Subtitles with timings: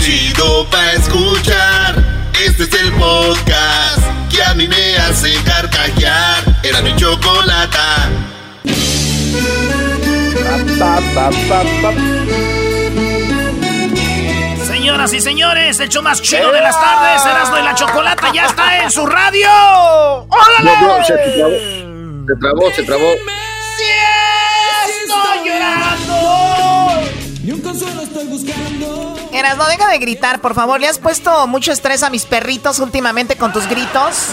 [0.00, 1.94] chido pa' escuchar.
[2.44, 6.42] Este es el podcast que a mí me hace carcajear.
[6.62, 8.08] Era mi chocolata.
[14.66, 18.46] Señoras y señores, el show más chido de las tardes, Erasmo y la Chocolata ya
[18.46, 19.48] está en su radio.
[20.28, 21.04] ¡Órale!
[21.04, 23.12] se trabó, se trabó.
[23.76, 23.84] ¡Sí
[25.04, 27.02] estoy llorando!
[27.42, 29.09] Ni un consuelo estoy buscando.
[29.40, 30.80] Erasmo, deja de gritar, por favor.
[30.80, 34.28] Le has puesto mucho estrés a mis perritos últimamente con tus gritos.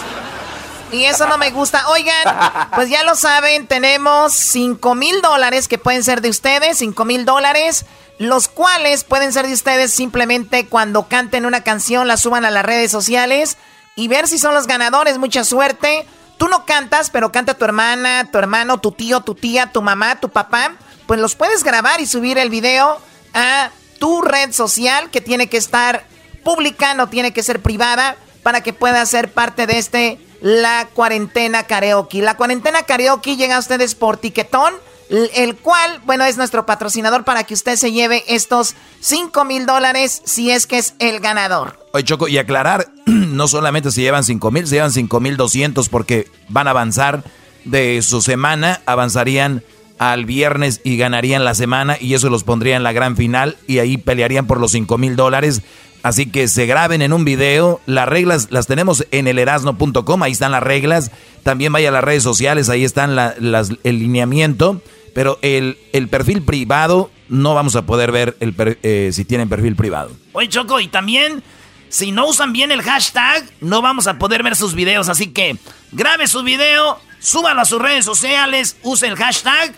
[0.92, 1.88] Y eso no me gusta.
[1.90, 7.06] Oigan, pues ya lo saben, tenemos 5 mil dólares que pueden ser de ustedes, 5
[7.06, 7.86] mil dólares,
[8.20, 12.66] los cuales pueden ser de ustedes simplemente cuando canten una canción, la suban a las
[12.66, 13.58] redes sociales
[13.96, 15.18] y ver si son los ganadores.
[15.18, 16.06] Mucha suerte.
[16.38, 20.20] Tú no cantas, pero canta tu hermana, tu hermano, tu tío, tu tía, tu mamá,
[20.20, 20.74] tu papá.
[21.08, 23.02] Pues los puedes grabar y subir el video
[23.34, 26.06] a tu red social que tiene que estar
[26.44, 31.64] pública, no tiene que ser privada, para que pueda ser parte de este La Cuarentena
[31.64, 32.22] Karaoke.
[32.22, 34.74] La Cuarentena Karaoke llega a ustedes por Tiquetón,
[35.10, 40.22] el cual, bueno, es nuestro patrocinador para que usted se lleve estos 5 mil dólares
[40.26, 41.86] si es que es el ganador.
[41.94, 45.90] Oye, Choco, y aclarar, no solamente se llevan 5 mil, se llevan 5 mil 200
[45.90, 47.24] porque van a avanzar
[47.66, 49.64] de su semana, avanzarían
[49.98, 53.80] al viernes y ganarían la semana y eso los pondría en la gran final y
[53.80, 55.62] ahí pelearían por los 5 mil dólares.
[56.04, 57.82] Así que se graben en un video.
[57.86, 60.24] Las reglas las tenemos en el erasno.com.
[60.24, 61.12] Ahí están las reglas.
[61.44, 62.70] También vaya a las redes sociales.
[62.70, 64.82] Ahí están el lineamiento.
[65.14, 69.50] Pero el, el, perfil privado no vamos a poder ver el per, eh, si tienen
[69.50, 70.12] perfil privado.
[70.34, 71.42] Oye, Choco, y también
[71.90, 75.10] si no usan bien el hashtag, no vamos a poder ver sus videos.
[75.10, 75.58] Así que
[75.92, 79.74] grabe su video, súbalo a sus redes sociales, use el hashtag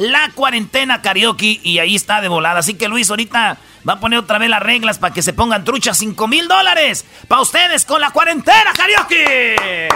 [0.00, 2.60] la cuarentena karaoke y ahí está de volada.
[2.60, 5.62] Así que Luis ahorita va a poner otra vez las reglas para que se pongan
[5.62, 5.98] truchas.
[5.98, 9.88] 5 mil dólares para ustedes con la cuarentena karaoke.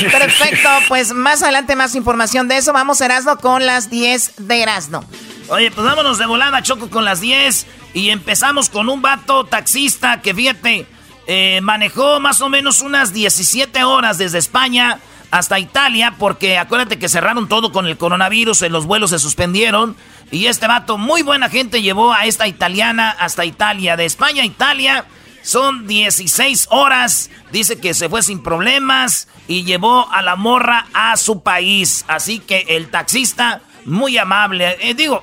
[0.12, 2.72] Perfecto, pues más adelante más información de eso.
[2.72, 5.04] Vamos Erasno con las 10 de Erasno.
[5.48, 7.66] Oye, pues vámonos de volada, Choco, con las 10.
[7.94, 10.86] Y empezamos con un vato taxista que, fíjate,
[11.26, 15.00] eh, manejó más o menos unas 17 horas desde España
[15.30, 19.96] hasta Italia, porque acuérdate que cerraron todo con el coronavirus, los vuelos se suspendieron.
[20.30, 23.96] Y este vato, muy buena gente, llevó a esta italiana hasta Italia.
[23.96, 25.04] De España a Italia
[25.42, 27.30] son 16 horas.
[27.50, 32.04] Dice que se fue sin problemas y llevó a la morra a su país.
[32.08, 34.76] Así que el taxista, muy amable.
[34.80, 35.22] Eh, digo,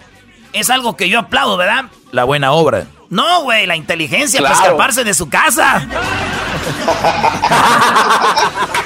[0.54, 1.86] es algo que yo aplaudo, ¿verdad?
[2.12, 2.88] La buena obra.
[3.10, 4.56] No, güey, la inteligencia claro.
[4.56, 5.88] para escaparse de su casa.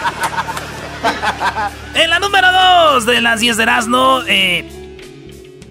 [1.95, 2.47] en la número
[2.93, 4.81] 2 de las 10 de Erasmo, eh,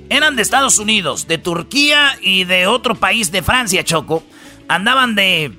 [0.08, 4.24] eran de Estados Unidos, de Turquía y de otro país de Francia, Choco.
[4.69, 5.52] Andaban de,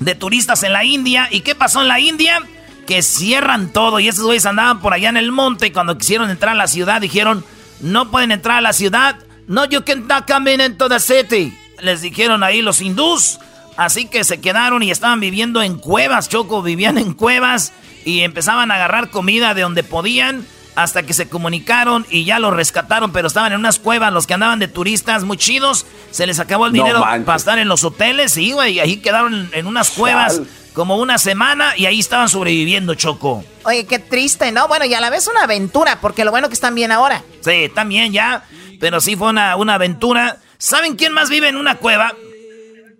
[0.00, 1.28] de turistas en la India.
[1.30, 2.42] ¿Y qué pasó en la India?
[2.86, 3.98] Que cierran todo.
[4.00, 5.68] Y esos güeyes andaban por allá en el monte.
[5.68, 7.44] Y cuando quisieron entrar a la ciudad, dijeron:
[7.80, 9.16] No pueden entrar a la ciudad.
[9.46, 11.56] No, you cannot come into the city.
[11.80, 13.38] Les dijeron ahí los hindús.
[13.76, 16.62] Así que se quedaron y estaban viviendo en cuevas, Choco.
[16.62, 17.72] Vivían en cuevas
[18.04, 22.54] y empezaban a agarrar comida de donde podían hasta que se comunicaron y ya los
[22.54, 26.38] rescataron, pero estaban en unas cuevas, los que andaban de turistas muy chidos, se les
[26.38, 29.66] acabó el dinero no para estar en los hoteles, y güey, y ahí quedaron en
[29.66, 30.48] unas cuevas Chal.
[30.72, 33.44] como una semana y ahí estaban sobreviviendo, Choco.
[33.64, 34.68] Oye, qué triste, ¿no?
[34.68, 37.22] Bueno, y a la vez una aventura, porque lo bueno que están bien ahora.
[37.40, 38.44] Sí, también ya,
[38.78, 40.38] pero sí fue una, una aventura.
[40.56, 42.14] ¿Saben quién más vive en una cueva?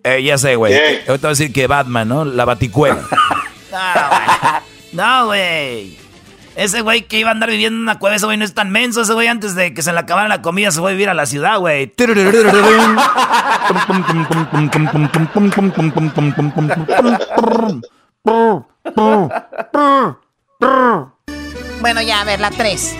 [0.03, 0.73] Eh, ya sé, güey.
[1.07, 2.25] Ahorita voy a decir que Batman, ¿no?
[2.25, 3.07] La baticueva.
[4.93, 5.97] no, güey.
[6.55, 8.71] Ese güey que iba a andar viviendo en una cueva, ese güey no es tan
[8.71, 9.01] menso.
[9.01, 11.13] Ese güey antes de que se le acabara la comida se fue a vivir a
[11.13, 11.87] la ciudad, güey.
[21.79, 22.95] Bueno, ya, a ver, la 3.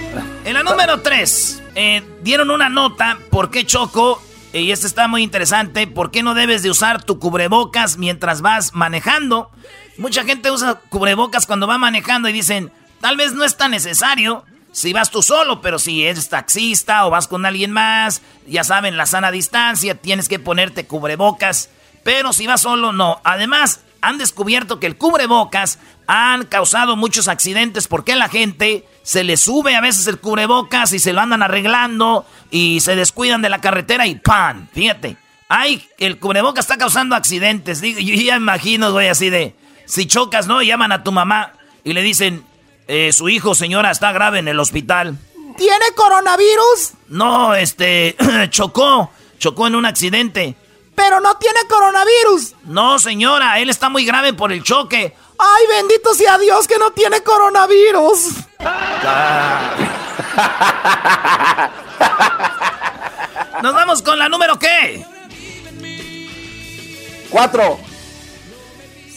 [0.45, 4.19] En la número 3, eh, dieron una nota por qué Choco,
[4.53, 8.73] y este está muy interesante, por qué no debes de usar tu cubrebocas mientras vas
[8.73, 9.51] manejando.
[10.01, 12.71] Mucha gente usa cubrebocas cuando va manejando y dicen,
[13.01, 17.09] Tal vez no es tan necesario si vas tú solo, pero si eres taxista o
[17.09, 21.69] vas con alguien más, ya saben, la sana distancia, tienes que ponerte cubrebocas.
[22.03, 23.19] Pero si vas solo, no.
[23.23, 29.35] Además, han descubierto que el cubrebocas han causado muchos accidentes porque la gente se le
[29.35, 33.61] sube a veces el cubrebocas y se lo andan arreglando y se descuidan de la
[33.61, 34.67] carretera y ¡pam!
[34.73, 35.17] Fíjate.
[35.49, 37.81] Ay, el cubrebocas está causando accidentes.
[37.81, 39.55] Yo ya imagino, güey, así de...
[39.85, 40.61] Si chocas, ¿no?
[40.61, 42.45] Llaman a tu mamá y le dicen,
[42.87, 45.17] eh, su hijo, señora, está grave en el hospital.
[45.57, 46.91] ¿Tiene coronavirus?
[47.09, 48.15] No, este,
[48.49, 49.11] chocó.
[49.37, 50.55] chocó en un accidente.
[50.95, 52.55] Pero no tiene coronavirus.
[52.65, 55.15] No, señora, él está muy grave por el choque.
[55.37, 58.35] Ay, bendito sea Dios que no tiene coronavirus.
[63.63, 65.05] Nos vamos con la número qué?
[67.29, 67.79] Cuatro.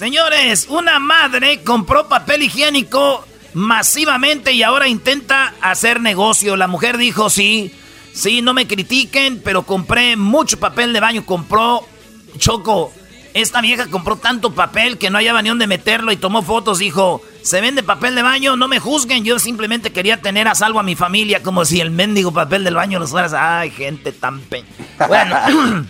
[0.05, 3.25] Señores, una madre compró papel higiénico
[3.55, 6.56] masivamente y ahora intenta hacer negocio.
[6.56, 7.73] La mujer dijo, sí,
[8.12, 11.25] sí, no me critiquen, pero compré mucho papel de baño.
[11.25, 11.89] Compró,
[12.37, 12.93] Choco,
[13.35, 16.79] esta vieja compró tanto papel que no hallaba ni dónde meterlo y tomó fotos.
[16.79, 19.25] Dijo, se vende papel de baño, no me juzguen.
[19.25, 22.77] Yo simplemente quería tener a salvo a mi familia como si el mendigo papel del
[22.77, 23.35] baño lo fueras.
[23.35, 24.65] Ay, gente tan pe...
[25.09, 25.37] Bueno.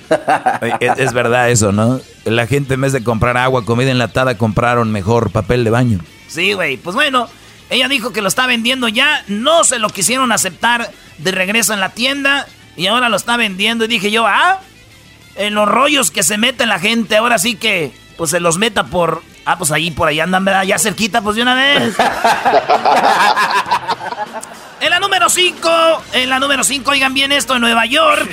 [0.80, 2.00] es, verdad eso, ¿no?
[2.24, 5.98] La gente en vez de comprar agua, comida enlatada, compraron mejor papel de baño.
[6.28, 6.78] Sí, güey.
[6.78, 7.28] Pues bueno,
[7.68, 9.22] ella dijo que lo está vendiendo ya.
[9.28, 12.46] No se lo quisieron aceptar de regreso en la tienda.
[12.74, 13.84] Y ahora lo está vendiendo.
[13.84, 14.60] Y dije yo, ah,
[15.36, 17.16] en los rollos que se mete la gente.
[17.16, 19.22] Ahora sí que, pues se los meta por.
[19.44, 20.62] Ah, pues ahí por ahí andan, ¿verdad?
[20.64, 21.94] Ya cerquita, pues de una vez.
[24.80, 28.30] en la número 5, en la número 5, oigan bien esto, en Nueva York.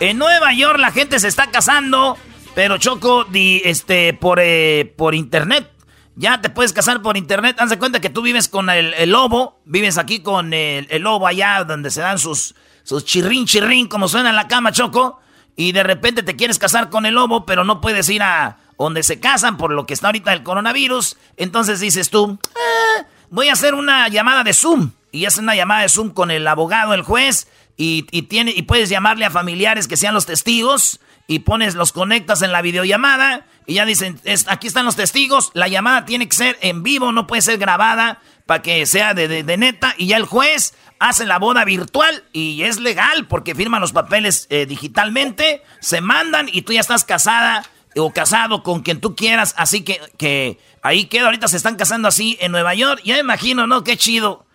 [0.00, 2.16] En Nueva York la gente se está casando,
[2.54, 5.70] pero Choco, di, este, por, eh, por internet.
[6.16, 7.56] Ya te puedes casar por internet.
[7.58, 11.26] Haz de cuenta que tú vives con el, lobo, vives aquí con el, el, lobo
[11.26, 12.54] allá donde se dan sus,
[12.84, 15.18] sus chirrín, chirrín, como suena en la cama, Choco
[15.56, 19.02] y de repente te quieres casar con el lobo, pero no puedes ir a donde
[19.02, 23.52] se casan por lo que está ahorita el coronavirus, entonces dices tú, ah, voy a
[23.52, 24.92] hacer una llamada de Zoom.
[25.12, 27.46] Y haces una llamada de Zoom con el abogado, el juez,
[27.76, 30.98] y, tiene, y puedes llamarle a familiares que sean los testigos,
[31.28, 35.68] y pones, los conectas en la videollamada, y ya dicen, aquí están los testigos, la
[35.68, 39.56] llamada tiene que ser en vivo, no puede ser grabada, para que sea de, de
[39.56, 43.92] neta, y ya el juez hacen la boda virtual y es legal porque firman los
[43.92, 47.64] papeles eh, digitalmente, se mandan y tú ya estás casada
[47.96, 52.08] o casado con quien tú quieras, así que, que ahí queda, ahorita se están casando
[52.08, 53.84] así en Nueva York, ya me imagino, ¿no?
[53.84, 54.46] Qué chido.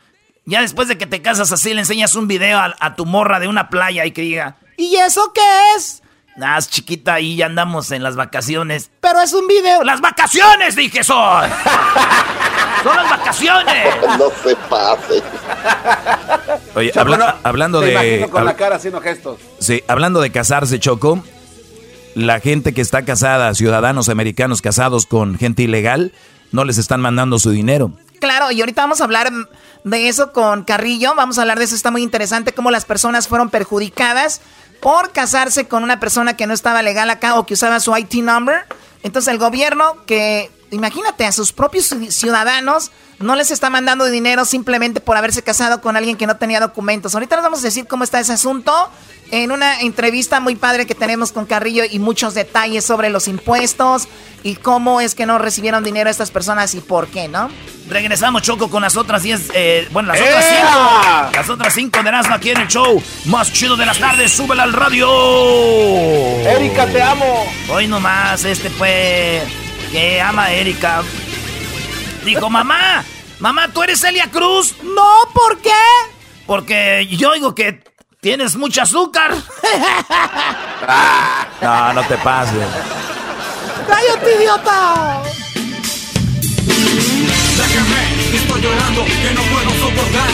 [0.45, 3.39] Ya después de que te casas así, le enseñas un video a, a tu morra
[3.39, 5.41] de una playa y que diga, ¿y eso qué
[5.77, 5.98] es?
[6.39, 8.91] Nada, chiquita, ahí ya andamos en las vacaciones.
[9.01, 9.83] Pero es un video.
[9.83, 11.49] ¡Las vacaciones, dije soy!
[12.83, 13.87] ¡Son las vacaciones!
[14.17, 15.21] No se pase.
[16.75, 16.93] Oye,
[17.43, 18.27] hablando de.
[18.31, 19.39] Con la cara haciendo gestos.
[19.59, 21.23] Sí, hablando de casarse, Choco.
[22.15, 26.13] La gente que está casada, ciudadanos americanos casados con gente ilegal,
[26.51, 27.91] no les están mandando su dinero.
[28.19, 29.31] Claro, y ahorita vamos a hablar
[29.83, 31.15] de eso con Carrillo.
[31.15, 34.41] Vamos a hablar de eso, está muy interesante, cómo las personas fueron perjudicadas
[34.79, 38.15] por casarse con una persona que no estaba legal acá o que usaba su IT
[38.15, 38.65] number.
[39.03, 45.01] Entonces el gobierno que, imagínate, a sus propios ciudadanos no les está mandando dinero simplemente
[45.01, 47.13] por haberse casado con alguien que no tenía documentos.
[47.13, 48.73] Ahorita les vamos a decir cómo está ese asunto
[49.31, 54.07] en una entrevista muy padre que tenemos con Carrillo y muchos detalles sobre los impuestos
[54.43, 57.49] y cómo es que no recibieron dinero estas personas y por qué, ¿no?
[57.89, 61.31] Regresamos, Choco, con las otras 10, eh, bueno, las otras 5.
[61.33, 64.31] Las otras 5 de Erasmo aquí en el show más chido de las tardes.
[64.31, 65.09] Súbela al radio.
[66.47, 67.45] Erika, te amo.
[67.69, 69.43] Hoy nomás, este fue
[69.91, 71.03] que ama a Erika.
[72.23, 73.03] Dijo, mamá,
[73.39, 74.75] mamá, ¿tú eres Elia Cruz?
[74.83, 75.71] No, ¿por qué?
[76.45, 77.83] Porque yo digo que
[78.21, 79.31] tienes mucho azúcar.
[81.61, 82.67] no, no te pases.
[83.87, 85.23] ¡Cállate, idiota!
[88.33, 90.29] estoy llorando, que no puedo soportar.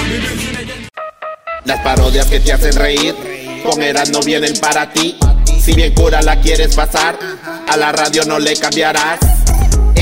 [1.65, 3.15] Las parodias que te hacen reír,
[3.63, 3.79] con
[4.11, 5.17] no vienen para ti.
[5.59, 7.17] Si bien cura la quieres pasar,
[7.67, 9.19] a la radio no le cambiarás.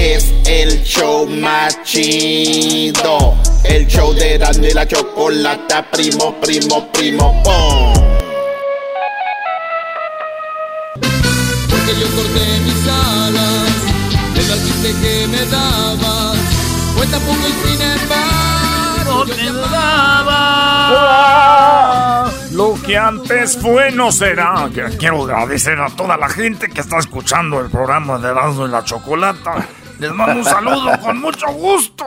[0.04, 3.38] Es el show más chido.
[3.64, 7.42] El show de Erasmo y la Chocolata, primo, primo, primo.
[11.70, 13.72] Porque yo corté mis alas,
[14.36, 16.38] el alquiste que me dabas,
[16.98, 21.14] fue tampoco y sin embargo te daba.
[22.52, 24.70] Lo que antes fue no será.
[25.00, 28.84] Quiero agradecer a toda la gente que está escuchando el programa de Erasmo y la
[28.84, 29.66] Chocolata.
[30.04, 32.06] Les mando un saludo con mucho gusto.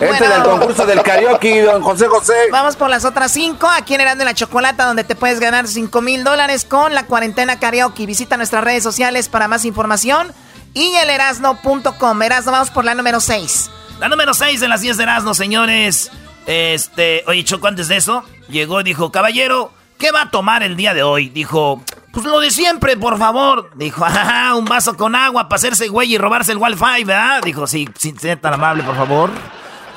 [0.00, 2.32] Este es el concurso del karaoke, don José José.
[2.50, 3.68] Vamos por las otras cinco.
[3.68, 7.60] Aquí en Erasmo la Chocolata, donde te puedes ganar cinco mil dólares con la cuarentena
[7.60, 8.06] karaoke.
[8.06, 10.32] Visita nuestras redes sociales para más información.
[10.72, 12.22] Y el erasno.com.
[12.22, 13.70] Erasno, vamos por la número 6.
[14.00, 16.10] La número 6 de las 10 de Erasno, señores.
[16.46, 20.74] Este, oye, Choco, antes de eso, llegó y dijo, caballero, ¿qué va a tomar el
[20.74, 21.28] día de hoy?
[21.28, 23.70] Dijo, pues lo de siempre, por favor.
[23.74, 27.42] Dijo, ajá, un vaso con agua para hacerse güey y robarse el Wi-Fi, ¿verdad?
[27.42, 29.30] Dijo, sí, sin ser tan amable, por favor.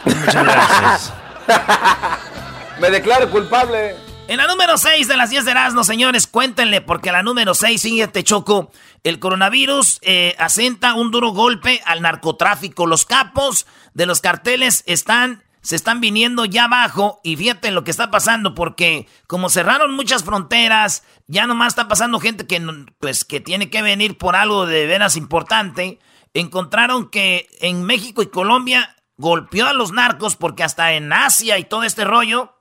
[0.03, 1.13] Muchas gracias.
[2.81, 3.95] Me declaro culpable.
[4.27, 8.11] En la número 6 de las 10 de Erasmo, señores, cuéntenle, porque la número 6,
[8.11, 8.71] te choco,
[9.05, 12.85] el coronavirus eh, asenta un duro golpe al narcotráfico.
[12.87, 17.91] Los capos de los carteles están, se están viniendo ya abajo y fíjate lo que
[17.91, 22.65] está pasando, porque como cerraron muchas fronteras, ya nomás está pasando gente que,
[23.01, 25.99] pues, que tiene que venir por algo de veras importante.
[26.33, 31.65] Encontraron que en México y Colombia golpeó a los narcos porque hasta en Asia y
[31.65, 32.55] todo este rollo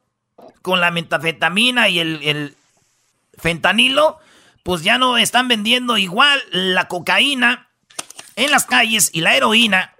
[0.60, 2.56] con la metafetamina y el,
[3.38, 4.18] fentanilo,
[4.64, 7.68] pues ya no están vendiendo igual la cocaína
[8.34, 9.95] en las calles y la heroína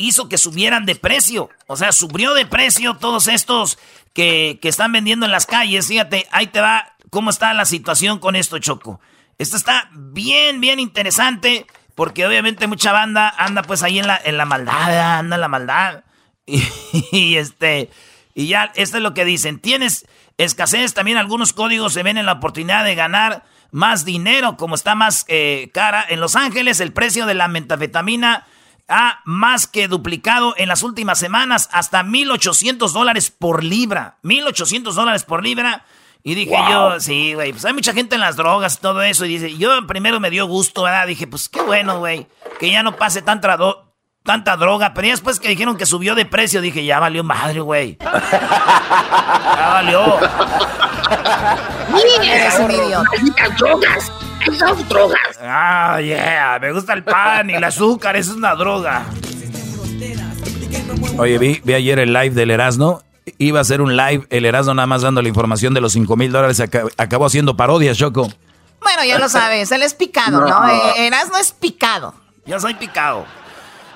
[0.00, 1.50] hizo que subieran de precio.
[1.66, 3.78] O sea, subió de precio todos estos
[4.12, 5.86] que, que, están vendiendo en las calles.
[5.86, 9.00] Fíjate, ahí te va cómo está la situación con esto, Choco.
[9.38, 14.36] Esto está bien, bien interesante porque obviamente mucha banda anda pues ahí en la, en
[14.36, 16.04] la maldad, anda en la maldad.
[16.46, 17.90] y este...
[18.32, 19.58] Y ya, esto es lo que dicen.
[19.58, 20.06] Tienes
[20.38, 24.94] escasez, también algunos códigos se ven en la oportunidad de ganar más dinero, como está
[24.94, 26.06] más eh, cara.
[26.08, 28.46] En Los Ángeles el precio de la metafetamina
[28.90, 34.18] ha más que duplicado en las últimas semanas, hasta 1.800 dólares por libra.
[34.22, 35.84] 1.800 dólares por libra.
[36.22, 39.24] Y dije yo, sí, güey, pues hay mucha gente en las drogas y todo eso.
[39.24, 41.06] Y dice, yo primero me dio gusto, ¿verdad?
[41.06, 42.26] Dije, pues qué bueno, güey,
[42.58, 43.56] que ya no pase tanta,
[44.22, 47.60] tanta droga, pero ya después que dijeron que subió de precio, dije, ya valió madre,
[47.60, 47.96] güey.
[48.00, 50.18] ya valió.
[52.22, 53.10] Eres un idiota.
[54.46, 55.38] Esas drogas.
[55.40, 56.58] Ah, yeah.
[56.60, 58.16] Me gusta el pan y el azúcar.
[58.16, 59.06] Eso es una droga.
[61.18, 63.02] Oye, vi, vi ayer el live del Erasmo.
[63.38, 66.16] Iba a hacer un live, el Erasmo nada más dando la información de los 5
[66.16, 66.60] mil dólares.
[66.60, 68.28] Acabó haciendo parodias, Choco.
[68.82, 69.70] Bueno, ya lo sabes.
[69.72, 70.48] Él es picado, ¿no?
[70.48, 70.68] ¿no?
[70.68, 72.14] Eh, Erasmo es picado.
[72.46, 73.26] Yo soy picado.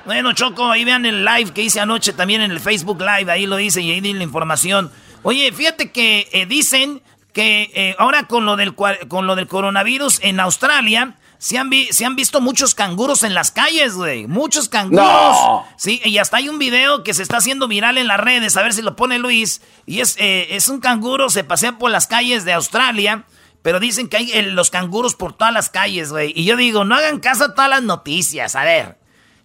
[0.05, 3.47] Bueno, Choco, ahí vean el live que hice anoche también en el Facebook Live, ahí
[3.47, 4.91] lo dice y ahí di la información.
[5.23, 7.01] Oye, fíjate que eh, dicen
[7.35, 12.07] que eh, ahora con lo, del, con lo del coronavirus en Australia se han, se
[12.07, 14.27] han visto muchos canguros en las calles, güey.
[14.27, 15.37] Muchos canguros.
[15.77, 18.63] Sí, y hasta hay un video que se está haciendo viral en las redes, a
[18.63, 19.61] ver si lo pone Luis.
[19.85, 23.27] Y es, eh, es un canguro, se pasea por las calles de Australia.
[23.61, 26.33] Pero dicen que hay los canguros por todas las calles, güey.
[26.35, 28.57] Y yo digo, no hagan caso a todas las noticias.
[28.57, 28.99] A ver,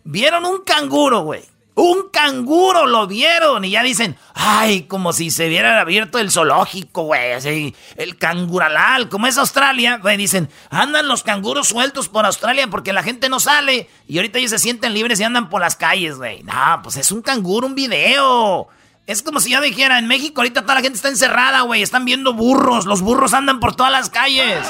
[0.04, 1.44] Vieron un canguro, güey.
[1.80, 7.04] Un canguro lo vieron y ya dicen, ay, como si se hubiera abierto el zoológico,
[7.04, 12.68] güey, así, el canguralal, como es Australia, güey, dicen, andan los canguros sueltos por Australia
[12.70, 15.78] porque la gente no sale y ahorita ellos se sienten libres y andan por las
[15.78, 16.44] calles, güey.
[16.44, 18.68] No, pues es un canguro, un video.
[19.08, 22.04] Es como si yo dijera, en México ahorita toda la gente está encerrada, güey, están
[22.04, 24.68] viendo burros, los burros andan por todas las calles,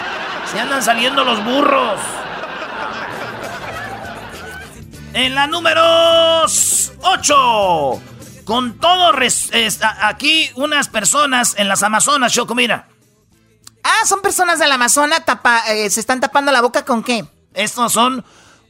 [0.52, 2.00] se andan saliendo los burros.
[5.14, 5.82] En la número
[6.44, 8.02] 8.
[8.46, 9.12] Con todo,
[10.02, 12.88] aquí unas personas en las Amazonas, Choco, mira.
[13.84, 17.26] Ah, son personas del Amazonas, tapa, eh, se están tapando la boca con qué?
[17.54, 18.24] Estos son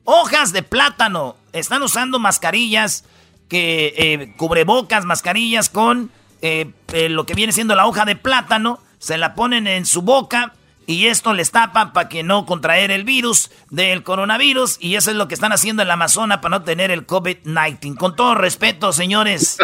[0.05, 1.35] hojas de plátano.
[1.51, 3.03] Están usando mascarillas,
[3.47, 6.71] que eh, cubrebocas, mascarillas con eh,
[7.09, 8.79] lo que viene siendo la hoja de plátano.
[8.99, 10.53] Se la ponen en su boca
[10.89, 15.17] y esto les tapa para que no contraer el virus del coronavirus y eso es
[15.17, 17.95] lo que están haciendo en la Amazona para no tener el COVID-19.
[17.95, 19.59] Con todo respeto, señores,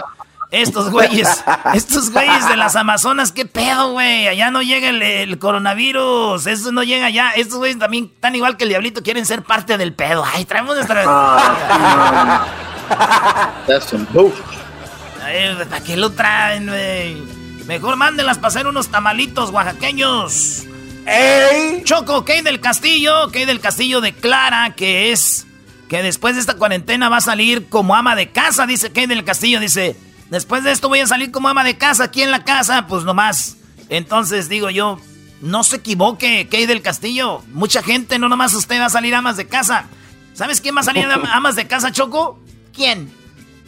[0.52, 6.46] estos güeyes, estos güeyes de las Amazonas, qué pedo, güey, allá no llega el, coronavirus,
[6.46, 9.80] eso no llega allá, estos güeyes también tan igual que el diablito quieren ser parte
[9.80, 10.24] del pedo.
[10.32, 11.06] Ay, traemos nuestra...
[15.70, 17.18] ¿Para qué lo traen, güey?
[17.66, 20.68] Mejor mándenlas para hacer unos tamalitos oaxaqueños.
[21.06, 21.84] ¡Ey!
[21.84, 25.46] Choco, Kay del Castillo, Kay del Castillo declara que es
[25.88, 29.24] que después de esta cuarentena va a salir como ama de casa, dice Kay del
[29.24, 29.96] Castillo, dice,
[30.32, 33.04] después de esto voy a salir como ama de casa aquí en la casa, pues
[33.04, 33.58] nomás.
[33.90, 35.00] Entonces digo yo,
[35.42, 39.38] no se equivoque, Kay del Castillo, mucha gente, no nomás usted va a salir amas
[39.38, 39.86] de casa.
[40.34, 42.40] ¿Sabes quién va a salir amas de casa, Choco?
[42.74, 43.12] ¿Quién?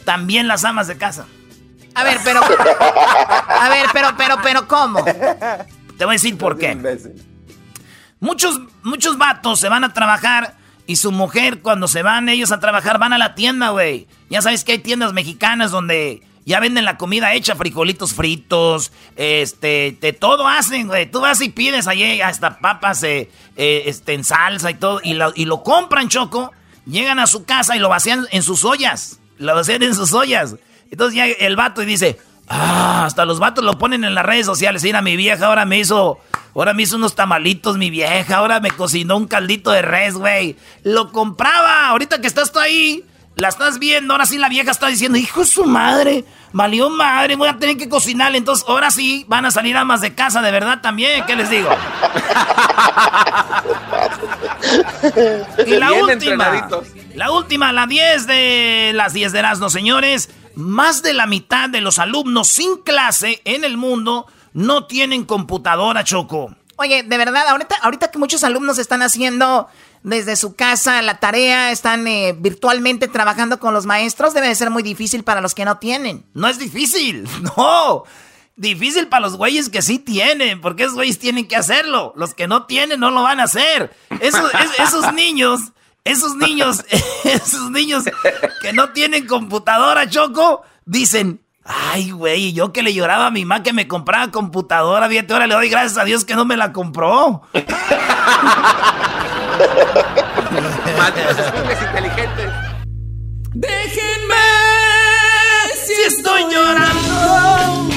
[0.05, 1.27] También las amas de casa.
[1.93, 2.41] A ver, pero.
[3.49, 5.03] A ver, pero, pero, pero, ¿cómo?
[5.03, 6.77] Te voy a decir por qué.
[8.19, 10.55] Muchos, muchos vatos se van a trabajar
[10.87, 14.07] y su mujer, cuando se van ellos a trabajar, van a la tienda, güey.
[14.29, 19.97] Ya sabes que hay tiendas mexicanas donde ya venden la comida hecha, frijolitos fritos, este,
[19.99, 21.11] de todo hacen, güey.
[21.11, 25.13] Tú vas y pides allí hasta papas eh, eh, este, en salsa y todo, y
[25.13, 26.53] lo, y lo compran, Choco.
[26.85, 29.19] Llegan a su casa y lo vacían en sus ollas.
[29.37, 30.55] Lo vacían en sus ollas.
[30.89, 34.45] Entonces ya el vato y dice, ah, hasta los vatos lo ponen en las redes
[34.45, 34.83] sociales.
[34.83, 36.21] Mira, mi vieja ahora me hizo
[36.57, 40.55] Ahora me hizo unos tamalitos mi vieja, ahora me cocinó un caldito de res, güey.
[40.81, 44.87] Lo compraba, ahorita que estás tú ahí, La estás viendo, ahora sí la vieja está
[44.87, 48.39] diciendo, hijo de su madre, valió madre, voy a tener que cocinarle.
[48.39, 51.69] Entonces, ahora sí van a salir amas de casa, de verdad también, ¿qué les digo?
[55.67, 56.69] y la última,
[57.13, 60.31] la última, la 10 de las 10 de Erasmo, señores.
[60.55, 64.25] Más de la mitad de los alumnos sin clase en el mundo
[64.57, 66.55] no tienen computadora, Choco.
[66.77, 69.67] Oye, de verdad, ahorita, ahorita que muchos alumnos están haciendo
[70.01, 74.71] desde su casa la tarea, están eh, virtualmente trabajando con los maestros, debe de ser
[74.71, 76.25] muy difícil para los que no tienen.
[76.33, 78.03] No es difícil, no.
[78.55, 82.13] Difícil para los güeyes que sí tienen, porque esos güeyes tienen que hacerlo.
[82.15, 83.95] Los que no tienen no lo van a hacer.
[84.19, 85.59] Esos, esos niños,
[86.03, 86.83] esos niños,
[87.23, 88.05] esos niños
[88.63, 93.61] que no tienen computadora, Choco, dicen, Ay, güey, yo que le lloraba a mi mamá
[93.61, 96.71] que me compraba computadora, fíjate, ahora le doy gracias a Dios que no me la
[96.71, 97.41] compró.
[101.89, 102.51] inteligentes.
[103.53, 104.35] Déjenme
[105.85, 107.87] si estoy llorando.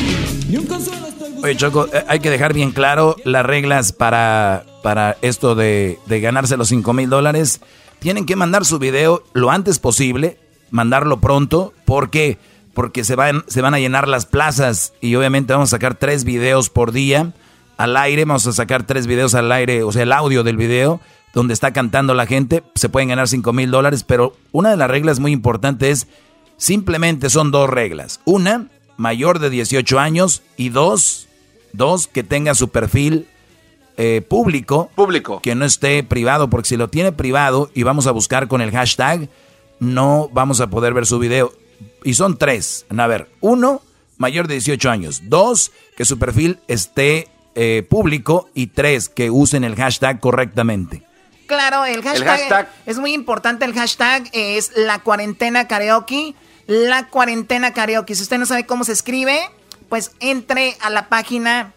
[1.43, 6.21] Oye, Choco, eh, hay que dejar bien claro las reglas para, para esto de, de
[6.21, 7.61] ganarse los 5 mil dólares.
[8.01, 10.39] Tienen que mandar su video lo antes posible,
[10.71, 12.39] mandarlo pronto, porque
[12.81, 16.25] porque se van, se van a llenar las plazas y obviamente vamos a sacar tres
[16.25, 17.35] videos por día
[17.77, 20.99] al aire, vamos a sacar tres videos al aire, o sea, el audio del video
[21.35, 24.89] donde está cantando la gente, se pueden ganar 5 mil dólares, pero una de las
[24.89, 26.09] reglas muy importantes es,
[26.57, 28.23] simplemente son dos reglas.
[28.25, 31.29] Una, mayor de 18 años y dos,
[31.75, 33.27] dos, que tenga su perfil
[33.99, 34.91] eh, público.
[34.95, 35.41] Público.
[35.43, 38.71] Que no esté privado, porque si lo tiene privado y vamos a buscar con el
[38.71, 39.29] hashtag,
[39.81, 41.53] no vamos a poder ver su video
[42.05, 42.87] y son tres.
[42.97, 43.83] A ver, uno,
[44.17, 45.23] mayor de 18 años.
[45.25, 48.49] Dos, que su perfil esté eh, público.
[48.55, 51.03] Y tres, que usen el hashtag correctamente.
[51.47, 53.65] Claro, el hashtag, es muy importante.
[53.65, 56.35] El hashtag es la cuarentena karaoke.
[56.67, 58.15] La cuarentena karaoke.
[58.15, 59.51] Si usted no sabe cómo se escribe,
[59.89, 61.73] pues entre a la página,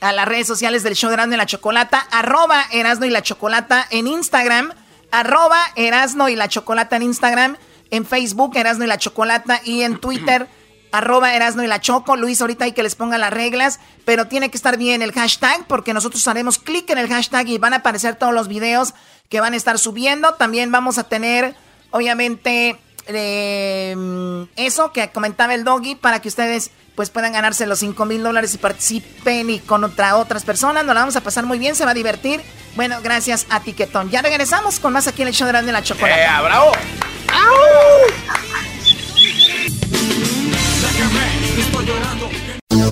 [0.00, 3.22] a las redes sociales del show de Erasmo y la Chocolata, arroba Erasmo y la
[3.22, 4.72] Chocolata en Instagram,
[5.10, 7.56] arroba Erasmo y la Chocolata en Instagram
[7.90, 10.48] en Facebook, Erasno y la Chocolata, y en Twitter,
[10.92, 12.16] arroba Erasno y la Choco.
[12.16, 15.66] Luis, ahorita hay que les ponga las reglas, pero tiene que estar bien el hashtag,
[15.66, 18.94] porque nosotros haremos clic en el hashtag y van a aparecer todos los videos
[19.28, 20.34] que van a estar subiendo.
[20.34, 21.56] También vamos a tener,
[21.90, 28.04] obviamente, eh, eso que comentaba el doggy para que ustedes pues puedan ganarse los 5
[28.04, 30.84] mil dólares y participen y con otra, otras personas.
[30.84, 32.40] Nos la vamos a pasar muy bien, se va a divertir.
[32.76, 34.10] Bueno, gracias a Tiquetón.
[34.10, 36.22] Ya regresamos con más aquí en el show de la chocolate.
[36.22, 36.72] ¡Eh, bravo!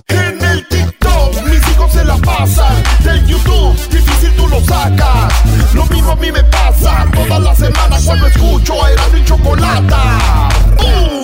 [0.08, 2.82] En el TikTok mis hijos se la pasan.
[3.04, 5.32] Del YouTube difícil tú lo sacas.
[5.74, 10.48] Lo mismo a mí me pasa toda la semana cuando escucho a Erasmo y Chocolata.
[10.76, 11.21] ¡Bum!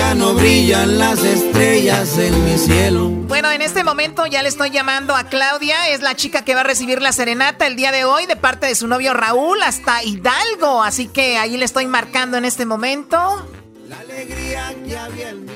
[0.00, 3.08] Ya no brillan las estrellas en mi cielo.
[3.28, 6.62] Bueno, en este momento ya le estoy llamando a Claudia, es la chica que va
[6.62, 10.02] a recibir la serenata el día de hoy de parte de su novio Raúl hasta
[10.02, 13.46] Hidalgo, así que ahí le estoy marcando en este momento.
[13.90, 15.46] La alegría que había en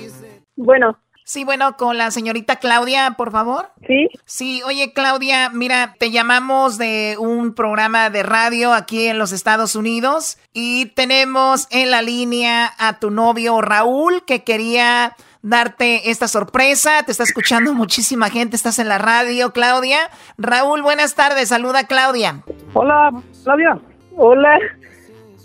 [0.57, 1.04] Bueno.
[1.27, 3.71] Sí, bueno, con la señorita Claudia, por favor.
[3.87, 4.09] Sí.
[4.27, 9.75] Sí, oye Claudia, mira, te llamamos de un programa de radio aquí en los Estados
[9.75, 17.03] Unidos y tenemos en la línea a tu novio Raúl que quería darte esta sorpresa.
[17.07, 20.01] Te está escuchando muchísima gente, estás en la radio, Claudia.
[20.37, 22.43] Raúl, buenas tardes, saluda Claudia.
[22.75, 23.11] Hola,
[23.45, 23.79] Claudia.
[24.15, 24.59] Hola.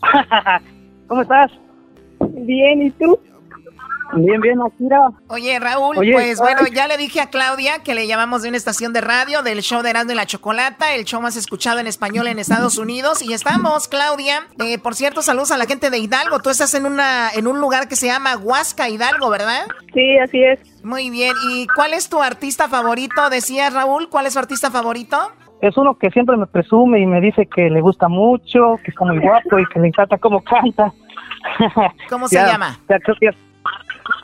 [1.07, 1.51] ¿Cómo estás?
[2.19, 3.17] Bien, ¿y tú?
[4.13, 5.11] Bien, bien, Akira.
[5.27, 8.91] Oye, Raúl, pues bueno, ya le dije a Claudia que le llamamos de una estación
[8.91, 12.27] de radio del show de Erasmo y la Chocolata, el show más escuchado en español
[12.27, 13.21] en Estados Unidos.
[13.21, 14.47] Y estamos, Claudia.
[14.59, 16.39] Eh, por cierto, saludos a la gente de Hidalgo.
[16.39, 19.67] Tú estás en una en un lugar que se llama Huasca, Hidalgo, ¿verdad?
[19.93, 20.59] Sí, así es.
[20.83, 21.33] Muy bien.
[21.51, 23.29] ¿Y cuál es tu artista favorito?
[23.29, 25.17] Decía Raúl, ¿cuál es su artista favorito?
[25.61, 28.97] Es uno que siempre me presume y me dice que le gusta mucho, que es
[28.99, 30.93] muy guapo y que le encanta cómo canta.
[32.09, 32.79] ¿Cómo se llama?
[32.87, 33.29] Ya creo que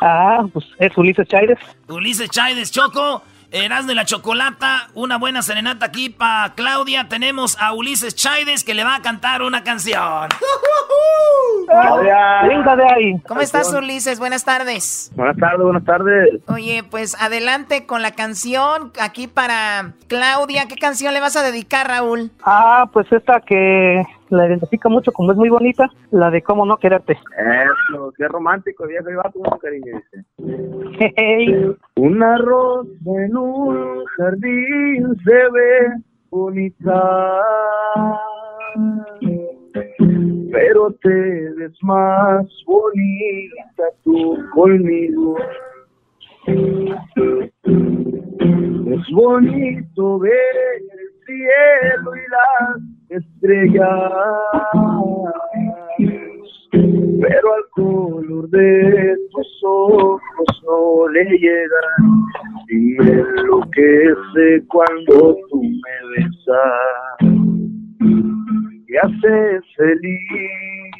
[0.01, 1.59] Ah, pues es Ulises Chaides.
[1.87, 3.23] Ulises Chaides, Choco.
[3.51, 7.07] Erasmo de la Chocolata, una buena serenata aquí para Claudia.
[7.07, 10.27] Tenemos a Ulises Chaides que le va a cantar una canción.
[12.47, 13.19] Venga de ahí.
[13.27, 14.19] ¿Cómo estás, Ulises?
[14.19, 15.11] Buenas tardes.
[15.15, 16.29] Buenas tardes, buenas tardes.
[16.47, 20.67] Oye, pues adelante con la canción aquí para Claudia.
[20.67, 22.31] ¿Qué canción le vas a dedicar, Raúl?
[22.43, 26.77] Ah, pues esta que la identifica mucho como es muy bonita, la de cómo no
[26.77, 27.13] quererte.
[27.13, 30.01] Eso, qué romántico, viejo y va cariño,
[30.38, 31.77] dice.
[31.95, 35.91] Una rosa en un jardín se ve
[36.29, 37.41] bonita
[40.55, 41.09] pero te
[41.57, 45.38] ves más bonita tú conmigo.
[48.88, 54.12] Es bonito ver el cielo y las estrellas,
[56.71, 60.19] pero al color de tus ojos
[60.65, 62.25] no le llegan
[62.69, 67.19] y enloquece cuando tú me besas.
[68.88, 70.91] Y haces feliz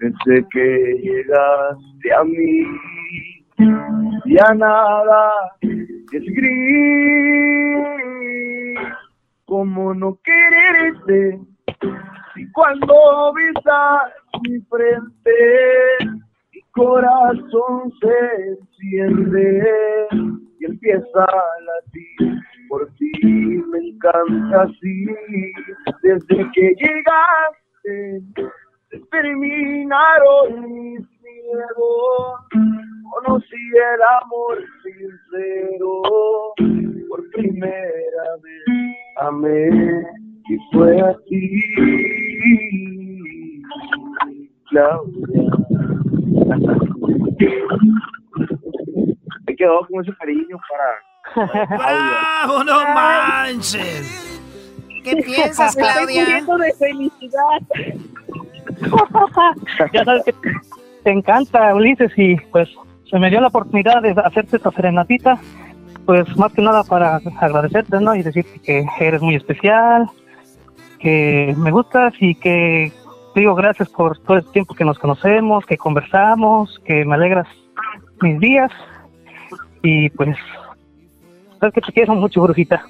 [0.00, 0.66] desde que
[1.02, 2.66] llegaste a mí.
[4.26, 7.44] Ya nada es gris.
[9.46, 11.38] Como no quererte,
[12.34, 15.30] si cuando besas mi frente,
[16.52, 20.08] mi corazón se enciende
[20.58, 22.40] y empieza a latir.
[22.68, 25.06] Por ti me encanta así,
[26.02, 28.22] desde que llegaste,
[29.10, 32.40] terminaron mis miedos.
[33.12, 36.02] Conocí el amor sincero
[37.08, 38.83] por primera vez
[39.16, 39.68] amé
[40.48, 41.62] y fue así
[44.70, 45.42] Claudia
[49.46, 50.84] me quedó con ese cariño para
[51.34, 54.40] ¡Bravo, no manches!
[55.02, 56.22] ¿Qué piensas, Claudia?
[56.22, 57.60] Estoy muriendo de felicidad.
[59.92, 60.34] ya sabes que
[61.04, 62.68] te encanta, Ulises, y pues
[63.10, 65.38] se me dio la oportunidad de hacerte esta serenatita,
[66.04, 68.14] pues más que nada para agradecerte, ¿no?
[68.14, 70.06] Y decirte que eres muy especial,
[70.98, 72.92] que me gustas y que
[73.34, 77.46] digo gracias por todo el tiempo que nos conocemos, que conversamos, que me alegras
[78.20, 78.70] mis días
[79.82, 80.36] y pues
[81.60, 82.84] sabes que te quiero mucho, brujita.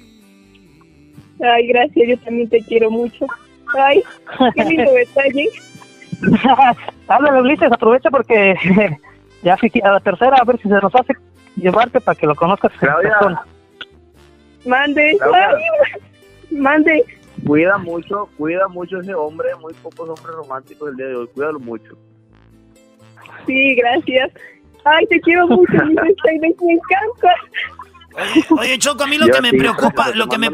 [1.41, 3.25] Ay, gracias, yo también te quiero mucho.
[3.77, 4.01] Ay,
[4.55, 5.49] qué lindo detalle.
[7.07, 8.55] Háblale, Ulises, aprovecha porque
[9.43, 11.13] ya a la tercera a ver si se nos hace
[11.55, 13.09] llevarte para que lo conozcas Claudia.
[13.11, 13.45] persona.
[14.65, 15.49] Mande, Claudia.
[15.49, 17.05] Ay, mande.
[17.45, 21.59] Cuida mucho, cuida mucho ese hombre, muy pocos hombres románticos del día de hoy, cuídalo
[21.59, 21.97] mucho.
[23.45, 24.31] Sí, gracias.
[24.85, 27.35] Ay, te quiero mucho, me encanta.
[28.17, 30.49] Oye, oye, Choco, a mí lo que me preocupa, lo que me,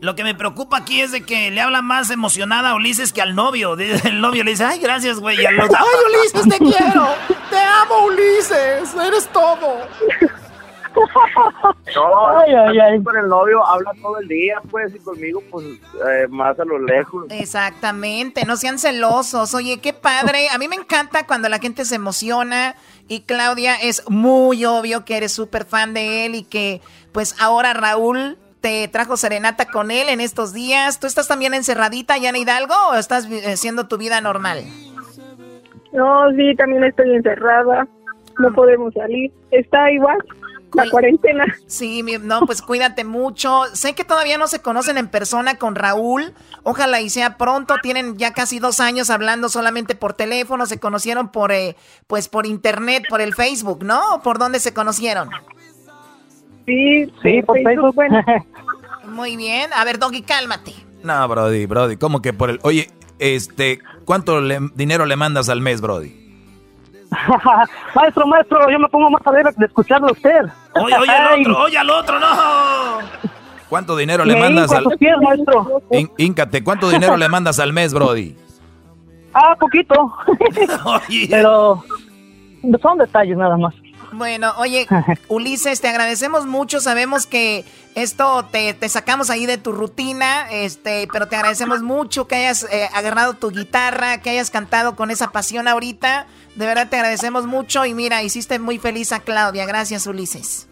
[0.00, 3.22] lo que me preocupa aquí es de que le habla más emocionada a Ulises que
[3.22, 3.76] al novio.
[4.04, 5.40] El novio le dice, ay, gracias, güey.
[5.40, 7.08] Y al otro, ¡Ay, Ulises, te quiero!
[7.50, 8.94] ¡Te amo, Ulises!
[8.94, 9.78] ¡Eres todo!
[11.94, 13.02] No, Ay, ay, ay.
[13.02, 16.78] con el novio habla todo el día, pues, y conmigo, pues, eh, más a lo
[16.78, 17.26] lejos.
[17.30, 19.54] Exactamente, no sean celosos.
[19.54, 20.48] Oye, qué padre.
[20.50, 22.74] A mí me encanta cuando la gente se emociona.
[23.08, 26.80] Y Claudia, es muy obvio que eres súper fan de él y que
[27.12, 31.00] pues ahora Raúl te trajo serenata con él en estos días.
[31.00, 34.64] ¿Tú estás también encerradita ya en Hidalgo o estás haciendo tu vida normal?
[35.92, 37.86] No, sí, también estoy encerrada.
[38.38, 39.32] No podemos salir.
[39.50, 40.18] Está igual.
[40.74, 41.44] La cuarentena.
[41.66, 43.62] Sí, mi- no, pues cuídate mucho.
[43.72, 46.34] Sé que todavía no se conocen en persona con Raúl.
[46.62, 47.76] Ojalá y sea pronto.
[47.82, 50.66] Tienen ya casi dos años hablando solamente por teléfono.
[50.66, 51.74] Se conocieron por, eh,
[52.06, 54.20] pues por internet, por el Facebook, ¿no?
[54.22, 55.30] ¿Por dónde se conocieron?
[56.66, 57.94] Sí, Sí, por Facebook.
[57.94, 58.22] bueno.
[59.06, 59.70] Muy bien.
[59.74, 60.74] A ver, Doggy, cálmate.
[61.02, 62.58] No, Brody, Brody, ¿cómo que por el...
[62.62, 66.17] Oye, este, ¿cuánto le- dinero le mandas al mes, Brody?
[67.94, 70.42] maestro, maestro, yo me pongo más a ver de escucharlo a usted.
[70.74, 72.26] oye, oye al otro, oye al otro, no.
[73.68, 74.84] ¿Cuánto dinero le mandas al...
[74.98, 75.82] pies, maestro.
[76.16, 78.36] Íncate, ¿cuánto dinero le mandas al mes, Brody?
[79.34, 79.94] Ah, poquito.
[80.84, 81.84] Oye, Pero
[82.80, 83.74] son detalles nada más.
[84.12, 84.86] Bueno, oye,
[85.28, 86.80] Ulises, te agradecemos mucho.
[86.80, 92.26] Sabemos que esto te, te sacamos ahí de tu rutina, este, pero te agradecemos mucho
[92.26, 96.26] que hayas eh, agarrado tu guitarra, que hayas cantado con esa pasión ahorita.
[96.58, 99.64] De verdad te agradecemos mucho y mira, hiciste muy feliz a Claudia.
[99.64, 100.68] Gracias, Ulises.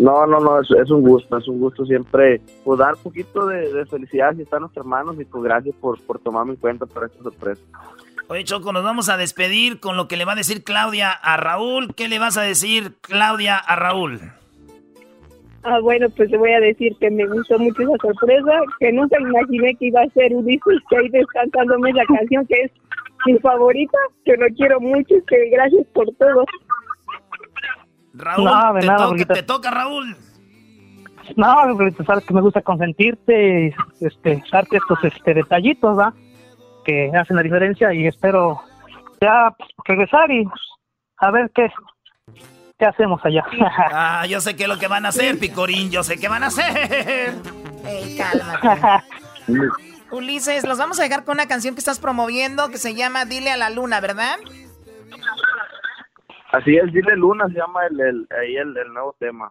[0.00, 3.46] No, no, no, es, es un gusto, es un gusto siempre pues, dar un poquito
[3.46, 6.86] de, de felicidad si están nuestros hermanos y pues gracias por, por tomarme en cuenta
[6.86, 7.62] para esta sorpresa.
[8.26, 11.36] oye, Choco, nos vamos a despedir con lo que le va a decir Claudia a
[11.36, 11.94] Raúl.
[11.94, 14.18] ¿Qué le vas a decir, Claudia, a Raúl?
[15.62, 19.20] Ah, bueno, pues le voy a decir que me gustó mucho esa sorpresa, que nunca
[19.20, 22.72] imaginé que iba a ser Ulises que ahí descansándome la canción que es
[23.26, 26.44] mi favorita, que lo quiero mucho y que gracias por todo.
[28.14, 29.34] Raúl, No, de te, nada, toca, Brujita.
[29.34, 30.16] te toca, Raúl.
[31.36, 31.54] No,
[32.04, 33.66] sabes que me gusta consentirte
[34.00, 36.12] y este, darte estos este, detallitos, ¿va?
[36.84, 38.60] Que hacen la diferencia y espero
[39.20, 39.54] ya
[39.84, 40.44] regresar y
[41.18, 41.68] a ver qué,
[42.78, 43.44] qué hacemos allá.
[43.92, 46.42] Ah, yo sé qué es lo que van a hacer, Picorín, yo sé qué van
[46.42, 47.34] a hacer.
[47.86, 49.04] Ey, cálmate.
[50.12, 53.50] Ulises, los vamos a dejar con una canción que estás promoviendo que se llama Dile
[53.50, 54.38] a la Luna, ¿verdad?
[56.52, 59.50] Así es, Dile Luna se llama el, el, ahí el, el nuevo tema.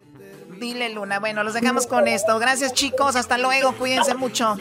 [0.59, 1.19] Dile Luna.
[1.19, 2.37] Bueno, los dejamos con esto.
[2.37, 3.15] Gracias, chicos.
[3.15, 3.71] Hasta luego.
[3.73, 4.55] Cuídense mucho.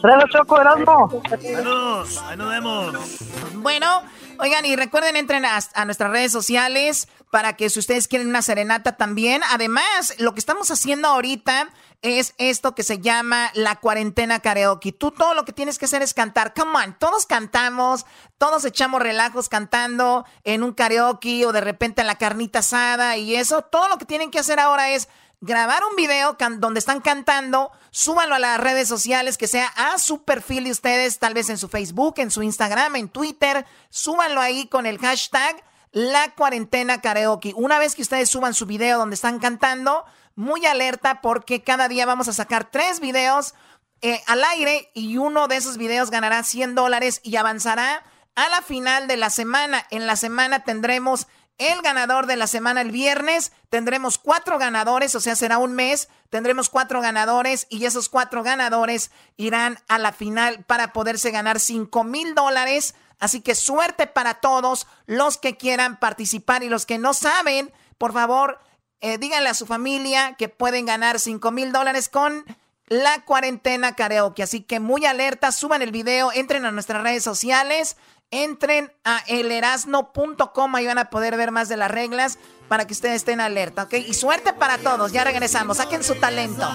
[0.00, 1.22] Saludos, Choco, Erasmo.
[1.28, 2.22] Saludos.
[2.26, 3.18] Ahí nos vemos.
[3.56, 4.02] Bueno,
[4.38, 8.40] oigan, y recuerden, entren a, a, nuestras redes sociales para que si ustedes quieren una
[8.40, 9.42] serenata también.
[9.50, 11.68] Además, lo que estamos haciendo ahorita
[12.02, 14.92] es esto que se llama la cuarentena karaoke.
[14.92, 16.54] Tú todo lo que tienes que hacer es cantar.
[16.54, 18.06] Come on, todos cantamos,
[18.38, 23.36] todos echamos relajos cantando en un karaoke o de repente en la carnita asada y
[23.36, 23.62] eso.
[23.62, 25.08] Todo lo que tienen que hacer ahora es
[25.40, 30.24] grabar un video donde están cantando, súbanlo a las redes sociales, que sea a su
[30.24, 34.66] perfil de ustedes, tal vez en su Facebook, en su Instagram, en Twitter, súbanlo ahí
[34.66, 37.54] con el hashtag la cuarentena karaoke.
[37.56, 40.04] Una vez que ustedes suban su video donde están cantando,
[40.36, 43.54] muy alerta porque cada día vamos a sacar tres videos
[44.02, 48.62] eh, al aire y uno de esos videos ganará 100 dólares y avanzará a la
[48.62, 49.84] final de la semana.
[49.90, 51.26] En la semana tendremos
[51.58, 53.52] el ganador de la semana el viernes.
[53.70, 56.08] Tendremos cuatro ganadores, o sea, será un mes.
[56.28, 62.04] Tendremos cuatro ganadores y esos cuatro ganadores irán a la final para poderse ganar 5
[62.04, 62.94] mil dólares.
[63.18, 68.12] Así que suerte para todos los que quieran participar y los que no saben, por
[68.12, 68.60] favor,
[69.00, 72.44] eh, díganle a su familia que pueden ganar 5 mil dólares con
[72.88, 74.42] la cuarentena karaoke.
[74.42, 77.96] Así que muy alerta, suban el video, entren a nuestras redes sociales,
[78.30, 83.16] entren a elerasno.com, ahí van a poder ver más de las reglas para que ustedes
[83.16, 83.94] estén alerta, ¿ok?
[83.94, 86.68] Y suerte para todos, ya regresamos, saquen su talento.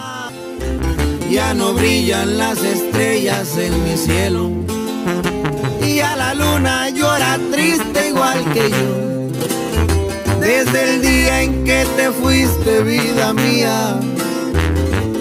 [1.30, 4.50] Ya no brillan las estrellas en mi cielo,
[5.82, 9.11] y a la luna llora triste igual que yo
[10.52, 13.98] desde el día en que te fuiste, vida mía,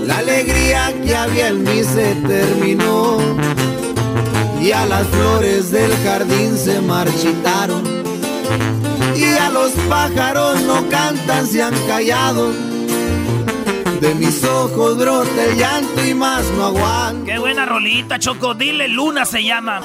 [0.04, 3.18] la alegría que había en mí se terminó.
[4.60, 7.84] Y a las flores del jardín se marchitaron.
[9.16, 12.50] Y a los pájaros no cantan, se han callado.
[14.00, 17.24] De mis ojos brota el llanto y más no aguanto.
[17.24, 18.54] Qué buena rolita, Choco.
[18.54, 19.80] Dile Luna se llama.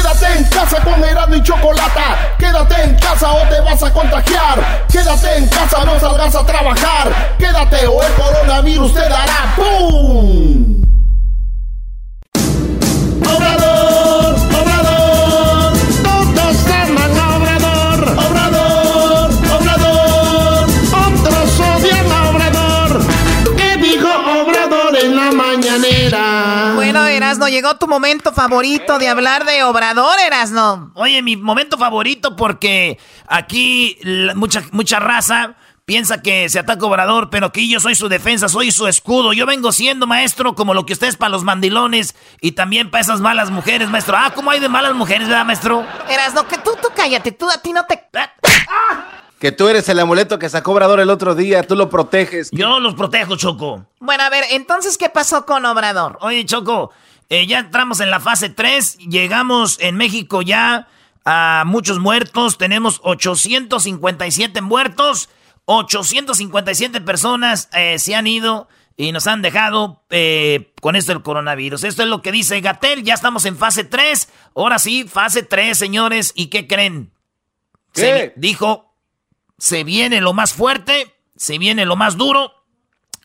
[0.00, 2.34] Quédate en casa con Erasmo y Chocolata.
[2.38, 4.86] Quédate en casa o te vas a contagiar.
[4.90, 7.36] Quédate en casa, no salgas a trabajar.
[7.38, 10.49] Quédate o el coronavirus te dará ¡Pum!
[25.78, 26.72] Mañanera?
[26.74, 30.92] Bueno, Erasno, llegó tu momento favorito de hablar de Obrador, Erasno.
[30.94, 35.54] Oye, mi momento favorito porque aquí la- mucha, mucha raza
[35.84, 39.32] piensa que se ataca Obrador, pero que yo soy su defensa, soy su escudo.
[39.32, 43.02] Yo vengo siendo maestro como lo que usted es para los mandilones y también para
[43.02, 44.16] esas malas mujeres, maestro.
[44.16, 45.84] Ah, ¿cómo hay de malas mujeres, verdad, maestro?
[46.08, 48.00] Erasno, que tú, tú cállate, tú a ti no te...
[49.40, 52.50] Que tú eres el amuleto que sacó Obrador el otro día, tú lo proteges.
[52.52, 53.86] Yo los protejo, Choco.
[53.98, 56.18] Bueno, a ver, entonces, ¿qué pasó con Obrador?
[56.20, 56.92] Oye, Choco,
[57.30, 60.88] eh, ya entramos en la fase 3, llegamos en México ya
[61.24, 65.30] a muchos muertos, tenemos 857 muertos,
[65.64, 71.84] 857 personas eh, se han ido y nos han dejado eh, con esto del coronavirus.
[71.84, 75.78] Esto es lo que dice Gatel, ya estamos en fase 3, ahora sí, fase 3,
[75.78, 77.10] señores, ¿y qué creen?
[77.94, 78.00] ¿Qué?
[78.02, 78.89] Se- dijo,
[79.60, 82.50] se viene lo más fuerte, se viene lo más duro.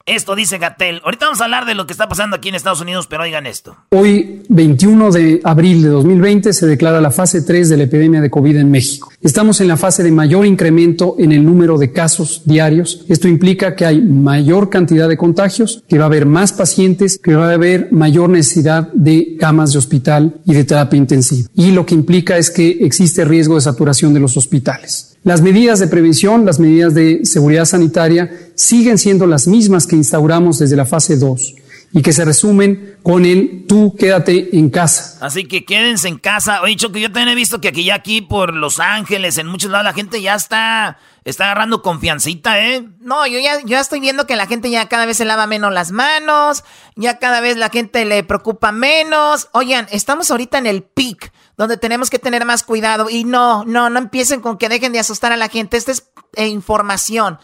[0.05, 1.01] Esto dice Gatel.
[1.03, 3.47] Ahorita vamos a hablar de lo que está pasando aquí en Estados Unidos, pero oigan
[3.47, 3.75] esto.
[3.89, 8.29] Hoy, 21 de abril de 2020, se declara la fase 3 de la epidemia de
[8.29, 9.11] COVID en México.
[9.21, 13.03] Estamos en la fase de mayor incremento en el número de casos diarios.
[13.07, 17.33] Esto implica que hay mayor cantidad de contagios, que va a haber más pacientes, que
[17.33, 21.49] va a haber mayor necesidad de camas de hospital y de terapia intensiva.
[21.55, 25.14] Y lo que implica es que existe riesgo de saturación de los hospitales.
[25.25, 30.59] Las medidas de prevención, las medidas de seguridad sanitaria siguen siendo las mismas que instauramos
[30.59, 31.55] desde la fase 2
[31.93, 35.17] y que se resumen con el tú quédate en casa.
[35.25, 36.61] Así que quédense en casa.
[36.61, 39.71] Oye, Choco, yo también he visto que aquí ya aquí por Los Ángeles, en muchos
[39.71, 42.87] lados, la gente ya está, está agarrando confiancita, ¿eh?
[42.99, 45.47] No, yo ya, yo ya estoy viendo que la gente ya cada vez se lava
[45.47, 46.63] menos las manos,
[46.95, 49.47] ya cada vez la gente le preocupa menos.
[49.53, 53.09] Oigan, estamos ahorita en el peak, donde tenemos que tener más cuidado.
[53.09, 55.77] Y no, no, no empiecen con que dejen de asustar a la gente.
[55.77, 57.39] Esta es eh, información.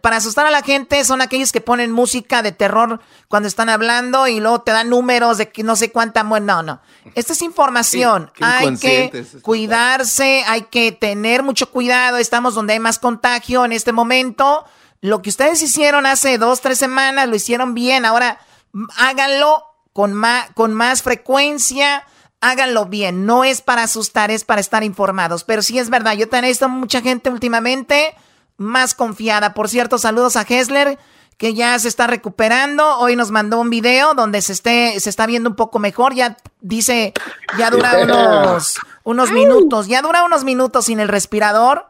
[0.00, 4.28] Para asustar a la gente son aquellos que ponen música de terror cuando están hablando
[4.28, 6.46] y luego te dan números de que no sé cuánta muerte.
[6.46, 6.80] No, no.
[7.16, 8.30] Esta es información.
[8.32, 9.10] Qué- qué hay que
[9.42, 12.18] cuidarse, hay que tener mucho cuidado.
[12.18, 14.64] Estamos donde hay más contagio en este momento.
[15.00, 18.04] Lo que ustedes hicieron hace dos, tres semanas, lo hicieron bien.
[18.04, 18.38] Ahora
[18.98, 22.04] háganlo con más, con más frecuencia.
[22.44, 25.44] Háganlo bien, no es para asustar, es para estar informados.
[25.44, 28.16] Pero sí es verdad, yo también he visto mucha gente últimamente
[28.56, 29.54] más confiada.
[29.54, 30.98] Por cierto, saludos a Hessler,
[31.38, 32.98] que ya se está recuperando.
[32.98, 36.14] Hoy nos mandó un video donde se, esté, se está viendo un poco mejor.
[36.14, 37.12] Ya dice,
[37.56, 41.86] ya dura unos, unos minutos, ya dura unos minutos sin el respirador.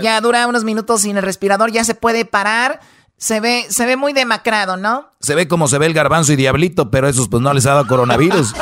[0.00, 2.80] Ya dura unos minutos sin el respirador, ya se puede parar.
[3.20, 5.10] Se ve, se ve muy demacrado, ¿no?
[5.20, 7.74] Se ve como se ve el garbanzo y diablito, pero esos pues no les ha
[7.74, 8.54] dado coronavirus.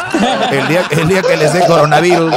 [0.51, 2.35] el, día, el día que les dé coronavirus.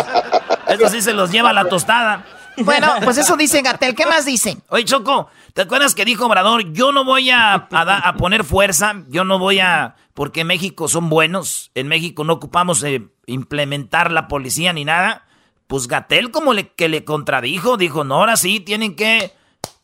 [0.67, 2.23] Eso sí se los lleva a la tostada.
[2.57, 3.95] Bueno, pues eso dice Gatel.
[3.95, 4.59] ¿Qué más dice?
[4.69, 6.71] Oye, Choco, ¿te acuerdas que dijo Obrador?
[6.73, 9.95] Yo no voy a, a, poner fuerza, yo no voy a...
[10.13, 15.25] Porque en México son buenos, en México no ocupamos eh, implementar la policía ni nada.
[15.65, 19.33] Pues Gatel como le, que le contradijo, dijo, no, ahora sí, tienen que...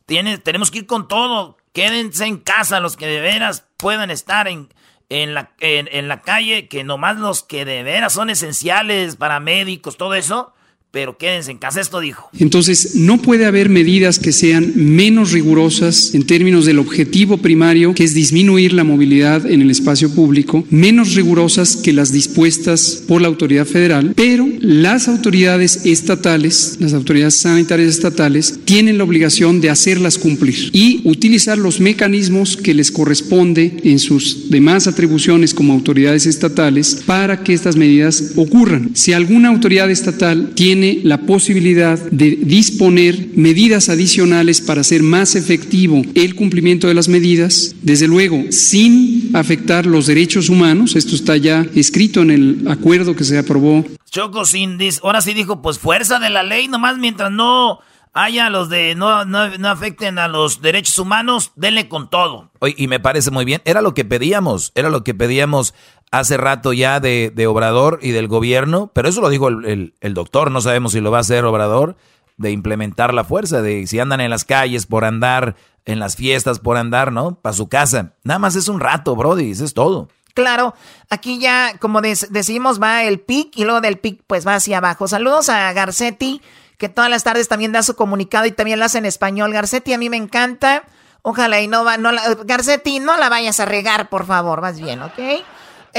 [0.06, 4.48] Tienen, tenemos que ir con todo Quédense en casa los que de veras puedan estar
[4.48, 4.74] en,
[5.10, 9.98] en, la, en, la calle, que nomás los que de veras son esenciales para médicos,
[9.98, 10.54] todo eso,
[10.92, 12.30] pero quédense en casa, esto dijo.
[12.40, 18.06] Entonces, no puede haber medidas que sean menos rigurosas en términos del objetivo primario, que
[18.06, 23.28] es disminuir la movilidad en el espacio público, menos rigurosas que las dispuestas por la
[23.28, 30.18] autoridad federal, pero las autoridades estatales, las autoridades sanitarias estatales, tienen la obligación de hacerlas
[30.18, 37.04] cumplir y utilizar los mecanismos que les corresponde en sus demás atribuciones como autoridades estatales
[37.06, 38.92] para que estas medidas ocurran.
[38.94, 45.36] Si alguna autoridad estatal tiene tiene la posibilidad de disponer medidas adicionales para hacer más
[45.36, 51.36] efectivo el cumplimiento de las medidas, desde luego sin afectar los derechos humanos, esto está
[51.36, 53.86] ya escrito en el acuerdo que se aprobó.
[54.12, 57.80] Choco sin ahora sí dijo, pues fuerza de la ley, nomás mientras no
[58.14, 62.52] haya los de no, no, afecten a los derechos humanos, denle con todo.
[62.76, 65.74] y me parece muy bien, era lo que pedíamos, era lo que pedíamos
[66.12, 70.14] hace rato ya de, de, Obrador y del gobierno, pero eso lo dijo el, el,
[70.14, 71.96] doctor, no sabemos si lo va a hacer Obrador,
[72.38, 76.60] de implementar la fuerza, de si andan en las calles por andar, en las fiestas
[76.60, 77.36] por andar, ¿no?
[77.36, 78.14] Para su casa.
[78.24, 80.10] Nada más es un rato, Brody, es todo.
[80.34, 80.76] Claro,
[81.10, 85.08] aquí ya, como decimos, va el pic y luego del pic pues va hacia abajo.
[85.08, 86.44] Saludos a Garcetti,
[86.78, 89.52] que todas las tardes también da su comunicado y también lo hace en español.
[89.52, 90.84] Garcetti a mí me encanta.
[91.24, 94.80] Ojalá y no va, no la, Garcetti, no la vayas a regar, por favor, más
[94.80, 95.18] bien, ¿ok?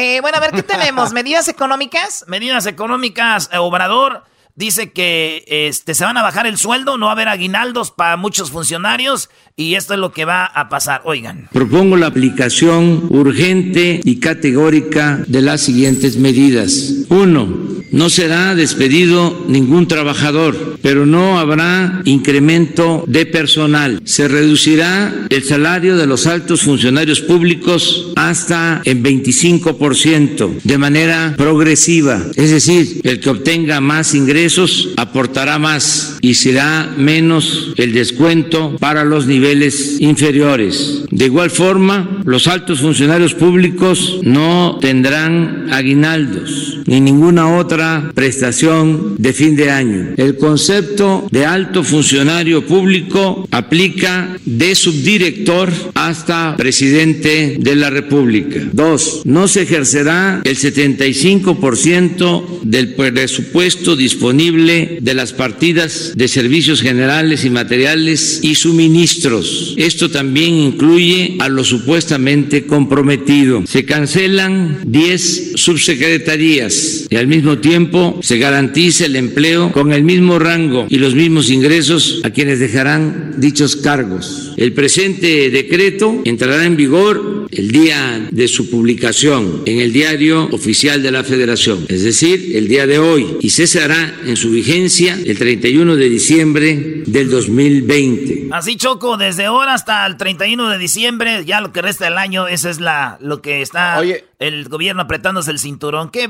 [0.01, 1.13] Eh, bueno, a ver, ¿qué tenemos?
[1.13, 2.25] ¿Medidas económicas?
[2.29, 4.23] Medidas económicas, eh, Obrador
[4.59, 8.17] dice que este, se van a bajar el sueldo, no va a haber aguinaldos para
[8.17, 11.03] muchos funcionarios y esto es lo que va a pasar.
[11.05, 11.49] Oigan.
[11.53, 16.93] Propongo la aplicación urgente y categórica de las siguientes medidas.
[17.09, 17.49] Uno,
[17.93, 24.01] no será despedido ningún trabajador, pero no habrá incremento de personal.
[24.05, 32.23] Se reducirá el salario de los altos funcionarios públicos hasta en 25% de manera progresiva.
[32.35, 34.48] Es decir, el que obtenga más ingresos
[34.97, 41.03] aportará más y será menos el descuento para los niveles inferiores.
[41.11, 49.33] De igual forma, los altos funcionarios públicos no tendrán aguinaldos ni ninguna otra prestación de
[49.33, 50.15] fin de año.
[50.17, 58.61] El concepto de alto funcionario público aplica de subdirector hasta presidente de la República.
[58.73, 67.45] Dos, no se ejercerá el 75% del presupuesto disponible de las partidas de servicios generales
[67.45, 69.75] y materiales y suministros.
[69.77, 73.65] Esto también incluye a lo supuestamente comprometido.
[73.67, 80.39] Se cancelan 10 subsecretarías y al mismo tiempo se garantiza el empleo con el mismo
[80.39, 84.53] rango y los mismos ingresos a quienes dejarán dichos cargos.
[84.57, 91.03] El presente decreto entrará en vigor el día de su publicación en el diario oficial
[91.03, 95.39] de la Federación, es decir, el día de hoy, y cesará en su vigencia el
[95.39, 98.49] 31 de diciembre del 2020.
[98.53, 102.49] Así Choco, desde ahora hasta el 31 de diciembre, ya lo que resta del año,
[102.49, 104.01] eso es la lo que está
[104.39, 106.11] el gobierno apretándose el cinturón.
[106.11, 106.29] ¿Qué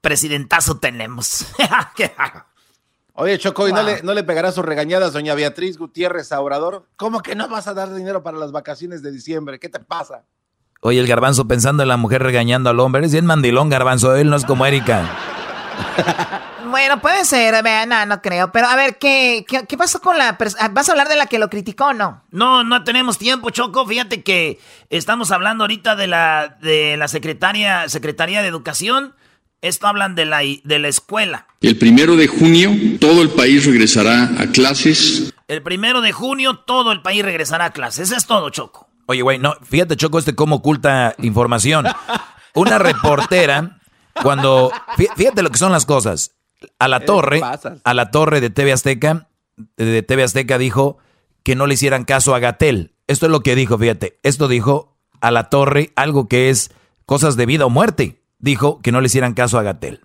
[0.00, 1.46] presidentazo tenemos?
[3.18, 6.86] Oye, Choco, ¿y no le, no le pegará sus regañadas doña Beatriz Gutiérrez a Obrador?
[6.96, 9.58] ¿Cómo que no vas a dar dinero para las vacaciones de diciembre?
[9.58, 10.24] ¿Qué te pasa?
[10.82, 13.06] Oye, el garbanzo pensando en la mujer regañando al hombre.
[13.06, 14.14] Es bien mandilón, garbanzo.
[14.14, 15.08] Él no es como Erika.
[16.68, 18.52] Bueno, puede ser, no, no creo.
[18.52, 20.36] Pero a ver, ¿qué, qué, pasó con la...
[20.58, 22.24] Ah, ¿Vas a hablar de la que lo criticó o no?
[22.30, 23.86] No, no tenemos tiempo, Choco.
[23.86, 24.58] Fíjate que
[24.90, 29.14] estamos hablando ahorita de la, de la secretaria, Secretaría de Educación.
[29.62, 31.46] Esto hablan de la, de la escuela.
[31.60, 35.32] El primero de junio todo el país regresará a clases.
[35.48, 38.08] El primero de junio todo el país regresará a clases.
[38.10, 38.88] Eso es todo, Choco.
[39.06, 41.86] Oye, güey, no, fíjate, Choco, este cómo oculta información.
[42.54, 43.80] Una reportera,
[44.22, 44.72] cuando,
[45.16, 46.35] fíjate lo que son las cosas,
[46.78, 47.40] a la torre,
[47.84, 49.28] a la torre de TV Azteca,
[49.76, 50.98] de TV Azteca dijo
[51.42, 52.94] que no le hicieran caso a Gatel.
[53.06, 56.70] Esto es lo que dijo, fíjate, esto dijo a la torre algo que es
[57.04, 58.22] cosas de vida o muerte.
[58.38, 60.00] Dijo que no le hicieran caso a Gatel.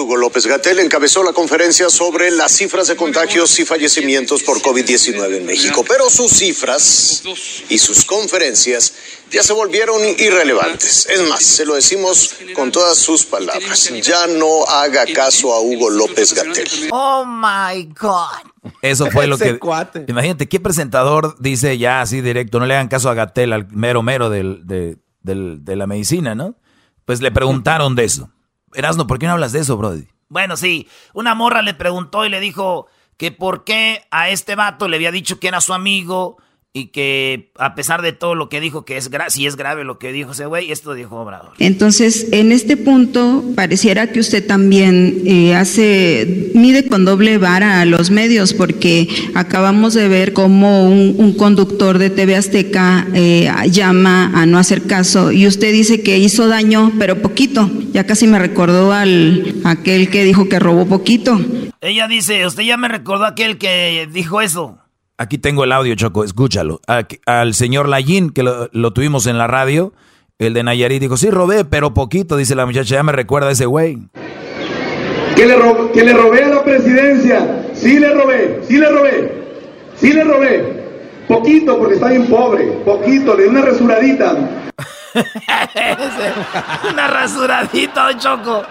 [0.00, 5.36] Hugo López Gatel encabezó la conferencia sobre las cifras de contagios y fallecimientos por COVID-19
[5.36, 7.22] en México, pero sus cifras
[7.68, 8.94] y sus conferencias
[9.30, 11.06] ya se volvieron irrelevantes.
[11.06, 13.90] Es más, se lo decimos con todas sus palabras.
[14.02, 16.68] Ya no haga caso a Hugo López Gatel.
[16.90, 18.72] Oh my God.
[18.82, 19.58] Eso fue lo que.
[20.08, 22.58] Imagínate, ¿qué presentador dice ya así directo?
[22.60, 26.56] No le hagan caso a Gatel, al mero mero del, de, de la medicina, ¿no?
[27.04, 28.30] Pues le preguntaron de eso.
[28.74, 30.08] Erasno, ¿por qué no hablas de eso, Brody?
[30.28, 34.88] Bueno, sí, una morra le preguntó y le dijo que por qué a este vato
[34.88, 36.38] le había dicho que era su amigo
[36.74, 39.98] y que a pesar de todo lo que dijo, que es si es grave lo
[39.98, 41.52] que dijo ese güey, esto dijo Obrador.
[41.58, 47.84] Entonces, en este punto, pareciera que usted también eh, hace, mide con doble vara a
[47.84, 54.46] los medios, porque acabamos de ver cómo un, conductor de TV Azteca eh, llama a
[54.46, 57.70] no hacer caso, y usted dice que hizo daño, pero poquito.
[57.92, 61.38] Ya casi me recordó al aquel que dijo que robó poquito.
[61.80, 64.81] Ella dice, usted ya me recordó aquel que dijo eso.
[65.22, 66.80] Aquí tengo el audio, Choco, escúchalo.
[67.26, 69.92] al señor Layin, que lo, tuvimos en la radio,
[70.40, 73.52] el de Nayarit, dijo, sí, robé, pero poquito, dice la muchacha, ya me recuerda a
[73.52, 73.98] ese güey.
[75.36, 75.54] Que le,
[75.94, 79.44] que le robé a la presidencia, sí le robé, sí le robé,
[79.94, 80.82] sí le robé.
[81.28, 84.34] Poquito, porque está bien pobre, poquito, le di una rasuradita.
[86.92, 88.64] una rasuradita, Choco.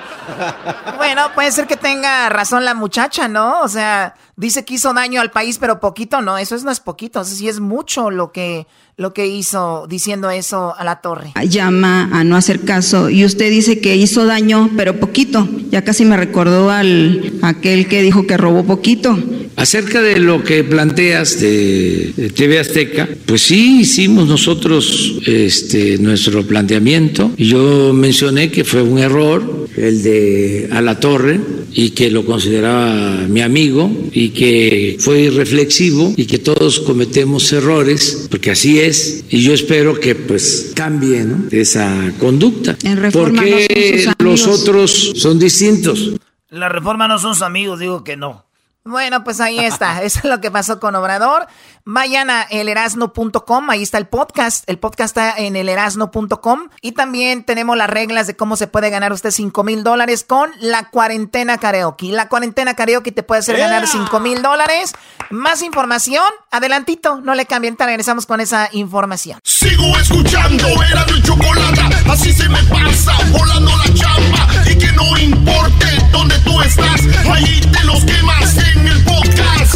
[0.97, 3.61] Bueno, puede ser que tenga razón la muchacha, ¿no?
[3.61, 7.21] O sea, dice que hizo daño al país, pero poquito, no, eso no es poquito,
[7.21, 8.65] eso sí es mucho lo que,
[8.97, 11.33] lo que hizo diciendo eso a la torre.
[11.47, 15.47] Llama a no hacer caso y usted dice que hizo daño, pero poquito.
[15.71, 19.17] Ya casi me recordó al aquel que dijo que robó poquito.
[19.55, 27.31] Acerca de lo que planteas de, TV Azteca, pues sí hicimos nosotros este, nuestro planteamiento.
[27.37, 31.39] Yo mencioné que fue un error el de a la torre
[31.73, 38.27] y que lo consideraba mi amigo y que fue irreflexivo y que todos cometemos errores,
[38.29, 42.77] porque así es, y yo espero que pues cambie esa conducta.
[43.11, 46.13] porque los otros son distintos.
[46.49, 48.45] La reforma no son sus amigos, digo que no.
[48.83, 50.01] Bueno, pues ahí está.
[50.03, 51.47] Eso es lo que pasó con Obrador.
[51.85, 54.63] Vayan a elerasno.com, ahí está el podcast.
[54.67, 56.69] El podcast está en elerasno.com.
[56.81, 60.49] Y también tenemos las reglas de cómo se puede ganar usted 5 mil dólares con
[60.59, 62.11] la cuarentena karaoke.
[62.11, 64.93] La cuarentena karaoke te puede hacer ganar 5 mil dólares.
[65.29, 69.39] Más información, adelantito, no le cambien, regresamos con esa información.
[69.43, 74.47] Sigo escuchando, era mi chocolate, así se me pasa, volando la chamba.
[74.69, 77.01] Y que no importe dónde tú estás,
[77.31, 79.75] ahí te los quemas en el podcast.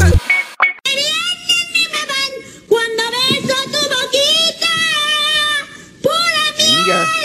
[2.68, 4.74] Cuando beso tu boquita,
[6.02, 6.90] pura miel
[7.20, 7.25] en.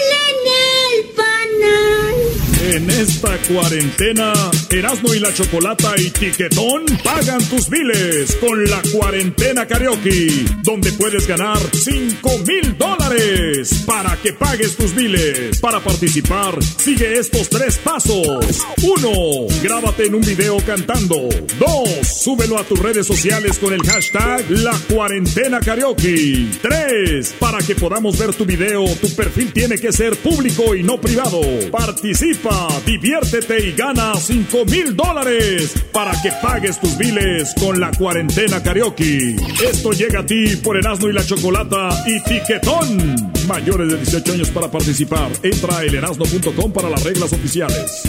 [2.72, 4.32] En esta cuarentena,
[4.70, 11.26] Erasmo y la Chocolata y Tiquetón pagan tus biles con la cuarentena karaoke, donde puedes
[11.26, 15.58] ganar 5 mil dólares para que pagues tus biles.
[15.58, 18.64] Para participar, sigue estos tres pasos.
[18.80, 19.46] 1.
[19.64, 21.28] Grábate en un video cantando.
[21.58, 21.88] 2.
[22.22, 26.46] Súbelo a tus redes sociales con el hashtag La Cuarentena Karaoke.
[26.62, 27.34] 3.
[27.40, 31.40] Para que podamos ver tu video, tu perfil tiene que ser público y no privado.
[31.72, 38.62] Participa diviértete y gana 5 mil dólares para que pagues tus biles con la cuarentena
[38.62, 39.36] karaoke.
[39.64, 43.32] Esto llega a ti por Erasmo y la Chocolata y Tiquetón.
[43.46, 45.30] Mayores de 18 años para participar.
[45.42, 48.02] Entra a elerasno.com para las reglas oficiales.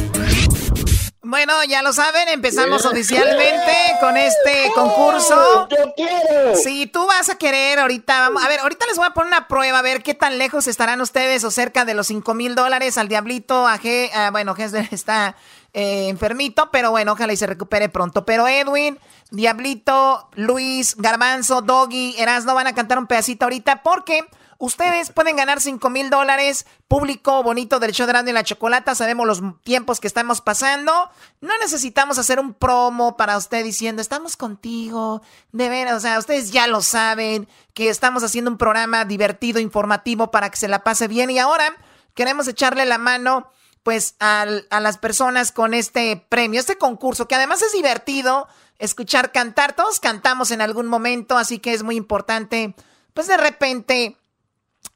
[1.23, 5.67] Bueno, ya lo saben, empezamos oficialmente con este concurso.
[5.69, 6.55] Yo quiero.
[6.55, 9.47] Si tú vas a querer ahorita, vamos, a ver, ahorita les voy a poner una
[9.47, 12.97] prueba, a ver qué tan lejos estarán ustedes o cerca de los 5 mil dólares
[12.97, 13.67] al diablito.
[13.67, 15.35] A G, ah, bueno, G está
[15.73, 18.25] eh, enfermito, pero bueno, ojalá y se recupere pronto.
[18.25, 18.97] Pero Edwin,
[19.29, 24.25] Diablito, Luis, Garbanzo, Doggy, Erasno van a cantar un pedacito ahorita porque
[24.61, 26.67] Ustedes pueden ganar 5 mil dólares.
[26.87, 28.93] Público bonito del show de y la Chocolata.
[28.93, 31.09] Sabemos los tiempos que estamos pasando.
[31.41, 35.23] No necesitamos hacer un promo para usted diciendo, estamos contigo.
[35.51, 40.29] De veras, o sea, ustedes ya lo saben que estamos haciendo un programa divertido, informativo
[40.29, 41.31] para que se la pase bien.
[41.31, 41.75] Y ahora
[42.13, 43.49] queremos echarle la mano
[43.81, 48.47] pues a las personas con este premio, este concurso, que además es divertido
[48.77, 49.73] escuchar cantar.
[49.73, 52.75] Todos cantamos en algún momento, así que es muy importante,
[53.15, 54.17] pues de repente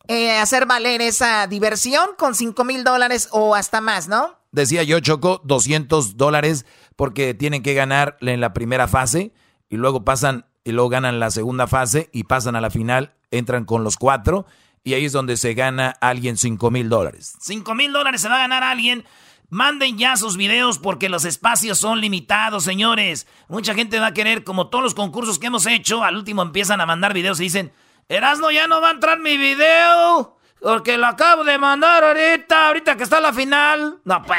[0.08, 4.38] eh, hacer valer esa diversión con 5 mil dólares o hasta más, ¿no?
[4.52, 9.34] Decía yo, Choco, 200 dólares porque tienen que ganar en la primera fase
[9.70, 13.66] y luego pasan y luego ganan la segunda fase y pasan a la final, entran
[13.66, 14.46] con los cuatro
[14.84, 17.36] y ahí es donde se gana alguien 5 mil dólares.
[17.42, 19.04] 5 mil dólares se va a ganar alguien.
[19.50, 23.28] Manden ya sus videos porque los espacios son limitados, señores.
[23.48, 26.82] Mucha gente va a querer, como todos los concursos que hemos hecho, al último empiezan
[26.82, 27.72] a mandar videos y dicen,
[28.08, 32.98] Erasno ya no va a entrar mi video porque lo acabo de mandar ahorita, ahorita
[32.98, 34.00] que está la final.
[34.04, 34.38] No, pues,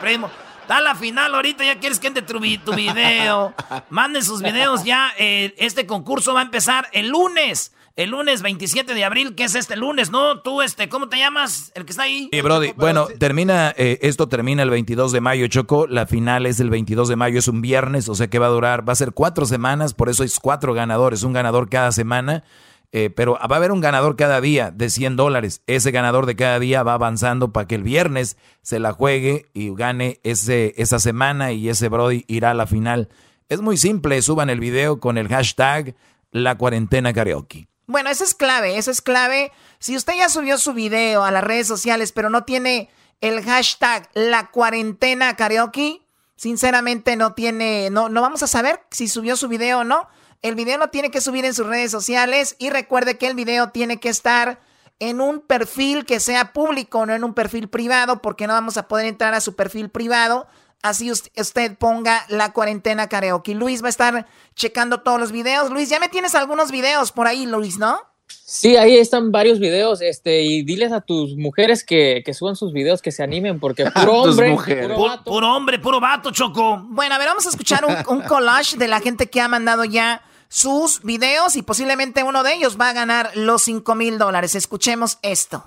[0.00, 0.30] primo.
[0.62, 3.52] Está la final ahorita, ya quieres que entre tu, tu video.
[3.90, 5.12] Manden sus videos ya.
[5.18, 7.72] Eh, este concurso va a empezar el lunes.
[7.96, 10.40] El lunes 27 de abril, que es este lunes, ¿no?
[10.40, 11.72] Tú, este, ¿cómo te llamas?
[11.74, 12.28] El que está ahí.
[12.32, 12.72] Sí, Brody.
[12.76, 15.88] Bueno, termina, eh, esto termina el 22 de mayo, Choco.
[15.88, 18.50] La final es el 22 de mayo, es un viernes, o sea que va a
[18.50, 22.44] durar, va a ser cuatro semanas, por eso es cuatro ganadores, un ganador cada semana.
[22.92, 25.62] Eh, pero va a haber un ganador cada día de 100 dólares.
[25.66, 29.72] Ese ganador de cada día va avanzando para que el viernes se la juegue y
[29.74, 33.08] gane ese, esa semana y ese Brody irá a la final.
[33.48, 35.94] Es muy simple, suban el video con el hashtag
[36.32, 37.68] la cuarentena karaoke.
[37.86, 39.52] Bueno, eso es clave, eso es clave.
[39.78, 42.88] Si usted ya subió su video a las redes sociales, pero no tiene
[43.20, 46.02] el hashtag la cuarentena karaoke,
[46.36, 50.08] sinceramente no tiene, no, no vamos a saber si subió su video o no.
[50.42, 53.70] El video lo tiene que subir en sus redes sociales y recuerde que el video
[53.70, 54.58] tiene que estar
[54.98, 58.88] en un perfil que sea público, no en un perfil privado, porque no vamos a
[58.88, 60.46] poder entrar a su perfil privado.
[60.82, 63.54] Así usted ponga la cuarentena karaoke.
[63.54, 65.70] Luis va a estar checando todos los videos.
[65.70, 68.00] Luis, ya me tienes algunos videos por ahí, Luis, ¿no?
[68.26, 73.02] Sí, ahí están varios videos, este, y diles a tus mujeres que, suban sus videos,
[73.02, 75.30] que se animen, porque puro hombre, puro, vato.
[75.30, 76.82] Puro, hombre, puro vato, Choco.
[76.88, 79.84] Bueno, a ver, vamos a escuchar un, un collage de la gente que ha mandado
[79.84, 84.56] ya sus videos y posiblemente uno de ellos va a ganar los 5 mil dólares.
[84.56, 85.64] Escuchemos esto.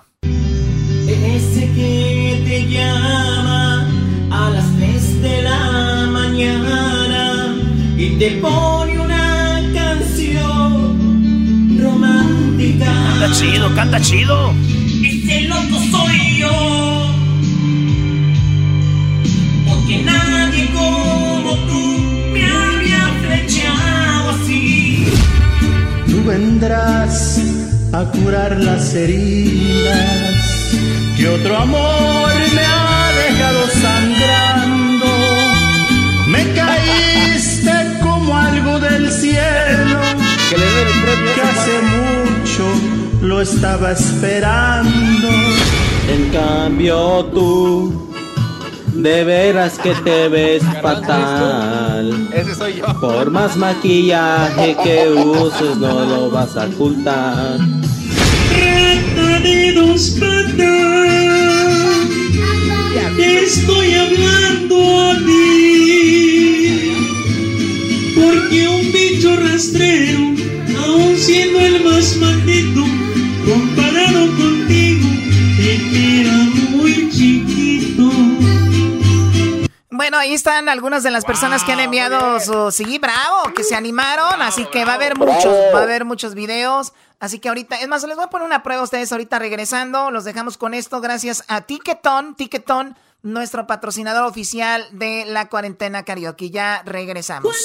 [1.08, 3.88] Ese que te llama
[4.30, 7.56] a las 3 de la mañana
[7.96, 11.00] y te pone una canción
[11.82, 12.84] romántica.
[12.84, 14.52] Canta chido, canta chido.
[15.02, 16.50] Ese loco soy yo.
[19.66, 21.93] Porque nadie como tú
[26.24, 27.40] vendrás
[27.92, 30.74] a curar las heridas
[31.16, 35.06] que otro amor me ha dejado sangrando.
[36.26, 37.72] Me caíste
[38.02, 40.00] como algo del cielo
[40.50, 40.56] que,
[41.34, 42.64] que hace mucho
[43.22, 45.28] lo estaba esperando.
[46.08, 48.13] En cambio tú
[48.94, 52.28] de veras que te ves fatal.
[52.32, 52.86] Ese soy yo.
[53.00, 57.58] Por más maquillaje que uses, no lo vas a ocultar.
[57.58, 60.54] Rata de dos patas,
[63.16, 66.92] te estoy hablando a ti.
[68.14, 70.20] Porque un bicho rastrero,
[70.86, 72.84] aún siendo el más maldito,
[73.44, 75.08] comparado contigo,
[75.56, 76.36] te queda
[76.70, 77.73] muy chiquito.
[79.96, 83.76] Bueno, ahí están algunas de las personas que han enviado su sí, bravo, que se
[83.76, 87.76] animaron, así que va a haber muchos, va a haber muchos videos, así que ahorita,
[87.76, 90.74] es más, les voy a poner una prueba a ustedes ahorita regresando, los dejamos con
[90.74, 97.56] esto gracias a Ticketon, Ticketon, nuestro patrocinador oficial de la cuarentena karaoke, ya regresamos.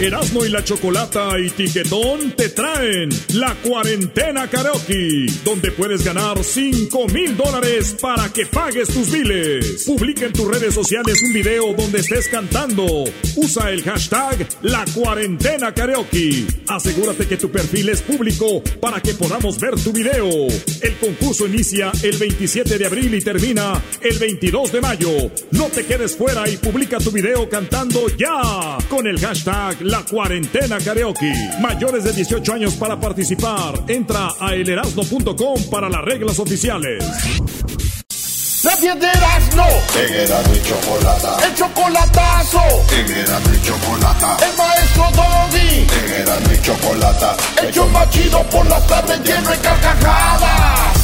[0.00, 7.08] Erasmo y la Chocolata y Tiquetón te traen la cuarentena karaoke, donde puedes ganar 5
[7.08, 9.84] mil dólares para que pagues tus biles.
[9.84, 13.04] Publica en tus redes sociales un video donde estés cantando.
[13.36, 16.44] Usa el hashtag la cuarentena karaoke.
[16.66, 20.48] Asegúrate que tu perfil es público para que podamos ver tu video.
[20.82, 25.10] El concurso inicia el 27 de abril y termina el 22 de mayo.
[25.52, 30.78] No te quedes fuera y publica tu video cantando ya con el hashtag la cuarentena
[30.78, 31.32] karaoke.
[31.60, 33.84] Mayores de 18 años para participar.
[33.88, 37.04] Entra a elerasno.com para las reglas oficiales.
[38.64, 39.66] La de Erasmo.
[39.94, 41.46] En Erasmo y Chocolata.
[41.46, 42.62] El chocolatazo.
[42.92, 44.36] En Erasmo y Chocolata.
[44.40, 45.86] El maestro Doggy.
[45.92, 47.36] En Erasmo y Chocolata.
[47.62, 51.03] El más chido por las tardes lleno de carcajadas.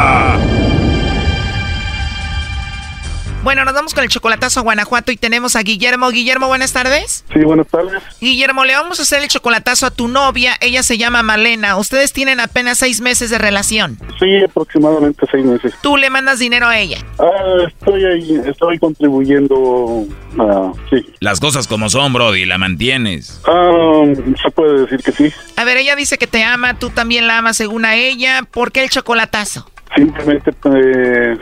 [3.43, 6.11] Bueno, nos vamos con el chocolatazo a Guanajuato y tenemos a Guillermo.
[6.11, 7.25] Guillermo, buenas tardes.
[7.33, 8.03] Sí, buenas tardes.
[8.19, 10.53] Guillermo, le vamos a hacer el chocolatazo a tu novia.
[10.61, 11.75] Ella se llama Malena.
[11.77, 13.97] Ustedes tienen apenas seis meses de relación.
[14.19, 15.73] Sí, aproximadamente seis meses.
[15.81, 16.99] ¿Tú le mandas dinero a ella?
[17.17, 20.05] Ah, estoy ahí, estoy contribuyendo.
[20.39, 21.03] ah, sí.
[21.19, 23.41] Las cosas como son, Brody, la mantienes.
[23.47, 24.03] Ah,
[24.39, 25.33] se puede decir que sí.
[25.55, 28.43] A ver, ella dice que te ama, tú también la amas según a ella.
[28.51, 29.70] ¿Por qué el chocolatazo?
[29.95, 31.37] Simplemente eh,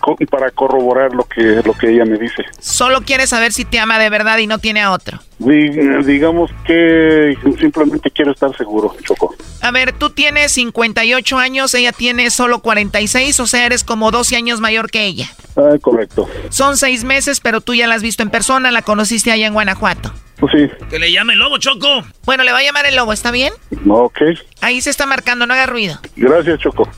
[0.00, 2.44] co- para corroborar lo que lo que ella me dice.
[2.58, 5.18] Solo quiere saber si te ama de verdad y no tiene a otro.
[5.38, 5.68] Di-
[6.04, 9.34] digamos que simplemente quiero estar seguro, Choco.
[9.62, 14.36] A ver, tú tienes 58 años, ella tiene solo 46, o sea, eres como 12
[14.36, 15.26] años mayor que ella.
[15.56, 16.28] Ah, correcto.
[16.48, 19.52] Son seis meses, pero tú ya la has visto en persona, la conociste allá en
[19.52, 20.12] Guanajuato.
[20.38, 20.70] Pues sí.
[20.88, 22.02] Que le llame el lobo, Choco.
[22.24, 23.52] Bueno, le va a llamar el lobo, ¿está bien?
[23.86, 24.18] Ok.
[24.62, 25.98] Ahí se está marcando, no haga ruido.
[26.16, 26.88] Gracias, Choco.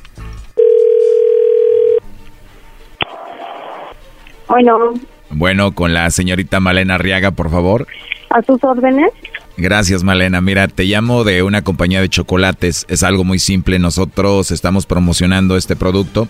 [4.53, 4.93] Bueno,
[5.31, 7.87] Bueno, con la señorita Malena Arriaga, por favor.
[8.29, 9.11] a sus órdenes.
[9.57, 10.41] Gracias, Malena.
[10.43, 12.85] Mira, te llamo de una compañía de chocolates.
[12.89, 13.79] Es algo muy simple.
[13.79, 16.29] Nosotros estamos promocionando este producto.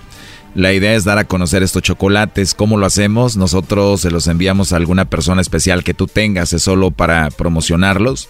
[0.54, 2.54] La idea es dar a conocer estos chocolates.
[2.54, 3.36] ¿Cómo lo hacemos?
[3.36, 6.52] Nosotros se los enviamos a alguna persona especial que tú tengas.
[6.52, 8.28] Es solo para promocionarlos.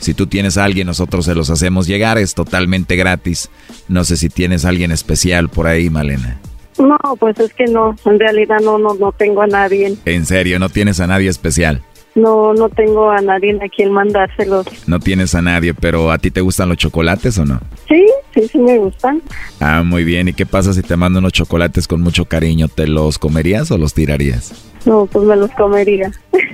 [0.00, 2.16] Si tú tienes a alguien, nosotros se los hacemos llegar.
[2.18, 3.50] Es totalmente gratis.
[3.88, 6.40] No sé si tienes a alguien especial por ahí, Malena.
[6.80, 9.94] No, pues es que no, en realidad no, no, no tengo a nadie.
[10.06, 11.82] En serio, no tienes a nadie especial.
[12.14, 14.66] No, no tengo a nadie a quien mandárselos.
[14.88, 17.60] No tienes a nadie, pero ¿a ti te gustan los chocolates o no?
[17.88, 18.04] Sí,
[18.34, 19.22] sí, sí me gustan.
[19.60, 20.28] Ah, muy bien.
[20.28, 22.68] ¿Y qué pasa si te mando unos chocolates con mucho cariño?
[22.68, 24.52] ¿Te los comerías o los tirarías?
[24.86, 26.10] No, pues me los comería.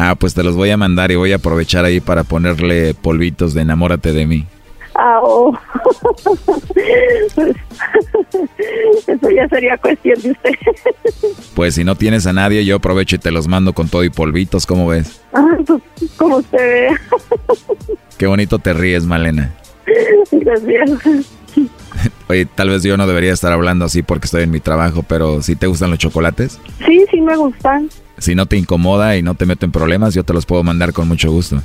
[0.00, 3.52] Ah, pues te los voy a mandar y voy a aprovechar ahí para ponerle polvitos
[3.52, 4.46] de enamórate de mí.
[5.00, 5.56] Ah, oh.
[9.06, 10.50] Eso ya sería cuestión de usted.
[11.54, 14.10] Pues si no tienes a nadie, yo aprovecho y te los mando con todo y
[14.10, 15.20] polvitos, ¿cómo ves?
[15.32, 15.82] Ah, pues,
[16.16, 17.00] como usted vea.
[18.18, 19.54] Qué bonito te ríes, Malena.
[20.32, 20.90] Gracias.
[22.28, 25.42] Oye, tal vez yo no debería estar hablando así porque estoy en mi trabajo, pero
[25.42, 27.88] si te gustan los chocolates, Sí, sí me gustan.
[28.18, 30.92] si no te incomoda y no te meto en problemas, yo te los puedo mandar
[30.92, 31.62] con mucho gusto.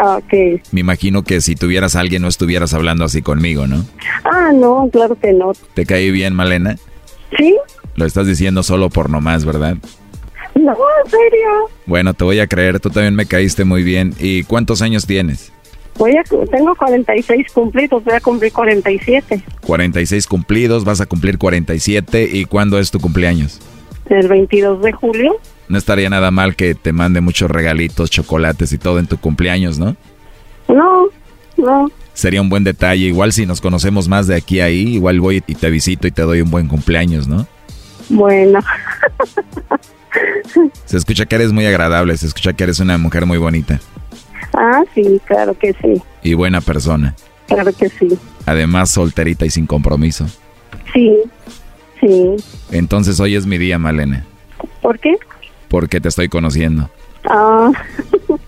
[0.00, 0.62] Ah, ok.
[0.72, 3.84] Me imagino que si tuvieras a alguien no estuvieras hablando así conmigo, ¿no?
[4.24, 5.52] Ah, no, claro que no.
[5.74, 6.76] ¿Te caí bien, Malena?
[7.36, 7.56] ¿Sí?
[7.94, 9.76] Lo estás diciendo solo por nomás, ¿verdad?
[10.54, 10.72] No,
[11.04, 11.48] en serio.
[11.86, 14.14] Bueno, te voy a creer, tú también me caíste muy bien.
[14.18, 15.52] ¿Y cuántos años tienes?
[15.98, 19.42] Voy a, tengo 46 cumplidos, voy a cumplir 47.
[19.60, 22.28] 46 cumplidos, vas a cumplir 47.
[22.32, 23.60] ¿Y cuándo es tu cumpleaños?
[24.08, 25.36] El 22 de julio.
[25.68, 29.78] No estaría nada mal que te mande muchos regalitos, chocolates y todo en tu cumpleaños,
[29.78, 29.96] ¿no?
[30.68, 31.06] No,
[31.56, 31.90] no.
[32.14, 33.06] Sería un buen detalle.
[33.06, 36.10] Igual si nos conocemos más de aquí a ahí, igual voy y te visito y
[36.10, 37.46] te doy un buen cumpleaños, ¿no?
[38.10, 38.60] Bueno.
[40.84, 43.80] Se escucha que eres muy agradable, se escucha que eres una mujer muy bonita
[44.52, 46.02] Ah, sí, claro que sí.
[46.22, 47.14] y buena persona.
[47.48, 48.08] Claro que sí.
[48.44, 50.26] Además, solterita y sin compromiso.
[50.92, 51.16] Sí,
[51.98, 52.36] sí.
[52.70, 54.26] Entonces hoy es mi día, Malena,
[54.82, 55.16] ¿Por qué?
[55.72, 56.90] Porque te estoy conociendo.
[57.24, 57.72] Ah,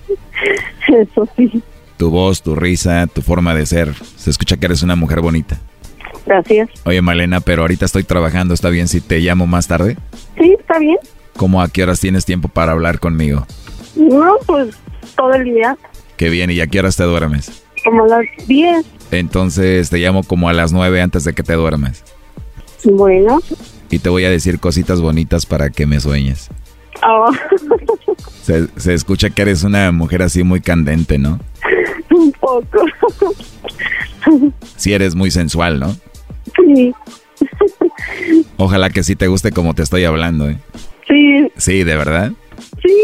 [0.89, 1.63] eso sí.
[1.97, 3.95] Tu voz, tu risa, tu forma de ser.
[4.17, 5.59] Se escucha que eres una mujer bonita.
[6.27, 6.69] Gracias.
[6.85, 8.53] Oye, Malena, pero ahorita estoy trabajando.
[8.53, 9.97] ¿Está bien si te llamo más tarde?
[10.39, 10.99] Sí, está bien.
[11.35, 13.47] ¿Cómo a qué horas tienes tiempo para hablar conmigo?
[13.97, 14.77] No, pues
[15.17, 15.79] todo el día,
[16.19, 17.65] Qué bien, ¿y a qué horas te duermes?
[17.87, 18.85] como a las 10.
[19.13, 22.05] Entonces te llamo como a las nueve antes de que te duermas.
[22.85, 23.41] Bueno.
[23.89, 26.51] Y te voy a decir cositas bonitas para que me sueñes.
[27.07, 27.31] Ah,
[28.43, 31.39] Se, se escucha que eres una mujer así muy candente, ¿no?
[32.11, 32.65] un poco.
[34.77, 35.95] Sí eres muy sensual, ¿no?
[36.57, 36.95] Sí,
[38.57, 40.59] Ojalá que sí te guste como te estoy hablando, ¿eh?
[41.09, 42.33] sí, Sí, de verdad.
[42.83, 42.97] sí.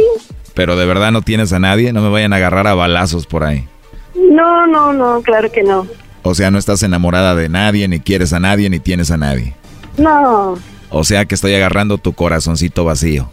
[0.55, 3.45] Pero de verdad no tienes a nadie, no me vayan a agarrar a balazos por
[3.45, 3.67] ahí.
[4.15, 5.87] No, no, no, claro que no.
[6.23, 9.55] O sea, no estás enamorada de nadie, ni quieres a nadie, ni tienes a nadie.
[9.97, 10.57] No,
[10.91, 13.31] O sea que estoy agarrando tu corazoncito vacío.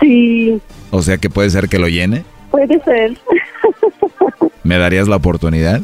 [0.00, 2.24] Sí, O sea que puede ser que lo llene.
[2.50, 3.16] puede ser.
[4.64, 5.80] ¿Me darías la oportunidad?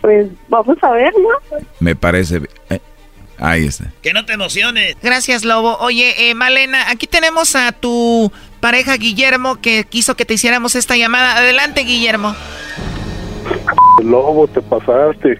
[0.00, 1.58] Pues vamos a ver, ¿no?
[1.78, 2.40] Me parece...
[2.70, 2.80] eh,
[3.38, 3.92] ahí está.
[4.02, 4.96] Que no te emociones.
[5.02, 5.76] Gracias, Lobo.
[5.78, 10.96] Oye, eh, Malena, aquí tenemos a tu pareja Guillermo que quiso que te hiciéramos esta
[10.96, 11.36] llamada.
[11.36, 12.34] Adelante, Guillermo.
[14.02, 15.38] Lobo, te pasaste.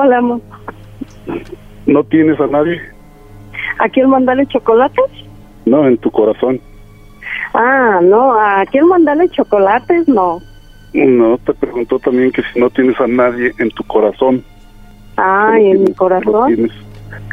[0.00, 0.40] Hola, amor.
[1.86, 2.80] ¿No tienes a nadie?
[3.78, 5.04] ¿A quién mandarle chocolates?
[5.68, 6.60] No, en tu corazón.
[7.54, 10.08] Ah, no, ¿a quién mandarle chocolates?
[10.08, 10.40] No.
[10.94, 14.42] No, te preguntó también que si no tienes a nadie en tu corazón.
[15.16, 16.72] Ay, en mi Que lo corazón, tienes,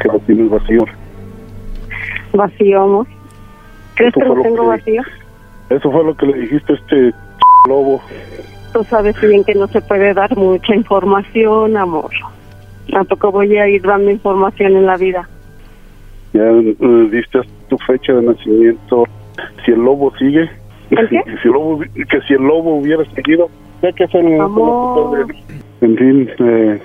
[0.00, 0.84] que lo tienes vacío.
[2.32, 3.06] vacío, amor.
[3.94, 5.02] ¿Crees Eso que lo tengo que- vacío?
[5.70, 7.12] Eso fue lo que le dijiste a este
[7.68, 8.00] lobo.
[8.72, 12.10] Tú sabes bien que no se puede dar mucha información, amor.
[12.90, 15.28] Tampoco voy a ir dando información en la vida.
[16.34, 16.76] Ya eh,
[17.10, 19.04] diste tu fecha de nacimiento.
[19.64, 20.48] Si el lobo sigue,
[20.90, 21.22] ¿El qué?
[21.24, 23.48] que si el lobo, que si el lobo hubiera seguido,
[23.82, 25.26] ya que fue el Amor.
[25.80, 26.80] En fin, eh,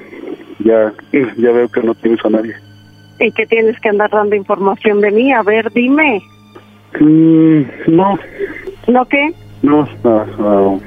[0.59, 0.91] ya,
[1.37, 2.55] ya veo que no tienes a nadie.
[3.19, 5.31] ¿Y que tienes que andar dando información de mí?
[5.31, 6.21] A ver, dime.
[6.99, 8.17] Mm, no,
[8.87, 9.33] ¿No qué?
[9.61, 10.81] no, no, no.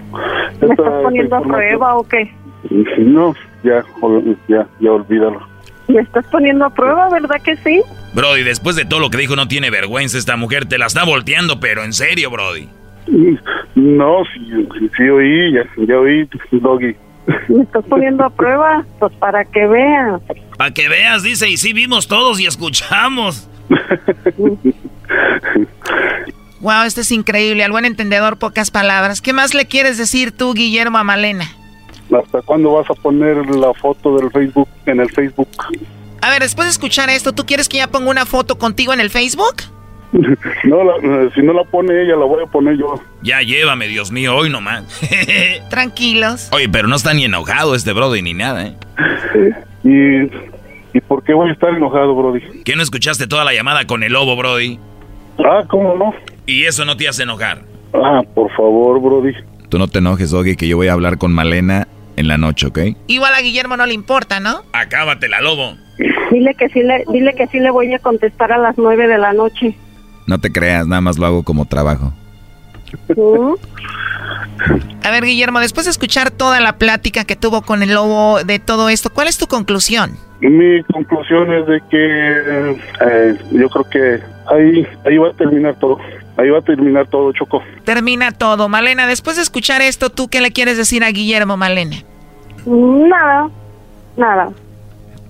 [0.61, 2.31] ¿Me estás poniendo a prueba o qué?
[2.99, 3.85] No, ya,
[4.49, 5.41] ya, ya olvídalo.
[5.89, 7.83] ¿Me estás poniendo a prueba, verdad que sí?
[8.15, 10.67] Brody, después de todo lo que dijo, no tiene vergüenza esta mujer.
[10.67, 12.69] Te la está volteando, pero en serio, Brody.
[13.75, 14.41] No, sí,
[14.79, 16.97] sí, sí oí, ya, ya oí, Doggy.
[17.49, 18.85] ¿Me estás poniendo a prueba?
[18.99, 20.21] Pues para que veas.
[20.57, 23.49] Para que veas, dice, y sí vimos todos y escuchamos.
[26.61, 27.65] Wow, esto es increíble.
[27.65, 29.21] Al buen entendedor, pocas palabras.
[29.21, 31.47] ¿Qué más le quieres decir tú, Guillermo, a Malena?
[32.13, 35.49] ¿Hasta cuándo vas a poner la foto del Facebook en el Facebook?
[36.21, 39.01] A ver, después de escuchar esto, ¿tú quieres que ya ponga una foto contigo en
[39.01, 39.55] el Facebook?
[40.65, 42.95] No, la- si no la pone ella, la voy a poner yo.
[43.23, 44.85] Ya llévame, Dios mío, hoy nomás.
[45.71, 46.49] Tranquilos.
[46.53, 48.77] Oye, pero no está ni enojado este Brody ni nada, ¿eh?
[49.83, 52.63] ¿Y, ¿Y por qué voy a estar enojado, Brody?
[52.65, 54.79] ¿Que no escuchaste toda la llamada con el lobo, Brody?
[55.39, 56.15] Ah, ¿cómo no?
[56.47, 57.63] Y eso no te hace enojar.
[57.93, 59.33] Ah, por favor, Brody.
[59.75, 62.69] Tú no te enojes, Doggy, que yo voy a hablar con Malena en la noche,
[62.69, 62.79] ¿ok?
[63.09, 64.63] Igual a Guillermo no le importa, ¿no?
[64.73, 65.75] Acábatela, lobo.
[66.31, 69.19] Dile que sí le, dile que sí le voy a contestar a las nueve de
[69.19, 69.77] la noche.
[70.29, 72.13] No te creas, nada más lo hago como trabajo.
[75.03, 78.61] A ver, Guillermo, después de escuchar toda la plática que tuvo con el lobo de
[78.61, 80.13] todo esto, ¿cuál es tu conclusión?
[80.41, 82.31] Mi conclusión es de que
[83.11, 84.21] eh, yo creo que
[84.55, 85.99] ahí, ahí va a terminar todo.
[86.37, 87.63] Ahí va a terminar todo, Choco.
[87.85, 88.69] Termina todo.
[88.69, 91.97] Malena, después de escuchar esto, ¿tú qué le quieres decir a Guillermo, Malena?
[92.67, 93.49] Nada,
[94.17, 94.51] nada.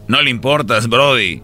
[0.09, 1.43] No le importas, Brody.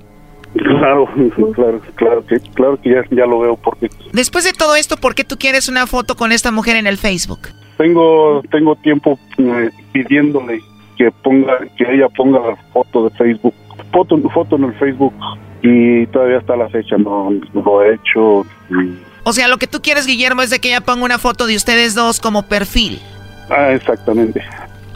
[0.54, 1.08] Claro,
[1.54, 5.14] claro, claro que, claro que ya, ya lo veo porque Después de todo esto, ¿por
[5.14, 7.40] qué tú quieres una foto con esta mujer en el Facebook?
[7.78, 10.60] tengo tengo tiempo eh, pidiéndole
[10.98, 13.54] que ponga que ella ponga la foto de Facebook,
[13.90, 15.14] foto foto en el Facebook
[15.62, 18.44] y todavía está la fecha, no, no lo he hecho.
[18.70, 21.46] y- O sea, lo que tú quieres, Guillermo, es de que ella ponga una foto
[21.46, 23.00] de ustedes dos como perfil.
[23.48, 24.42] Ah, exactamente.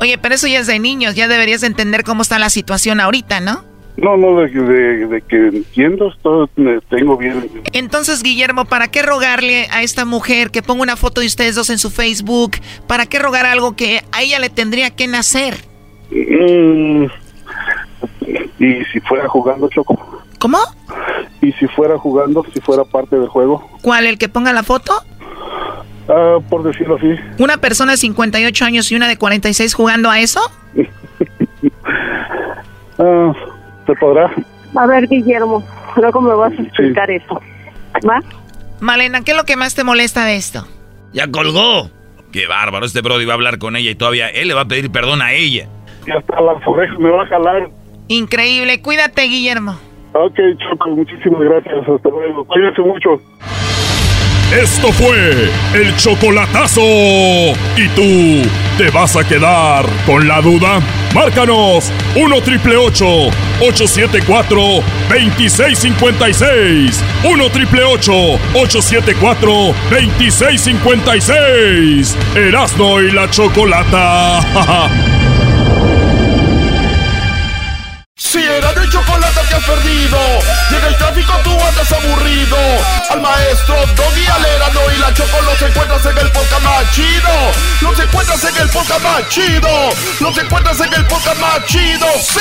[0.01, 3.39] Oye, pero eso ya es de niños, ya deberías entender cómo está la situación ahorita,
[3.39, 3.63] ¿no?
[3.97, 6.13] No, no, de, de- de que entiendo,
[6.57, 7.49] eh, tengo bien.
[7.73, 11.71] Entonces, Guillermo, ¿para qué rogarle a esta mujer que ponga una foto de ustedes dos
[11.71, 12.57] en su Facebook?
[12.89, 15.59] ¿Para qué rogar algo que a ella le tendría que nacer?
[16.11, 17.05] Mm,
[18.59, 20.24] y si fuera jugando, Choco.
[20.45, 20.59] ¿Cómo?
[21.41, 24.05] Y si fuera jugando, si fuera parte del juego, ¿Cuál?
[24.05, 24.93] ¿El que ponga la foto?
[26.11, 27.15] ah, por decirlo así.
[27.39, 30.41] ¿Una persona de 58 años y una de 46 jugando a eso?
[32.99, 33.33] Ah,
[33.87, 34.31] ¿Se podrá?
[34.77, 35.65] A ver, Guillermo,
[35.97, 37.41] luego me vas a explicar eso.
[38.09, 38.21] ¿Va?
[38.81, 40.69] Malena, ¿qué es lo que más te molesta de esto?
[41.13, 41.91] Ya colgó.
[42.33, 44.69] Qué bárbaro, este Brody va a hablar con ella y todavía él le va a
[44.69, 45.67] pedir perdón a ella.
[46.07, 47.71] Y hasta las orejas me va a jalar.
[48.09, 49.77] Increíble, cuídate, Guillermo.
[50.17, 51.89] Ok, Choco, muchísimas gracias.
[51.89, 52.45] Hasta luego.
[52.45, 53.21] Cuídense mucho.
[54.53, 56.81] Esto fue el chocolatazo.
[56.81, 58.49] ¿Y tú
[58.79, 60.79] te vas a quedar con la duda?
[61.13, 64.57] Márcanos 1 triple 874
[65.09, 67.05] 2656.
[67.25, 69.51] 1 triple 874
[69.91, 72.17] 2656.
[72.37, 74.39] Erasno y la chocolata.
[78.17, 80.19] Si era de chocolate que has perdido,
[80.71, 82.57] y en el tráfico tú andas aburrido.
[83.11, 87.29] Al maestro Doggy Alerano y la Choco los encuentras en el podcast más chido.
[87.81, 89.69] Los encuentras en el podcast más chido.
[90.21, 92.41] Los encuentras en el podcast más sí.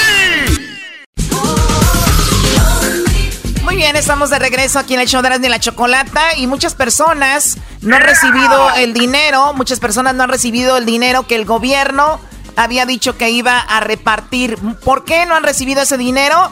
[3.63, 6.76] Muy bien, estamos de regreso aquí en el show de y la Chocolata y muchas
[6.76, 11.45] personas no han recibido el dinero, muchas personas no han recibido el dinero que el
[11.45, 12.19] gobierno
[12.56, 14.58] había dicho que iba a repartir.
[14.84, 16.51] ¿Por qué no han recibido ese dinero?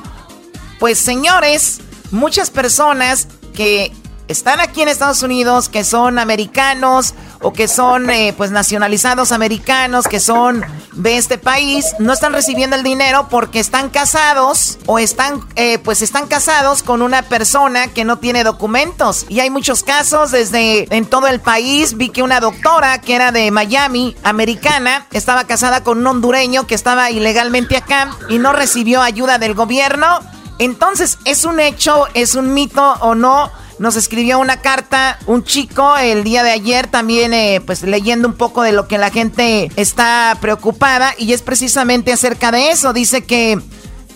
[0.80, 1.82] Pues señores,
[2.12, 3.94] muchas personas que
[4.32, 10.08] están aquí en Estados Unidos, que son americanos o que son eh, pues nacionalizados americanos,
[10.08, 10.64] que son
[10.94, 16.02] de este país, no están recibiendo el dinero porque están casados o están eh, pues
[16.02, 19.26] están casados con una persona que no tiene documentos.
[19.28, 21.98] Y hay muchos casos desde en todo el país.
[21.98, 26.76] Vi que una doctora que era de Miami, americana, estaba casada con un hondureño que
[26.76, 30.20] estaba ilegalmente acá y no recibió ayuda del gobierno.
[30.60, 33.52] Entonces, ¿es un hecho, es un mito o no?
[33.82, 38.36] Nos escribió una carta un chico el día de ayer también eh, pues leyendo un
[38.36, 42.94] poco de lo que la gente está preocupada y es precisamente acerca de eso.
[42.94, 43.60] Dice que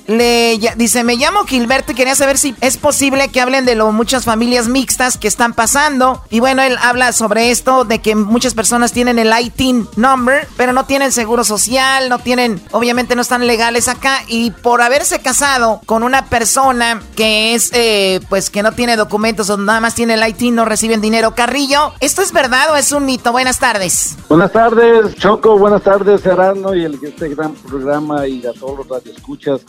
[0.07, 3.91] le dice, me llamo Gilberto y quería saber si es posible que hablen de lo
[3.91, 6.21] muchas familias mixtas que están pasando.
[6.29, 10.73] Y bueno, él habla sobre esto, de que muchas personas tienen el IT number, pero
[10.73, 14.19] no tienen seguro social, no tienen, obviamente no están legales acá.
[14.27, 19.49] Y por haberse casado con una persona que es, eh, pues que no tiene documentos
[19.49, 21.35] o nada más tiene el IT, no reciben dinero.
[21.35, 23.31] Carrillo, ¿esto es verdad o es un mito?
[23.31, 24.15] Buenas tardes.
[24.29, 25.57] Buenas tardes, Choco.
[25.57, 29.61] Buenas tardes, Serrano y el, este gran programa y a todos los radioescuchas.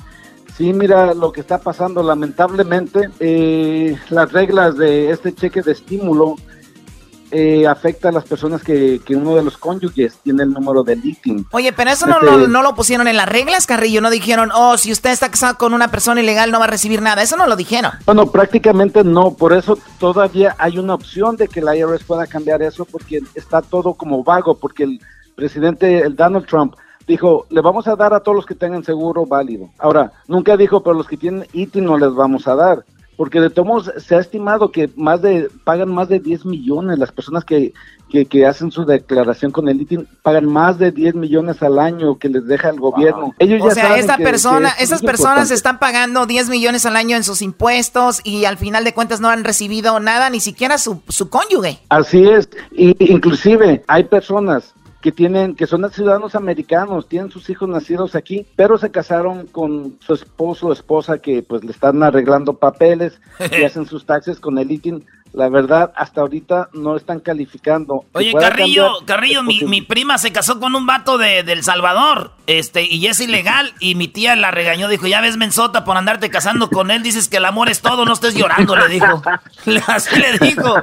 [0.56, 2.02] Sí, mira lo que está pasando.
[2.02, 6.36] Lamentablemente, eh, las reglas de este cheque de estímulo
[7.30, 11.48] eh, afecta a las personas que, uno de los cónyuges tiene el número de LinkedIn.
[11.50, 14.00] Oye, pero eso no, lo, no, lo, pusieron en las reglas, Carrillo.
[14.00, 17.02] No dijeron, oh, si usted está casado con una persona ilegal no va a recibir
[17.02, 17.20] nada.
[17.20, 17.92] Eso no lo dijeron.
[18.06, 19.34] Bueno, prácticamente no.
[19.34, 23.60] Por eso todavía hay una opción de que la IRS pueda cambiar eso porque está
[23.60, 25.00] todo como vago, porque el
[25.34, 26.76] presidente, el Donald Trump,
[27.06, 29.70] dijo, le vamos a dar a todos los que tengan seguro válido.
[29.78, 32.84] Ahora, nunca dijo, pero los que tienen ITIN no les vamos a dar.
[33.16, 37.12] Porque de todos se ha estimado que más de pagan más de 10 millones las
[37.12, 37.72] personas que,
[38.10, 42.28] que, hacen su declaración con el ITIN pagan más de 10 millones al año que
[42.28, 43.34] les deja el gobierno.
[43.38, 47.40] Ellos o sea, esta persona, esas personas están pagando 10 millones al año en sus
[47.40, 51.78] impuestos y al final de cuentas no han recibido nada, ni siquiera su, su cónyuge.
[51.88, 57.68] Así es, y, inclusive hay personas que tienen, que son ciudadanos americanos, tienen sus hijos
[57.68, 62.54] nacidos aquí, pero se casaron con su esposo o esposa que pues le están arreglando
[62.54, 65.04] papeles y hacen sus taxes con el ITIN.
[65.32, 68.06] La verdad, hasta ahorita no están calificando.
[68.12, 72.84] Oye, Carrillo, Carrillo, mi, mi, prima se casó con un vato de, El Salvador, este,
[72.84, 76.70] y es ilegal, y mi tía la regañó, dijo, ya ves, mensota, por andarte casando
[76.70, 79.22] con él, dices que el amor es todo, no estés llorando, le dijo.
[79.88, 80.74] Así le dijo.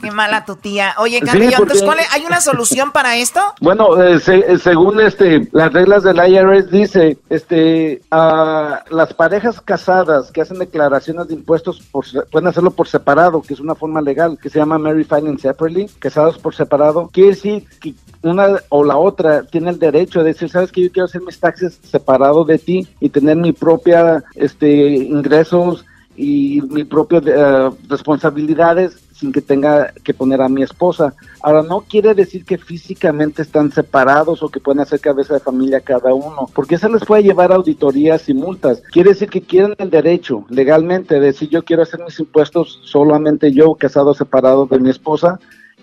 [0.00, 0.94] Qué mala tu tía.
[0.98, 3.40] Oye, Carrillo, ¿cuál ¿hay una solución para esto?
[3.60, 10.30] Bueno, eh, eh, según este las reglas del IRS dice, este, a las parejas casadas
[10.30, 14.38] que hacen declaraciones de impuestos por, pueden hacerlo por separado, que es una forma legal,
[14.40, 17.10] que se llama married filing separately, casados por separado.
[17.12, 20.92] Quiere decir que una o la otra tiene el derecho de decir, sabes que yo
[20.92, 25.84] quiero hacer mis taxes separado de ti y tener mi propia este ingresos
[26.16, 31.14] y mi propias eh, responsabilidades sin que tenga que poner a mi esposa.
[31.42, 35.80] Ahora, no quiere decir que físicamente están separados o que pueden hacer cabeza de familia
[35.80, 38.82] cada uno, porque eso les puede llevar auditorías y multas.
[38.90, 43.52] Quiere decir que quieren el derecho legalmente de decir yo quiero hacer mis impuestos solamente
[43.52, 45.38] yo, casado separado de mi esposa,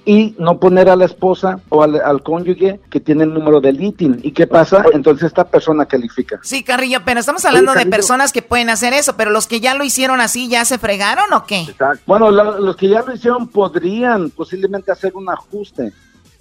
[0.08, 4.22] y no poner a la esposa o al, cónyuge que tiene el número del ITIN.
[4.24, 4.86] ¿Y qué pasa?
[4.93, 6.39] Entonces esta persona califica.
[6.43, 9.76] Sí, Carrillo, pero estamos hablando de personas que pueden hacer eso, pero los que ya
[9.76, 11.66] lo hicieron así, ¿ya se fregaron o qué?
[12.05, 15.91] Bueno, los que ya lo hicieron podrían posiblemente hacer un ajuste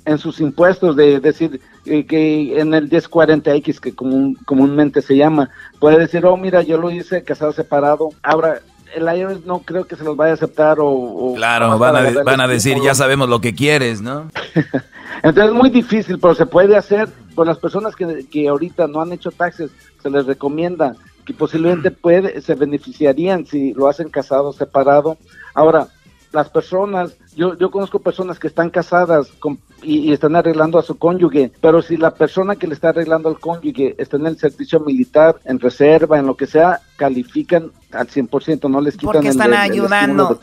[0.04, 5.50] en sus impuestos, de decir eh, que en el 1040X, que comúnmente se llama,
[5.80, 8.60] puede decir, oh, mira, yo lo hice casado separado, ahora
[8.94, 11.34] el IRS no creo que se los vaya a aceptar o...
[11.36, 14.30] claro, van a, van a decir, ya sabemos lo que quieres, ¿no?
[15.22, 17.08] Entonces es muy difícil, pero se puede hacer.
[17.34, 19.70] Por las personas que, que ahorita no han hecho taxes,
[20.02, 25.18] se les recomienda que posiblemente puede, se beneficiarían si lo hacen casado separado.
[25.52, 25.88] Ahora,
[26.32, 30.98] las personas, yo, yo conozco personas que están casadas con y, están arreglando a su
[30.98, 34.80] cónyuge, pero si la persona que le está arreglando al cónyuge está en el servicio
[34.80, 39.54] militar, en reserva, en lo que sea, califican al 100%, no les quitan Porque están
[39.54, 40.38] ayudando.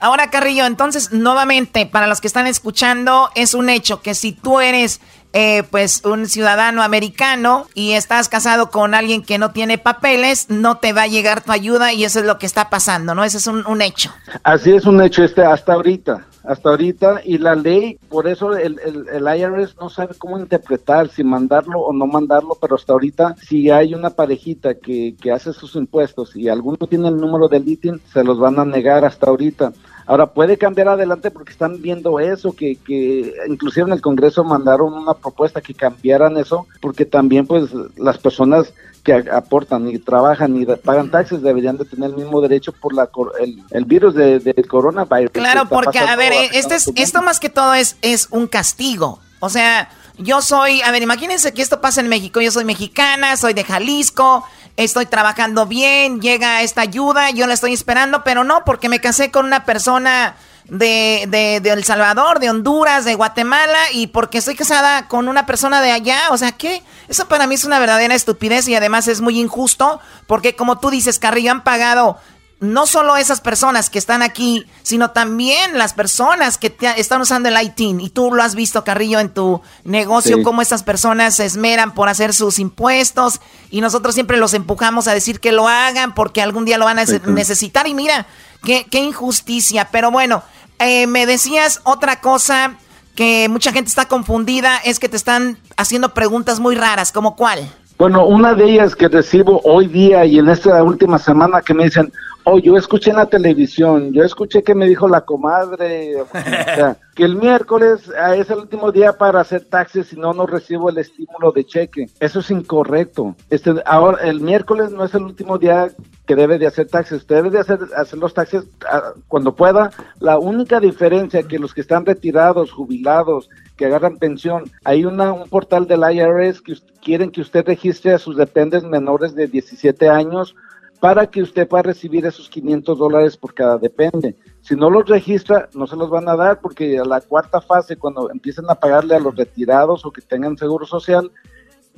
[0.00, 4.60] Ahora, Carrillo, entonces, nuevamente, para los que están escuchando, es un hecho que si tú
[4.60, 5.00] eres
[5.34, 10.78] eh, pues un ciudadano americano y estás casado con alguien que no tiene papeles, no
[10.78, 13.24] te va a llegar tu ayuda y eso es lo que está pasando, ¿no?
[13.24, 14.10] Ese es un, un hecho.
[14.42, 18.80] Así es un hecho este hasta ahorita hasta ahorita y la ley, por eso el,
[18.80, 23.68] el, IRS no sabe cómo interpretar, si mandarlo o no mandarlo, pero hasta ahorita si
[23.68, 28.00] hay una parejita que, que hace sus impuestos y alguno tiene el número del ITIN,
[28.10, 29.72] se los van a negar hasta ahorita.
[30.08, 34.94] Ahora puede cambiar adelante porque están viendo eso, que, que inclusive en el Congreso mandaron
[34.94, 38.72] una propuesta que cambiaran eso, porque también pues las personas
[39.04, 43.10] que aportan y trabajan y pagan taxes deberían de tener el mismo derecho por la
[43.38, 45.30] el, el virus del de, coronavirus.
[45.30, 49.20] Claro, porque a ver, este es, esto más que todo es, es un castigo.
[49.40, 52.40] O sea, yo soy, a ver, imagínense que esto pasa en México.
[52.40, 54.44] Yo soy mexicana, soy de Jalisco,
[54.76, 59.30] estoy trabajando bien, llega esta ayuda, yo la estoy esperando, pero no, porque me casé
[59.30, 60.36] con una persona
[60.68, 65.46] de, de, de, El Salvador, de Honduras, de Guatemala, y porque estoy casada con una
[65.46, 66.20] persona de allá.
[66.30, 66.82] O sea, ¿qué?
[67.08, 70.90] Eso para mí es una verdadera estupidez y además es muy injusto, porque como tú
[70.90, 72.18] dices, Carrillo, han pagado
[72.60, 77.62] no solo esas personas que están aquí, sino también las personas que están usando el
[77.62, 78.00] ITIN.
[78.00, 82.08] Y tú lo has visto, Carrillo, en tu negocio, cómo estas personas se esmeran por
[82.08, 83.40] hacer sus impuestos.
[83.70, 86.98] Y nosotros siempre los empujamos a decir que lo hagan porque algún día lo van
[86.98, 87.86] a necesitar.
[87.86, 88.26] Y mira,
[88.64, 89.88] qué, qué injusticia.
[89.92, 90.42] Pero bueno,
[90.80, 92.76] eh, me decías otra cosa
[93.14, 97.68] que mucha gente está confundida, es que te están haciendo preguntas muy raras, ¿como cuál?
[97.98, 101.82] Bueno, una de ellas que recibo hoy día y en esta última semana que me
[101.82, 102.12] dicen,
[102.50, 106.14] Oh, yo escuché en la televisión, yo escuché que me dijo la comadre,
[107.14, 110.88] que el miércoles ah, es el último día para hacer taxes si no, no recibo
[110.88, 112.06] el estímulo de cheque.
[112.20, 113.36] Eso es incorrecto.
[113.50, 115.88] Este, ahora, el miércoles no es el último día
[116.26, 117.18] que debe de hacer taxes.
[117.18, 119.90] Usted debe de hacer, hacer los taxes ah, cuando pueda.
[120.18, 125.50] La única diferencia que los que están retirados, jubilados, que agarran pensión, hay una, un
[125.50, 130.54] portal del IRS que quieren que usted registre a sus dependes menores de 17 años
[131.00, 134.36] para que usted pueda recibir esos 500 dólares por cada depende.
[134.60, 137.96] Si no los registra, no se los van a dar porque a la cuarta fase,
[137.96, 141.30] cuando empiecen a pagarle a los retirados o que tengan seguro social,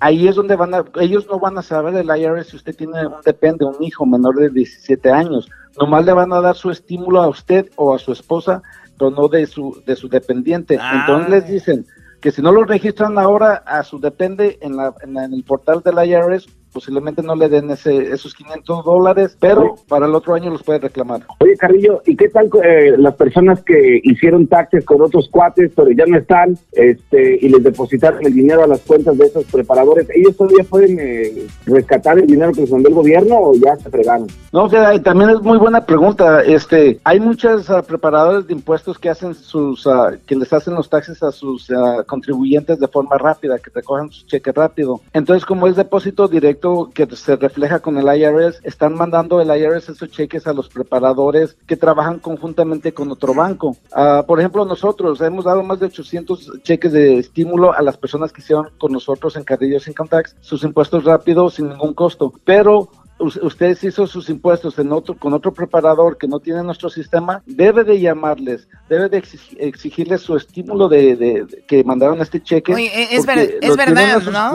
[0.00, 3.06] ahí es donde van a, ellos no van a saber el IRS si usted tiene
[3.06, 5.48] un depende, un hijo menor de 17 años.
[5.78, 8.62] Nomás le van a dar su estímulo a usted o a su esposa,
[8.98, 10.78] pero no de su, de su dependiente.
[10.92, 11.86] Entonces les dicen
[12.20, 15.80] que si no lo registran ahora a su depende en, la, en, en el portal
[15.82, 20.50] del IRS, posiblemente no le den ese, esos 500 dólares, pero para el otro año
[20.50, 21.22] los puede reclamar.
[21.40, 25.90] Oye, Carrillo, ¿y qué tal eh, las personas que hicieron taxes con otros cuates, pero
[25.90, 30.08] ya no están, este, y les depositaron el dinero a las cuentas de esos preparadores?
[30.14, 33.90] ¿Ellos todavía pueden eh, rescatar el dinero que les mandó el gobierno o ya se
[33.90, 34.26] fregaron?
[34.52, 36.42] No, o sea, también es muy buena pregunta.
[36.42, 40.88] Este, hay muchos uh, preparadores de impuestos que hacen sus, uh, que les hacen los
[40.88, 45.00] taxes a sus uh, contribuyentes de forma rápida, que recogen su cheque rápido.
[45.12, 46.59] Entonces, como es depósito directo,
[46.92, 51.56] que se refleja con el IRS, están mandando el IRS esos cheques a los preparadores
[51.66, 53.76] que trabajan conjuntamente con otro banco.
[53.94, 58.32] Uh, por ejemplo, nosotros hemos dado más de 800 cheques de estímulo a las personas
[58.32, 62.88] que hicieron con nosotros en Carrillos Income Tax sus impuestos rápidos sin ningún costo, pero
[63.20, 67.84] ustedes hizo sus impuestos en otro, con otro preparador que no tiene nuestro sistema, debe
[67.84, 69.22] de llamarles, debe de
[69.58, 72.72] exigirles su estímulo de, que mandaron este cheque.
[72.72, 73.26] es,
[73.60, 74.52] es verdad, ¿no?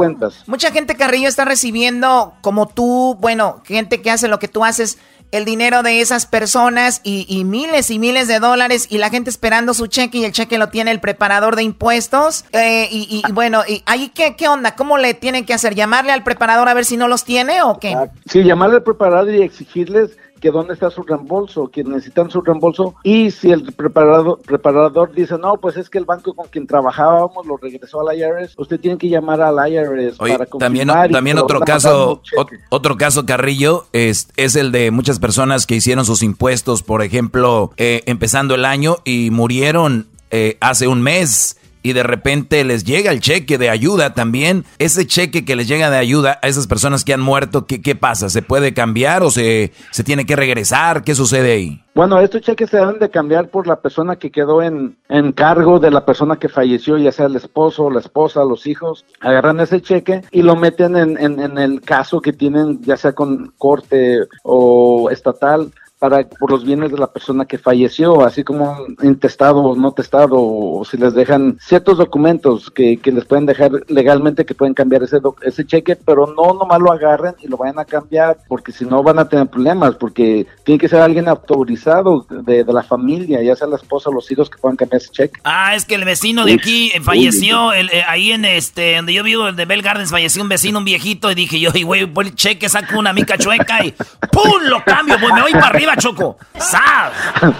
[0.48, 4.98] Mucha gente, Carrillo, está recibiendo, como tú, bueno, gente que hace lo que tú haces,
[5.38, 9.74] el dinero de esas personas y, miles y miles de dólares y la gente esperando
[9.74, 12.46] su cheque y el cheque lo tiene el preparador de impuestos.
[12.52, 15.76] Eh, y, bueno, y ahí qué, qué onda, ¿cómo le tienen que hacer?
[15.76, 17.96] ¿Llamarle al preparador a ver si no los tiene o qué?
[18.26, 22.94] Sí, llamarle al preparador y exigirles que dónde está su reembolso, que necesitan su reembolso
[23.02, 27.48] y si el preparador, preparador dice, no, pues es que el banco con quien trabajábamos
[27.48, 32.22] lo regresó al IRS, usted tiene que llamar al IRS para También, también otro caso,
[32.70, 37.72] otro caso, Carrillo, es, es el de muchas personas que hicieron sus impuestos, por ejemplo,
[37.78, 43.12] eh, empezando el año y murieron eh, hace un mes y de repente les llega
[43.12, 44.66] el cheque de ayuda también.
[44.80, 47.94] Ese cheque que les llega de ayuda a esas personas que han muerto, ¿qué, qué
[47.94, 48.28] pasa?
[48.28, 51.04] ¿Se puede cambiar o se, se tiene que regresar?
[51.04, 51.82] ¿Qué sucede ahí?
[51.94, 55.80] Bueno, estos cheques se deben de cambiar por la persona que quedó en, en cargo
[55.80, 59.06] de la persona que falleció, ya sea el esposo, la esposa, los hijos.
[59.20, 63.14] Agarran ese cheque y lo meten en, en, en el caso que tienen, ya sea
[63.14, 65.72] con corte o estatal
[66.06, 70.36] para por los bienes de la persona que falleció, así como intestado o no testado,
[70.38, 75.02] o si les dejan ciertos documentos que, que les pueden dejar legalmente que pueden cambiar
[75.02, 78.86] ese, ese cheque, pero no nomás lo agarren y lo vayan a cambiar, porque si
[78.86, 83.42] no van a tener problemas, porque tiene que ser alguien autorizado de, de la familia,
[83.42, 85.40] ya sea la esposa o los hijos que puedan cambiar ese cheque.
[85.44, 89.24] Ah, es que el vecino de aquí falleció, el, eh, ahí en este, donde yo
[89.24, 92.02] vivo, el de Bell Gardens, falleció un vecino, un viejito, y dije yo, y güey,
[92.02, 93.92] el cheque, saco una mica chueca y
[94.32, 94.62] ¡pum!
[94.70, 96.38] lo cambio, pues me voy para arriba Choco.
[96.58, 97.14] ¡Sas!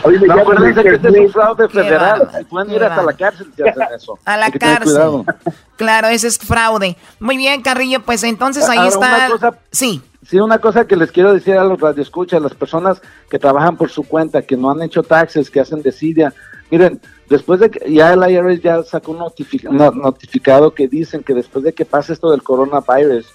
[0.04, 2.30] Oye, no, acuérdense que este es un fraude federal.
[2.50, 4.20] Pueden ir hasta la cárcel si hacen eso.
[4.26, 5.24] A la cárcel.
[5.78, 6.96] Claro, ese es fraude.
[7.20, 9.30] Muy bien, Carrillo, pues entonces ahí está.
[9.72, 10.02] sí.
[10.28, 13.78] Sí, una cosa que les quiero decir a los radioescuchas, a las personas que trabajan
[13.78, 16.34] por su cuenta, que no han hecho taxes, que hacen desidia.
[16.72, 21.64] Miren, después de que ya el IRS ya sacó un notificado que dicen que después
[21.64, 23.28] de que pase esto del coronavirus,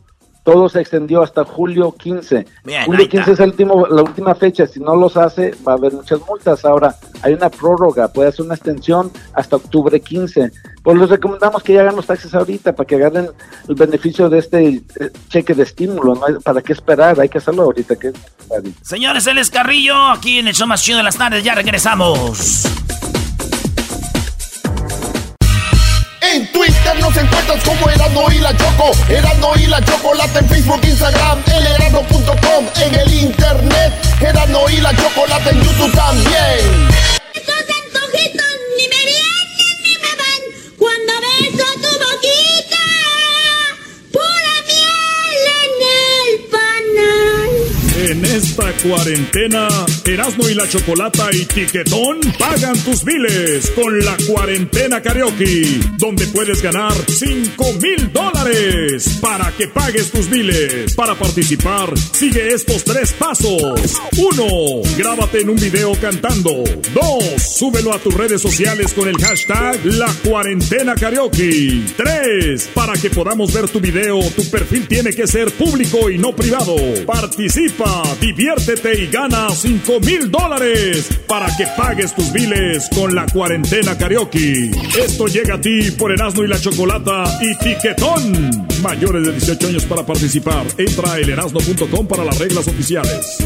[0.50, 2.47] todo se extendió hasta julio 15.
[2.86, 5.93] julio 15 es el último, la última fecha, si no los hace va a haber
[5.93, 6.66] muchas multas.
[6.66, 10.52] Ahora hay una prórroga, puede hacer una extensión hasta octubre 15.
[10.82, 13.30] Pues les recomendamos que ya hagan los taxes ahorita para que agarren
[13.68, 14.82] el beneficio de este eh,
[15.28, 16.16] cheque de estímulo.
[16.16, 16.39] ¿no?
[16.39, 17.20] ¿Para qué esperar?
[17.20, 17.95] Hay que hacerlo ahorita.
[17.95, 18.12] Que
[18.82, 22.66] Señores, él es Carrillo, aquí en el show más chido de las tardes, ya regresamos.
[27.70, 28.92] Como Erasmo y la Choco.
[29.10, 33.94] Erasmo y la Chocolate en Facebook, Instagram, el erasmo.com, en el internet.
[34.22, 36.90] Erasmo y la Chocolate en YouTube también.
[37.36, 38.49] Antojitos
[48.30, 49.68] esta cuarentena,
[50.06, 56.62] Erasmo y la Chocolata y Tiquetón pagan tus biles con la cuarentena karaoke, donde puedes
[56.62, 60.94] ganar 5 mil dólares para que pagues tus biles.
[60.94, 64.00] Para participar, sigue estos tres pasos.
[64.18, 64.46] 1.
[64.98, 66.64] Grábate en un video cantando.
[66.94, 67.24] 2.
[67.42, 71.82] Súbelo a tus redes sociales con el hashtag La Cuarentena Karaoke.
[71.98, 72.70] 3.
[72.74, 76.76] Para que podamos ver tu video, tu perfil tiene que ser público y no privado.
[77.06, 83.98] Participa, diviértete y gana 5 mil dólares para que pagues tus biles con la cuarentena
[83.98, 84.72] karaoke.
[84.98, 88.68] Esto llega a ti por Erasmo y la Chocolata y Tiquetón.
[88.82, 90.66] Mayores de 18 años para participar.
[90.78, 93.38] Entra a elerasno.com para las reglas oficiales.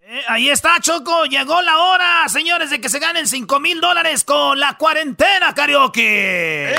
[0.00, 1.24] Eh, ahí está, Choco.
[1.26, 6.72] Llegó la hora, señores, de que se ganen 5 mil dólares con la cuarentena karaoke.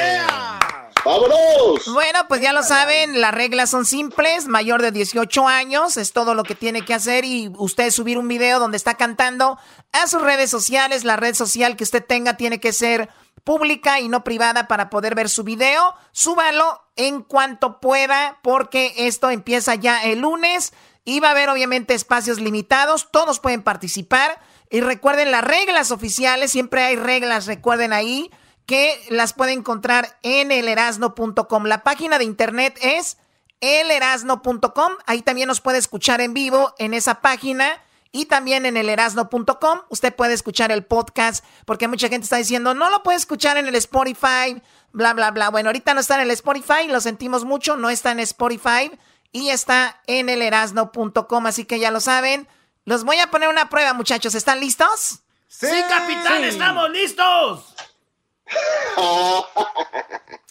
[1.06, 1.86] ¡Vámonos!
[1.93, 6.34] Bueno, pues ya lo saben, las reglas son simples, mayor de 18 años, es todo
[6.34, 9.60] lo que tiene que hacer y usted subir un video donde está cantando
[9.91, 13.10] a sus redes sociales, la red social que usted tenga tiene que ser
[13.43, 15.93] pública y no privada para poder ver su video.
[16.12, 21.93] Súbalo en cuanto pueda porque esto empieza ya el lunes y va a haber obviamente
[21.93, 24.41] espacios limitados, todos pueden participar.
[24.72, 28.32] Y recuerden las reglas oficiales, siempre hay reglas, recuerden ahí
[28.66, 31.66] que las puede encontrar en elerasno.com.
[31.66, 33.18] La página de internet es
[33.61, 34.93] elerasno.com.
[35.05, 39.82] Ahí también nos puede escuchar en vivo en esa página y también en elerasno.com.
[39.89, 43.68] Usted puede escuchar el podcast porque mucha gente está diciendo, no lo puede escuchar en
[43.68, 44.61] el Spotify,
[44.91, 45.49] bla, bla, bla.
[45.49, 48.91] Bueno, ahorita no está en el Spotify, lo sentimos mucho, no está en Spotify
[49.32, 51.45] y está en elerasno.com.
[51.45, 52.47] Así que ya lo saben.
[52.86, 54.34] Los voy a poner una prueba, muchachos.
[54.34, 55.20] ¿Están listos?
[55.47, 57.76] Sí, capitán, estamos listos.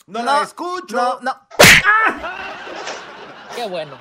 [0.07, 0.97] No, la escucho.
[0.97, 1.49] No, no.
[3.55, 3.99] Qué bueno.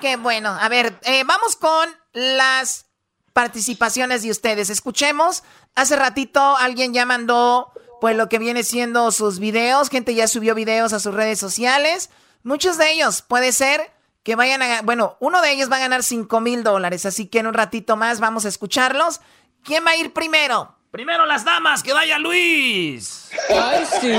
[0.00, 0.56] Qué bueno.
[0.60, 2.86] A ver, eh, vamos con las
[3.32, 4.70] participaciones de ustedes.
[4.70, 5.42] Escuchemos.
[5.74, 9.90] Hace ratito alguien ya mandó pues lo que viene siendo sus videos.
[9.90, 12.10] Gente ya subió videos a sus redes sociales.
[12.42, 13.92] Muchos de ellos puede ser
[14.22, 14.82] que vayan a...
[14.82, 17.06] Bueno, uno de ellos va a ganar 5 mil dólares.
[17.06, 19.20] Así que en un ratito más vamos a escucharlos.
[19.62, 20.76] ¿Quién va a ir primero?
[20.94, 23.28] Primero las damas, que vaya Luis.
[23.50, 24.12] Ay, sí.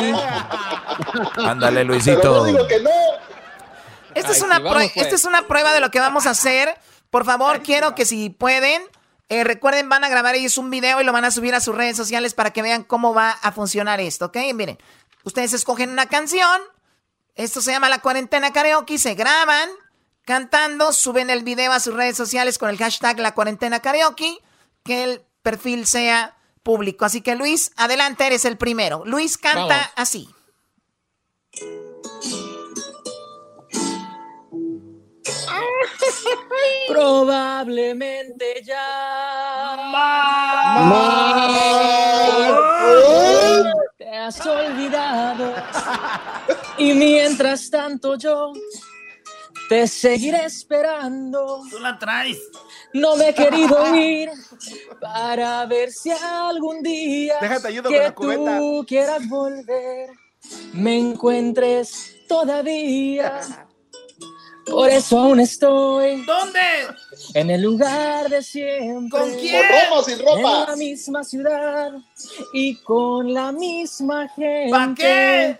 [1.37, 2.43] Ándale, Luisito.
[2.43, 2.89] digo que no.
[4.13, 4.91] Esta, es una pues.
[4.95, 6.77] esta es una prueba de lo que vamos a hacer.
[7.09, 8.81] Por favor, quiero que si pueden,
[9.29, 11.73] eh, recuerden, van a grabar ellos un video y lo van a subir a sus
[11.73, 14.37] redes sociales para que vean cómo va a funcionar esto, ¿ok?
[14.53, 14.77] Miren,
[15.23, 16.59] ustedes escogen una canción.
[17.35, 18.97] Esto se llama La Cuarentena Karaoke.
[18.97, 19.69] Se graban
[20.25, 24.39] cantando, suben el video a sus redes sociales con el hashtag La Cuarentena Karaoke.
[24.83, 26.35] Que el perfil sea
[26.65, 27.05] público.
[27.05, 29.03] Así que Luis, adelante, eres el primero.
[29.05, 30.27] Luis canta así.
[36.89, 39.77] Probablemente ya.
[43.97, 45.53] Te has olvidado.
[46.77, 48.51] Y mientras tanto yo
[49.69, 51.61] te seguiré esperando.
[51.69, 52.37] Tú la traes.
[52.93, 54.29] No me he querido ir
[55.01, 58.57] para ver si algún día Déjate, ayudo que con la cubeta.
[58.57, 60.09] tú quieras volver
[60.73, 63.41] me encuentres todavía.
[64.65, 66.23] Por eso aún estoy.
[66.25, 66.59] ¿Dónde?
[67.35, 69.19] En el lugar de siempre.
[69.19, 69.61] ¿Con quién?
[69.61, 70.39] Con ropa sin ropa.
[70.39, 71.91] En la misma ciudad
[72.51, 74.71] y con la misma gente.
[74.71, 75.59] ¿Para qué?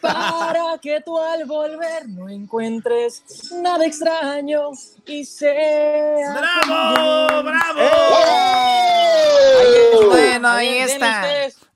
[0.00, 3.22] Para que tú al volver no encuentres
[3.52, 4.70] nada extraño
[5.06, 6.32] y sea.
[6.66, 7.42] ¡Bravo!
[7.42, 7.80] ¡Bravo!
[10.10, 11.24] Bueno, ahí está.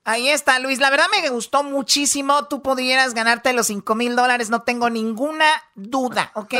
[0.03, 0.79] Ahí está, Luis.
[0.79, 2.45] La verdad me gustó muchísimo.
[2.47, 6.55] Tú pudieras ganarte los 5 mil dólares, no tengo ninguna duda, ¿ok?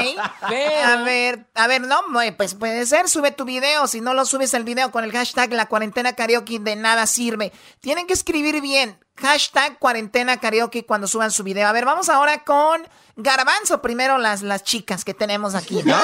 [0.47, 2.01] Pero- A ver, a ver, no,
[2.37, 3.09] pues puede ser.
[3.09, 3.87] Sube tu video.
[3.87, 7.51] Si no lo subes el video con el hashtag la cuarentena karaoke, de nada sirve.
[7.79, 8.99] Tienen que escribir bien.
[9.17, 11.67] Hashtag cuarentena karaoke cuando suban su video.
[11.67, 12.81] A ver, vamos ahora con
[13.15, 13.81] Garbanzo.
[13.81, 15.95] Primero las, las chicas que tenemos aquí, ¿no?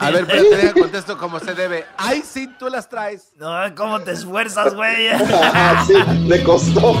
[0.00, 1.84] A ver, pero te contesto como se debe.
[1.98, 3.32] Ay, sí, tú las traes.
[3.36, 5.10] No, ¿cómo te esfuerzas, güey?
[5.86, 5.94] sí,
[6.26, 6.94] le costó.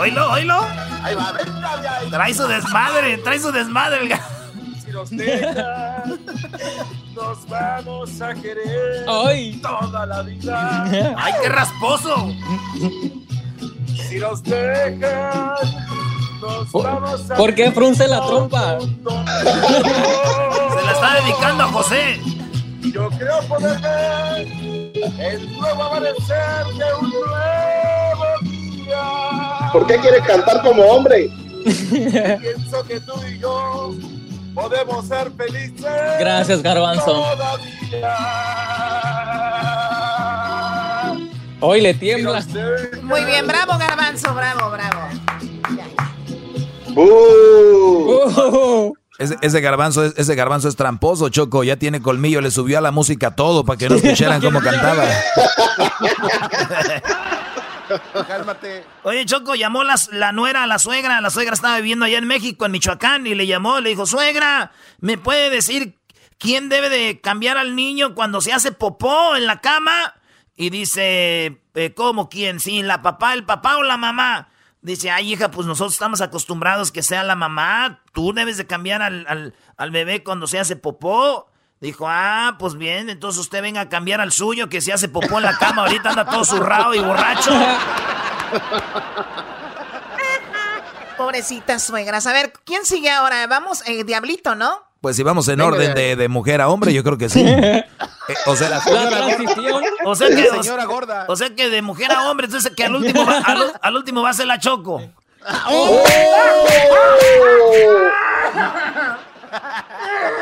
[0.00, 2.10] Ahí va, de ahí.
[2.10, 4.02] Trae su desmadre, trae su desmadre.
[4.02, 4.08] el
[4.92, 6.20] Si nos dejan,
[7.14, 9.58] nos vamos a querer Ay.
[9.62, 10.84] toda la vida.
[11.16, 12.30] ¡Ay, qué rasposo!
[14.06, 15.54] Si nos dejan,
[16.42, 18.80] nos vamos a ¿Por qué frunce la trompa?
[18.80, 18.86] Se
[20.84, 22.20] la está dedicando a José.
[22.92, 24.46] Yo creo poder ver
[25.20, 29.70] el nuevo amanecer de un nuevo día.
[29.72, 31.30] ¿Por qué quiere cantar como hombre?
[31.64, 33.94] Pienso que tú y yo
[34.54, 35.84] podemos ser felices.
[36.18, 37.12] Gracias, Garbanzo.
[37.12, 38.16] Todavía.
[41.60, 42.44] Hoy le tiembla.
[43.02, 45.08] Muy bien, bravo, Garbanzo, bravo, bravo.
[46.94, 48.92] Uh.
[49.18, 51.62] Ese, ese garbanzo es, ese garbanzo es tramposo, Choco.
[51.62, 55.04] Ya tiene colmillo, le subió a la música todo para que no escucharan cómo cantaba.
[58.26, 58.84] Cálmate.
[59.02, 61.20] Oye, Choco, llamó las- la nuera a la suegra.
[61.20, 64.72] La suegra estaba viviendo allá en México, en Michoacán, y le llamó, le dijo, suegra,
[64.98, 65.98] ¿me puede decir
[66.38, 70.14] quién debe de cambiar al niño cuando se hace popó en la cama?
[70.56, 72.60] Y dice, eh, ¿cómo quién?
[72.60, 74.48] Sí, la papá, el papá o la mamá.
[74.80, 78.02] Dice, ay, hija, pues nosotros estamos acostumbrados que sea la mamá.
[78.12, 81.51] Tú debes de cambiar al, al- al bebé cuando se hace popó.
[81.82, 85.38] Dijo, ah, pues bien, entonces usted venga a cambiar al suyo que se hace popó
[85.38, 85.82] en la cama.
[85.82, 87.50] Ahorita anda todo zurrado y borracho.
[91.18, 92.28] Pobrecita suegras.
[92.28, 93.44] A ver, ¿quién sigue ahora?
[93.48, 94.78] Vamos, eh, Diablito, ¿no?
[95.00, 97.44] Pues si vamos en Venga, orden de de, mujer a hombre, yo creo que sí.
[98.28, 99.82] Eh, o sea, La transición.
[100.04, 101.24] O sea que, La señora gorda.
[101.26, 104.22] o sea que de mujer a hombre, entonces que al último va, al, al último
[104.22, 105.02] va a ser la choco.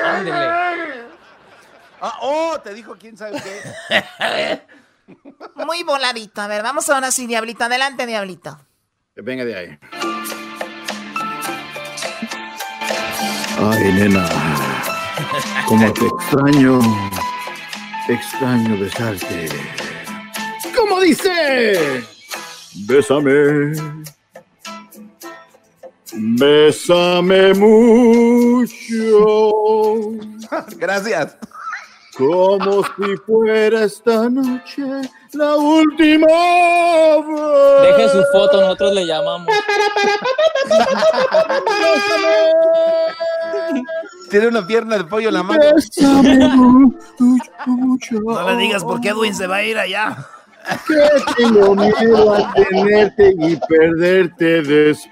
[0.05, 0.60] Ándele.
[2.01, 4.63] Ah, oh, te dijo quién sabe qué.
[5.67, 6.41] Muy voladito.
[6.41, 7.65] A ver, vamos ahora sí, Diablito.
[7.65, 8.59] Adelante, Diablito.
[9.17, 9.79] Venga de ahí.
[13.59, 14.27] Ay, nena,
[15.67, 16.81] como te extraño,
[18.09, 19.51] extraño besarte.
[20.75, 22.03] ¿Cómo dice?
[22.87, 23.73] Bésame,
[26.15, 28.79] bésame mucho,
[30.79, 31.37] Gracias.
[32.17, 34.83] Como si fuera esta noche
[35.33, 37.97] la última vez.
[37.97, 39.49] Deje su foto, nosotros le llamamos.
[44.31, 45.61] Tiene una pierna de pollo en la mano.
[45.75, 48.21] Bésame mucho, mucho.
[48.21, 50.17] No le digas por qué Edwin se va a ir allá.
[50.87, 50.95] que
[51.37, 55.11] tengo miedo a tenerte y perderte después.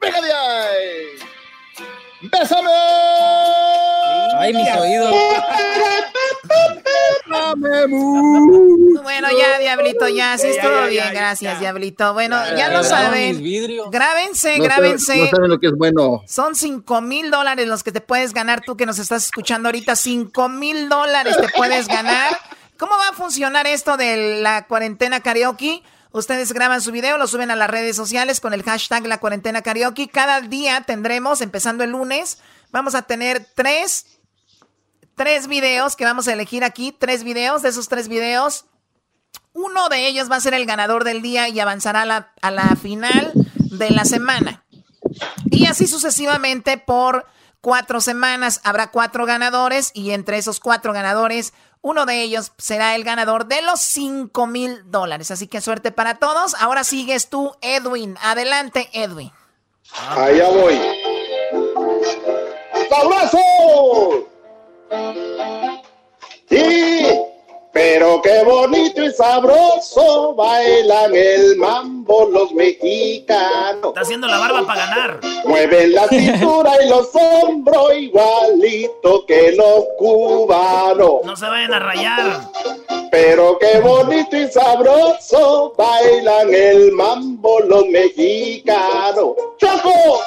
[0.00, 1.06] ¡Venga de ahí!
[2.22, 3.13] ¡Bésame!
[4.44, 5.14] Ay, mis oídos.
[9.02, 12.12] Bueno, ya, Diablito, ya, sí estuvo bien, gracias, Diablito.
[12.12, 13.42] Bueno, ya lo saben.
[13.90, 15.06] Grábense, No grábense.
[15.06, 16.22] saben- no saben lo que es bueno.
[16.26, 19.96] Son 5 mil dólares los que te puedes ganar tú que nos estás escuchando ahorita.
[19.96, 22.36] 5 mil dólares te puedes ganar.
[22.78, 25.82] ¿Cómo va a funcionar esto de la cuarentena karaoke?
[26.12, 29.62] Ustedes graban su video, lo suben a las redes sociales con el hashtag la cuarentena
[29.62, 30.08] karaoke.
[30.08, 32.38] Cada día tendremos, empezando el lunes,
[32.70, 34.06] vamos a tener tres,
[35.14, 36.92] tres videos que vamos a elegir aquí.
[36.92, 37.62] Tres videos.
[37.62, 38.66] De esos tres videos,
[39.52, 42.50] uno de ellos va a ser el ganador del día y avanzará a la, a
[42.50, 44.64] la final de la semana.
[45.50, 47.26] Y así sucesivamente por
[47.60, 53.04] cuatro semanas habrá cuatro ganadores y entre esos cuatro ganadores, uno de ellos será el
[53.04, 55.30] ganador de los cinco mil dólares.
[55.30, 56.54] Así que suerte para todos.
[56.54, 58.16] Ahora sigues tú, Edwin.
[58.22, 59.30] Adelante, Edwin.
[60.16, 60.80] Allá voy.
[66.48, 67.06] Sí,
[67.72, 73.88] pero qué bonito y sabroso bailan el mambo los mexicanos.
[73.88, 75.20] Está haciendo la barba para ganar.
[75.44, 81.24] Mueven la cintura y los hombros igualito que los cubanos.
[81.24, 82.40] No se vayan a rayar.
[83.10, 89.34] Pero qué bonito y sabroso bailan el mambo los mexicanos.
[89.58, 90.20] ¡Choco!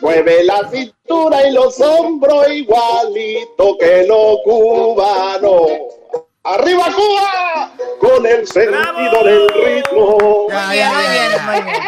[0.00, 5.70] Mueve la cintura y los hombros igualito que los cubanos.
[6.42, 7.72] ¡Arriba Cuba!
[8.00, 10.48] Con el sentido del ritmo.
[10.48, 11.82] Muy bien, muy bien, muy bien.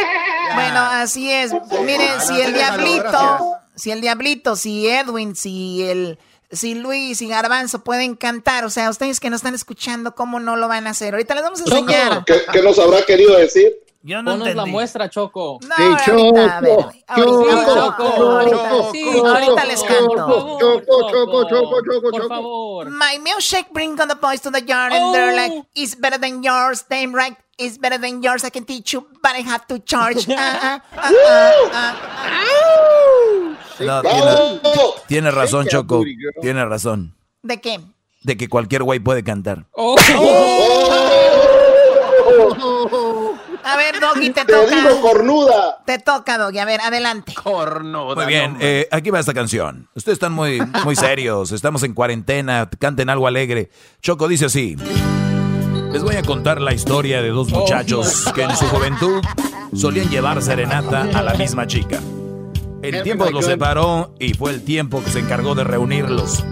[0.54, 1.52] Bueno, así es.
[1.84, 6.18] Miren, si el diablito, si el diablito, si Edwin, si el,
[6.50, 10.56] si Luis y Garbanzo pueden cantar, o sea, ustedes que no están escuchando, ¿cómo no
[10.56, 11.14] lo van a hacer?
[11.14, 12.24] Ahorita les vamos a enseñar.
[12.26, 13.72] ¿Qué, qué nos habrá querido decir?
[14.04, 14.70] Yo no Ponos la entendí.
[14.72, 15.60] muestra, Choco.
[15.62, 20.58] No, ahorita, a ver, ahorita, Choco, ahorita, Choco, sí, Choco, ahorita les canto.
[20.58, 22.90] Choco, Choco, Choco, Choco, por favor.
[22.90, 26.42] My milkshake bring all the boys to the yard and they're like, it's better than
[26.42, 29.78] yours, damn right, it's better than yours, I can teach you, but I have to
[29.78, 30.26] charge.
[33.78, 34.50] No, tiene,
[35.06, 36.02] tiene razón, Choco.
[36.40, 37.14] Tiene razón.
[37.42, 37.80] ¿De qué?
[38.22, 39.66] De que cualquier güey puede cantar.
[43.64, 44.74] A ver, Doggy, te Te toca.
[44.74, 45.78] digo cornuda.
[45.86, 47.34] Te toca, Doggy, a ver, adelante.
[47.44, 49.88] Muy bien, eh, aquí va esta canción.
[49.94, 53.70] Ustedes están muy, muy serios, estamos en cuarentena, canten algo alegre.
[54.00, 54.76] Choco dice así.
[55.92, 59.22] Les voy a contar la historia de dos muchachos que en su juventud
[59.74, 62.00] solían llevar serenata a la misma chica.
[62.82, 66.42] El tiempo los separó y fue el tiempo que se encargó de reunirlos.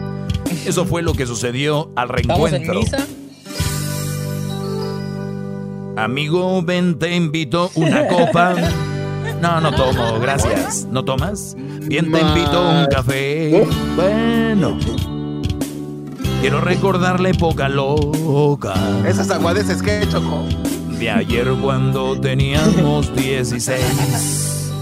[0.66, 2.74] Eso fue lo que sucedió al ¿Estamos en reencuentro.
[2.80, 3.06] misa?
[5.96, 8.54] Amigo, ven, te invito una copa.
[9.40, 10.86] No, no tomo, gracias.
[10.90, 11.54] ¿No tomas?
[11.56, 13.66] Bien, te invito un café.
[13.96, 14.78] Bueno.
[16.40, 18.74] Quiero recordar la época loca.
[19.06, 20.44] Esas aguadeces que choco.
[20.98, 24.72] De ayer cuando teníamos 16.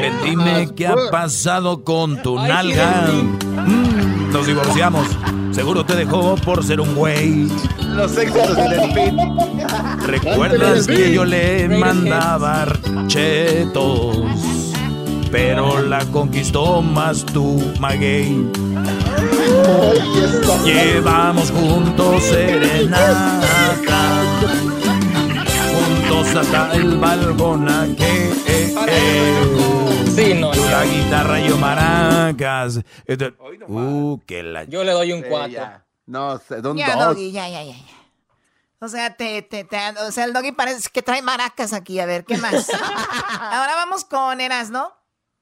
[0.00, 3.08] Ven, dime qué ha pasado con tu nalga.
[3.66, 5.06] Mm, nos divorciamos.
[5.52, 7.48] Seguro te dejó por ser un güey.
[7.98, 9.14] Los éxitos del Speed.
[10.06, 12.64] ¿Recuerdas que yo le mandaba
[13.08, 14.18] chetos?
[15.32, 18.46] Pero la conquistó más tu maguey.
[20.64, 23.40] Llevamos juntos serenata.
[25.74, 28.30] Juntos hasta el balcona que
[30.14, 32.80] Sí, no, la guitarra y yo maracas.
[33.66, 35.87] Uh, que la Yo le doy un 4.
[36.08, 36.80] No, ¿dónde?
[36.80, 37.14] Ya, dos.
[37.16, 37.76] Doggy, ya, ya, ya.
[37.76, 37.84] ya.
[38.80, 42.00] O sea, te, te, te- o sea, el Doggy parece que trae maracas aquí.
[42.00, 42.70] A ver, ¿qué más?
[43.40, 44.90] Ahora vamos con Eras, ¿no?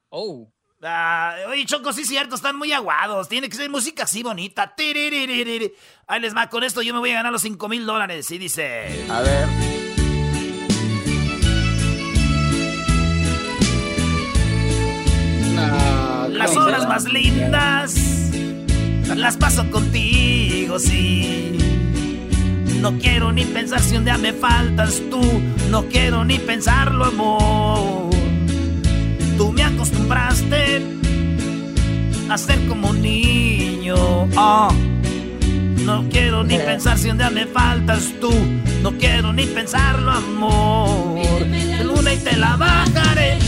[0.08, 0.50] Oh.
[0.82, 3.28] Ah, oye, Choco, sí es cierto, están muy aguados.
[3.28, 4.74] Tiene que ser música así bonita.
[4.76, 8.28] Ahí les va, con esto yo me voy a ganar los 5 mil dólares.
[8.32, 9.06] Y dice...
[9.08, 9.48] A ver.
[16.30, 18.05] Las horas más lindas
[19.16, 21.52] las paso contigo, sí.
[22.80, 25.20] No quiero ni pensar si un día me faltas tú.
[25.70, 28.10] No quiero ni pensarlo, amor.
[29.36, 30.82] Tú me acostumbraste
[32.28, 34.28] a ser como un niño.
[34.36, 34.68] ah.
[35.84, 38.32] No quiero ni pensar si un día me faltas tú.
[38.82, 41.20] No quiero ni pensarlo, amor.
[41.84, 43.38] Luna y te la bajaré.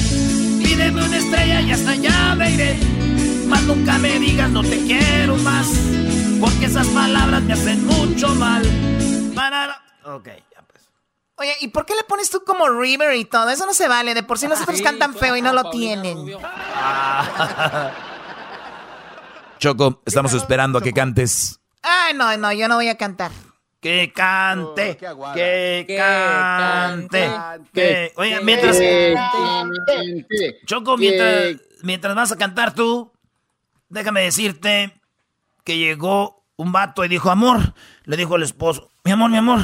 [0.62, 2.77] Pídeme una estrella y hasta allá me iré.
[3.48, 5.66] Más nunca me digas no te quiero más.
[6.40, 8.62] Porque esas palabras me hacen mucho mal.
[9.34, 9.82] Para...
[10.04, 10.88] Ok, ya pues.
[11.36, 13.48] Oye, ¿y por qué le pones tú como River y todo?
[13.50, 14.14] Eso no se vale.
[14.14, 16.16] De por sí los otros Sí, cantan feo y no lo Paulina tienen.
[16.18, 16.40] Rubio.
[19.58, 21.58] Choco, estamos esperando a que cantes.
[21.82, 23.32] Ah, Ay, no, no, yo no voy a cantar.
[23.80, 28.12] Que cante, Oh, que, Que cante, cante, que...
[28.16, 28.76] Oye, que mientras...
[28.76, 30.60] cante.
[30.66, 33.12] Choco, mientras, mientras vas a cantar tú,
[33.89, 35.01] déjame decirte
[35.65, 37.74] que llegó un vato y dijo, amor,
[38.05, 39.60] le dijo el esposo, mi amor, mi amor,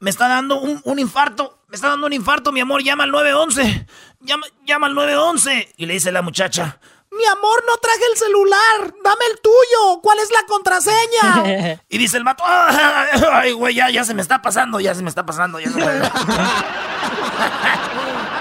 [0.00, 3.10] me está dando un, un infarto, me está dando un infarto, mi amor, llama al
[3.10, 3.86] 911,
[4.20, 5.74] llama, llama al 911.
[5.76, 6.80] Y le dice la muchacha,
[7.10, 11.80] mi amor, no traje el celular, dame el tuyo, ¿cuál es la contraseña?
[11.88, 12.44] y dice el vato,
[13.32, 15.76] ay, güey, ya, ya se me está pasando, ya se me está pasando, ya se
[15.76, 15.84] me...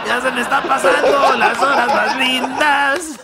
[0.08, 3.20] ya se me está pasando las horas más lindas.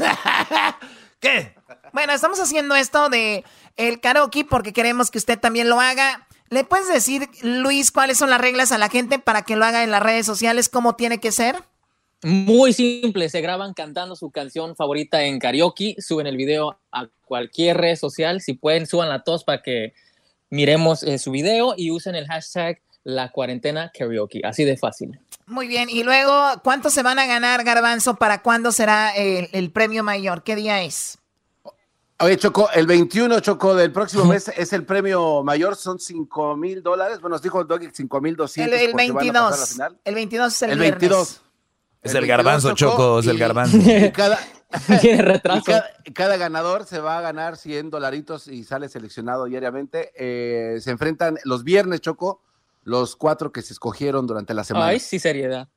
[1.20, 1.56] ¿Qué?
[1.94, 3.44] Bueno, estamos haciendo esto de
[3.78, 6.28] el karaoke porque queremos que usted también lo haga.
[6.50, 9.84] ¿Le puedes decir, Luis, cuáles son las reglas a la gente para que lo haga
[9.84, 10.70] en las redes sociales?
[10.70, 11.56] ¿Cómo tiene que ser?
[12.24, 17.78] Muy simple, se graban cantando su canción favorita en karaoke, suben el video a cualquier
[17.78, 19.94] red social, si pueden, suban todos para que
[20.50, 25.20] miremos eh, su video y usen el hashtag la cuarentena karaoke, así de fácil.
[25.46, 25.90] Muy bien.
[25.90, 26.34] Y luego,
[26.64, 28.16] ¿cuánto se van a ganar, Garbanzo?
[28.16, 30.44] ¿Para cuándo será el, el premio mayor?
[30.44, 31.20] ¿Qué día es?
[32.24, 36.82] Oye, Choco, el 21, Choco, del próximo mes es el premio mayor, son 5 mil
[36.82, 37.20] dólares.
[37.20, 38.80] Bueno, nos dijo el Doggy 5 mil El, 200.
[38.80, 39.70] el porque van a pasar a la 22.
[39.74, 40.00] final.
[40.06, 41.00] El 22 es el, El viernes.
[41.02, 41.30] 22.
[42.02, 43.78] Es el 22, garbanzo, Choco, es el garbanzo.
[43.84, 44.40] Y cada,
[45.02, 45.64] Tiene y retraso.
[45.66, 50.14] cada, cada ganador se va a ganar 100 dolaritos y sale seleccionado diariamente.
[50.16, 52.42] Eh, se enfrentan los viernes, Choco,
[52.86, 54.88] los cuatro que se escogieron durante la semana.
[54.88, 55.68] Ay, sí, seriedad.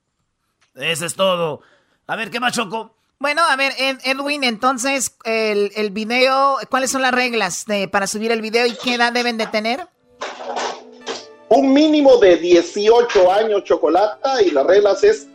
[0.76, 1.62] Eso es todo.
[2.06, 2.95] A ver, ¿qué más, Choco?
[3.18, 8.06] Bueno, a ver, Ed- Edwin, entonces, el, el video, ¿cuáles son las reglas de, para
[8.06, 9.88] subir el video y qué edad deben de tener?
[11.48, 15.28] un mínimo de 18 años chocolata y las reglas es,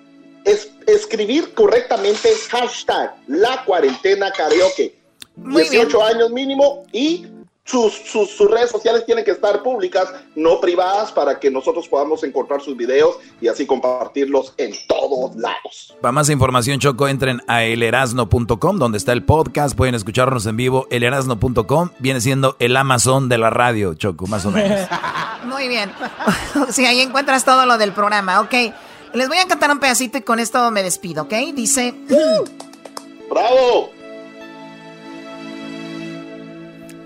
[0.43, 4.93] es escribir correctamente hashtag la cuarentena karaoke.
[5.37, 7.25] Muy 18 años mínimo y
[7.63, 12.23] sus, sus, sus redes sociales tienen que estar públicas, no privadas, para que nosotros podamos
[12.23, 15.95] encontrar sus videos y así compartirlos en todos lados.
[16.01, 19.75] Para más información, Choco, entren a elerasno.com, donde está el podcast.
[19.77, 20.87] Pueden escucharnos en vivo.
[20.89, 24.79] Elerasno.com viene siendo el Amazon de la radio, Choco, más o menos.
[25.45, 25.91] Muy bien.
[26.69, 28.53] sí, ahí encuentras todo lo del programa, ok.
[29.13, 31.33] Les voy a cantar un pedacito y con esto me despido, ¿ok?
[31.53, 31.93] Dice...
[33.29, 34.00] ¡Bravo!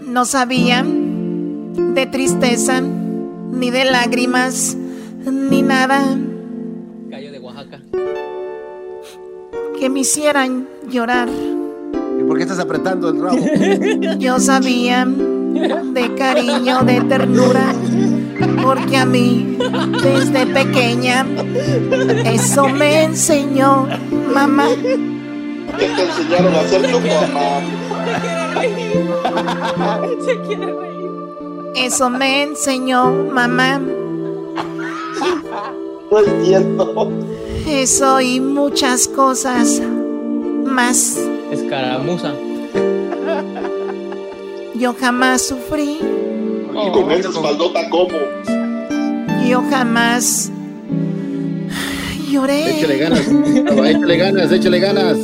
[0.05, 4.77] No sabía de tristeza, ni de lágrimas,
[5.25, 6.03] ni nada
[7.09, 7.81] Cayo de Oaxaca.
[9.79, 11.27] que me hicieran llorar.
[12.19, 13.37] ¿Y por qué estás apretando el rabo?
[14.19, 17.73] Yo sabía de cariño, de ternura,
[18.63, 19.57] porque a mí
[20.03, 21.25] desde pequeña
[22.25, 23.87] eso me enseñó
[24.33, 24.67] mamá.
[25.77, 27.61] ¿Qué te enseñaron a hacer tu mamá?
[30.25, 31.11] Se quiere reír.
[31.75, 33.79] Eso me enseñó mamá.
[36.11, 37.11] No es cierto.
[37.67, 39.81] Eso y muchas cosas
[40.65, 41.17] más.
[41.51, 42.33] Escaramuza.
[44.75, 48.09] Yo jamás sufrí, Y con esa espaldota, ¿cómo?
[49.47, 50.51] yo jamás
[52.29, 52.77] lloré.
[52.79, 55.17] Échale ganas, échale ganas, échale ganas.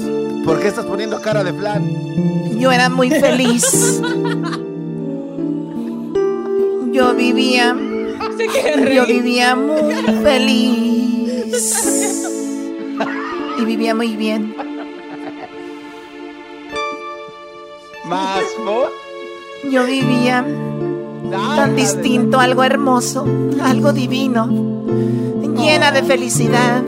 [0.45, 2.59] ¿Por qué estás poniendo cara de flan?
[2.59, 4.01] Yo era muy feliz.
[6.91, 7.75] Yo vivía,
[8.93, 9.93] yo vivía muy
[10.23, 11.75] feliz.
[13.59, 14.55] Y vivía muy bien.
[18.05, 18.41] Más.
[19.69, 20.45] Yo vivía
[21.31, 23.25] tan distinto, algo hermoso,
[23.63, 24.47] algo divino,
[25.55, 26.83] llena de felicidad.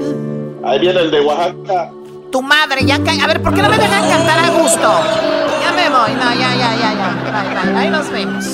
[0.64, 1.92] Ahí viene el de Oaxaca.
[2.34, 4.90] Tu madre, ya ca- A ver, ¿por qué no me dejan cantar a gusto?
[5.62, 6.14] Ya me voy.
[6.16, 7.10] No, ya, ya, ya, ya.
[7.32, 7.80] Bye, bye.
[7.80, 8.46] Ahí nos vemos.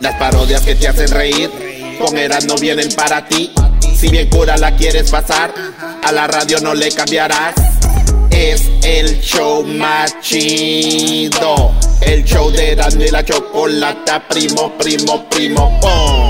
[0.00, 3.50] Las parodias que te hacen reír, con Eras no vienen para ti.
[3.96, 5.54] Si bien cura la quieres pasar,
[6.04, 7.54] a la radio no le cambiarás.
[8.30, 11.72] Es el show más chido.
[12.02, 16.29] El show de Erasmo y la chocolata, primo, primo, primo, pum.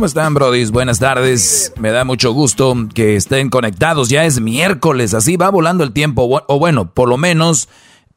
[0.00, 0.70] ¿Cómo están, brodis?
[0.70, 1.74] Buenas tardes.
[1.78, 4.08] Me da mucho gusto que estén conectados.
[4.08, 6.42] Ya es miércoles, así va volando el tiempo.
[6.48, 7.68] O bueno, por lo menos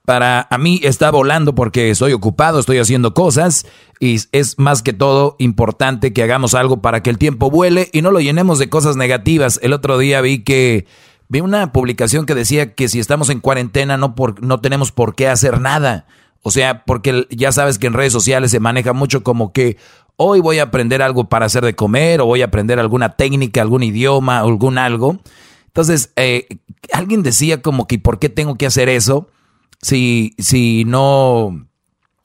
[0.05, 3.65] para a mí está volando porque estoy ocupado, estoy haciendo cosas
[3.99, 8.01] y es más que todo importante que hagamos algo para que el tiempo vuele y
[8.01, 9.59] no lo llenemos de cosas negativas.
[9.61, 10.87] El otro día vi que
[11.27, 15.15] vi una publicación que decía que si estamos en cuarentena no por, no tenemos por
[15.15, 16.05] qué hacer nada.
[16.45, 19.77] O sea, porque ya sabes que en redes sociales se maneja mucho como que
[20.17, 23.61] hoy voy a aprender algo para hacer de comer o voy a aprender alguna técnica,
[23.61, 25.19] algún idioma, algún algo.
[25.67, 26.47] Entonces, eh,
[26.91, 29.27] alguien decía como que ¿por qué tengo que hacer eso?
[29.83, 31.67] si, si no,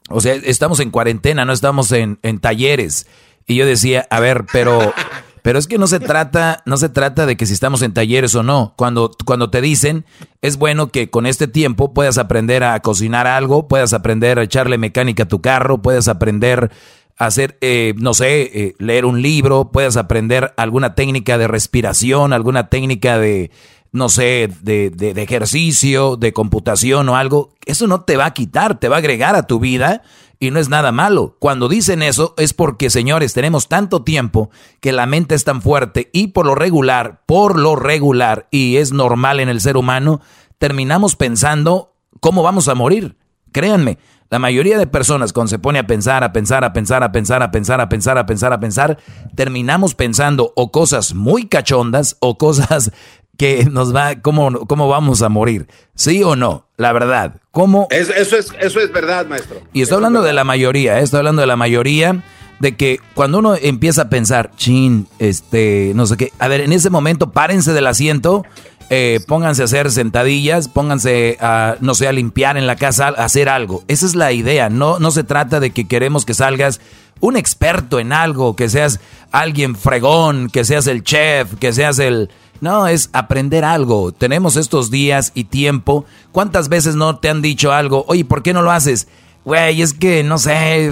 [0.09, 3.07] o sea, estamos en cuarentena, no estamos en, en talleres.
[3.47, 4.95] Y yo decía, a ver, pero,
[5.43, 8.35] pero es que no se trata, no se trata de que si estamos en talleres
[8.35, 8.75] o no.
[8.77, 10.07] Cuando, cuando te dicen,
[10.41, 14.79] es bueno que con este tiempo puedas aprender a cocinar algo, puedas aprender a echarle
[14.79, 16.71] mecánica a tu carro, puedas aprender
[17.19, 22.69] hacer, eh, no sé, eh, leer un libro, puedas aprender alguna técnica de respiración, alguna
[22.69, 23.51] técnica de,
[23.91, 28.79] no sé, de, de, ejercicio, de computación o algo, eso no te va a quitar,
[28.79, 30.03] te va a agregar a tu vida
[30.39, 31.37] y no es nada malo.
[31.41, 34.51] Cuando dicen eso es porque, señores, tenemos tanto tiempo
[34.81, 38.93] que la mente es tan fuerte y por lo regular, por lo regular, y es
[38.93, 40.21] normal en el ser humano,
[40.59, 43.17] terminamos pensando cómo vamos a morir.
[43.59, 43.99] Créanme,
[44.31, 47.43] la mayoría de personas cuando se pone a pensar, a pensar, a pensar, a pensar,
[47.43, 48.99] a pensar, a pensar, a pensar, a pensar,
[49.35, 52.93] terminamos pensando o cosas muy cachondas o cosas
[53.37, 55.67] que nos va, cómo, cómo vamos a morir.
[55.97, 56.69] ¿Sí o no?
[56.77, 57.41] La verdad.
[57.51, 57.89] ¿Cómo?
[57.91, 59.61] Eso, eso, es, eso es verdad, maestro.
[59.73, 61.03] Y estoy hablando de la mayoría, ¿eh?
[61.03, 62.23] estoy hablando de la mayoría
[62.61, 66.73] de que cuando uno empieza a pensar, chin, este, no sé qué, a ver, en
[66.73, 68.45] ese momento párense del asiento,
[68.91, 73.25] eh, pónganse a hacer sentadillas, pónganse a, no sé, a limpiar en la casa, a
[73.25, 73.83] hacer algo.
[73.89, 76.81] Esa es la idea, no, no se trata de que queremos que salgas
[77.21, 79.01] un experto en algo, que seas
[79.33, 84.13] alguien fregón, que seas el chef, que seas el no, es aprender algo.
[84.13, 86.05] Tenemos estos días y tiempo.
[86.33, 88.05] ¿Cuántas veces no te han dicho algo?
[88.09, 89.07] Oye, ¿por qué no lo haces?
[89.49, 90.91] Güey, es que no sé,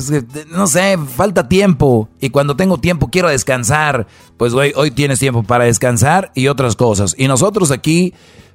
[0.48, 2.08] no sé, falta tiempo.
[2.22, 4.06] Y cuando tengo tiempo quiero descansar.
[4.38, 7.14] Pues, güey, hoy tienes tiempo para descansar y otras cosas.
[7.18, 8.14] Y nosotros aquí,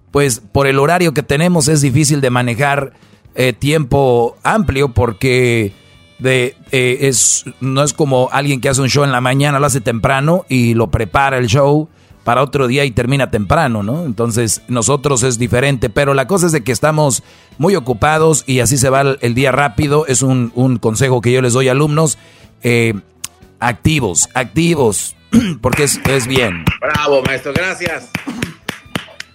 [0.10, 2.94] pues, por el horario que tenemos es difícil de manejar
[3.36, 5.72] eh, tiempo amplio porque
[6.18, 9.68] de, eh, es, no es como alguien que hace un show en la mañana, lo
[9.68, 11.90] hace temprano y lo prepara el show
[12.24, 14.06] para otro día y termina temprano, ¿no?
[14.06, 17.24] Entonces nosotros es diferente, pero la cosa es de que estamos
[17.58, 20.06] muy ocupados y así se va el, día rápido.
[20.08, 22.18] Es un, consejo que yo les doy a alumnos.
[22.64, 22.94] Eh,
[23.60, 25.16] activos, activos,
[25.62, 26.66] porque es, es bien.
[26.80, 28.10] Bravo, maestro, gracias.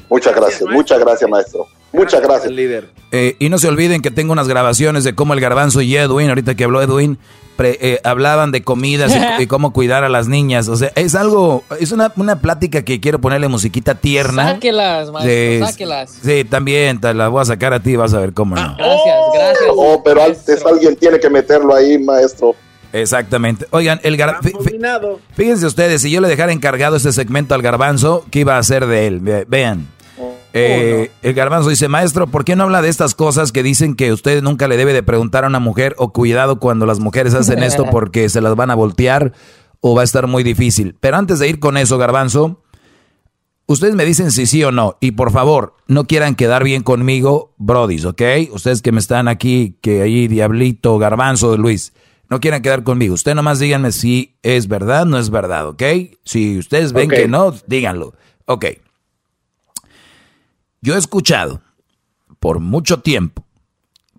[0.09, 1.67] Muchas gracias, muchas gracias, maestro.
[1.97, 2.53] Muchas gracias.
[2.53, 2.91] líder.
[3.13, 6.29] Eh, y no se olviden que tengo unas grabaciones de cómo el garbanzo y Edwin,
[6.29, 7.19] ahorita que habló Edwin,
[7.59, 10.69] eh, hablaban de comidas y, cómo cuidar a las niñas.
[10.69, 14.53] O sea, es algo, es una, una plática que quiero ponerle musiquita tierna.
[14.53, 16.19] Sáquelas, maestro, sáquelas.
[16.23, 18.77] Sí, también, te las voy a sacar a ti, vas a ver cómo no.
[18.77, 19.71] Gracias, gracias.
[19.75, 22.55] Oh, pero antes alguien tiene que meterlo ahí, maestro.
[22.93, 23.67] Exactamente.
[23.71, 25.21] Oigan, el garbanzo.
[25.35, 28.87] Fíjense ustedes, si yo le dejara encargado este segmento al garbanzo, ¿qué iba a hacer
[28.87, 29.21] de él?
[29.49, 29.96] Vean.
[30.59, 34.11] Eh, el garbanzo dice, maestro, ¿por qué no habla de estas cosas que dicen que
[34.11, 37.63] usted nunca le debe de preguntar a una mujer o cuidado cuando las mujeres hacen
[37.63, 39.33] esto porque se las van a voltear
[39.81, 40.97] o va a estar muy difícil?
[40.99, 42.63] Pero antes de ir con eso, garbanzo,
[43.67, 44.97] ustedes me dicen si sí o no.
[45.01, 48.23] Y por favor, no quieran quedar bien conmigo, brodis, ¿ok?
[48.51, 51.93] Ustedes que me están aquí, que ahí, Diablito, Garbanzo, Luis,
[52.31, 53.13] no quieran quedar conmigo.
[53.13, 55.83] Ustedes nomás díganme si es verdad o no es verdad, ¿ok?
[56.25, 58.15] Si ustedes ven que no, díganlo.
[58.47, 58.67] Ok.
[60.87, 61.63] Yo he escuchado
[62.39, 63.45] por mucho tiempo,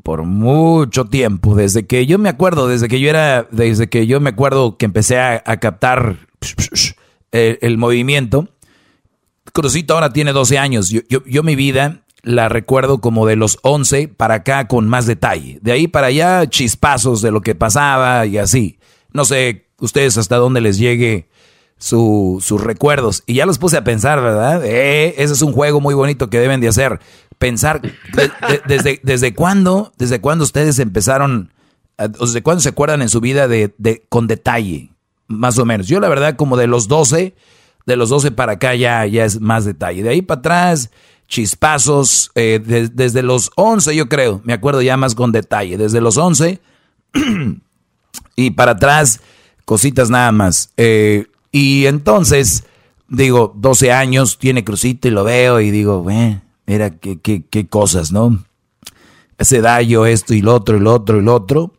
[0.03, 4.19] por mucho tiempo, desde que yo me acuerdo, desde que yo era, desde que yo
[4.19, 6.27] me acuerdo que empecé a, captar
[7.31, 8.49] el, movimiento.
[9.53, 10.89] Crucito ahora tiene 12 años.
[10.89, 15.59] Yo, yo, mi vida la recuerdo como de los 11 para acá con más detalle.
[15.61, 18.77] De ahí para allá chispazos de lo que pasaba y así.
[19.13, 21.29] No sé ustedes hasta dónde les llegue
[21.77, 23.23] su, sus recuerdos.
[23.25, 24.63] Y ya los puse a pensar, ¿verdad?
[24.65, 26.99] Eh, ese es un juego muy bonito que deben de hacer.
[27.37, 27.81] Pensar
[28.67, 31.53] desde, desde cuándo, desde cuándo ustedes empezaron,
[31.97, 34.89] desde cuándo se acuerdan en su vida de, de, con detalle,
[35.27, 35.87] más o menos.
[35.87, 37.35] Yo la verdad como de los 12,
[37.85, 40.01] de los 12 para acá ya, ya es más detalle.
[40.01, 40.89] De ahí para atrás,
[41.27, 45.77] chispazos, eh, desde los 11 yo creo, me acuerdo ya más con detalle.
[45.77, 46.59] Desde los 11
[48.35, 49.19] y para atrás,
[49.65, 50.71] cositas nada más.
[50.77, 52.65] Eh, y entonces,
[53.07, 56.05] digo, 12 años, tiene crucito y lo veo y digo,
[56.65, 58.43] mira qué, qué, qué cosas, ¿no?
[59.37, 61.73] Ese daño, esto y lo otro y lo otro y lo otro.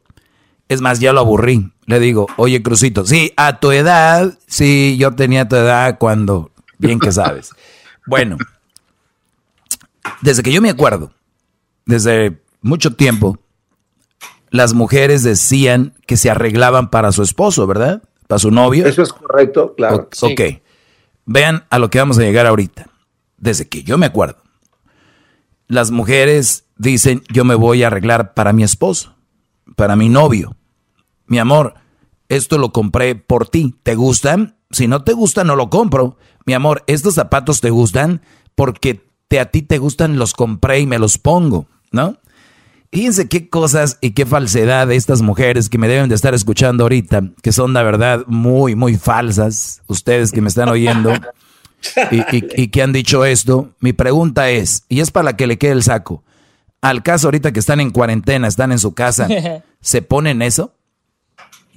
[0.69, 1.73] Es más, ya lo aburrí.
[1.86, 7.01] Le digo, oye, Crucito, sí, a tu edad, sí, yo tenía tu edad cuando, bien
[7.01, 7.51] que sabes.
[8.07, 8.36] bueno,
[10.20, 11.12] desde que yo me acuerdo,
[11.86, 13.39] desde mucho tiempo
[14.51, 18.03] las mujeres decían que se arreglaban para su esposo, ¿verdad?
[18.28, 18.86] Para su novio.
[18.86, 20.09] Eso es correcto, claro.
[20.20, 20.40] ok.
[21.24, 22.88] Vean a lo que vamos a llegar ahorita.
[23.36, 24.36] Desde que yo me acuerdo.
[25.66, 29.16] Las mujeres dicen, yo me voy a arreglar para mi esposo,
[29.74, 30.56] para mi novio.
[31.26, 31.74] Mi amor,
[32.28, 33.74] esto lo compré por ti.
[33.82, 34.56] ¿Te gustan?
[34.70, 36.16] Si no te gustan, no lo compro.
[36.46, 38.22] Mi amor, estos zapatos te gustan
[38.55, 42.18] porque te, a ti te gustan, los compré y me los pongo, ¿no?
[42.90, 46.85] Fíjense qué cosas y qué falsedad de estas mujeres que me deben de estar escuchando
[46.85, 51.12] ahorita, que son la verdad muy, muy falsas, ustedes que me están oyendo
[52.10, 53.70] y, que han dicho esto.
[53.81, 56.24] Mi pregunta es, y es para la que le quede el saco,
[56.81, 59.28] al caso ahorita que están en cuarentena, están en su casa,
[59.81, 60.74] ¿se ponen eso?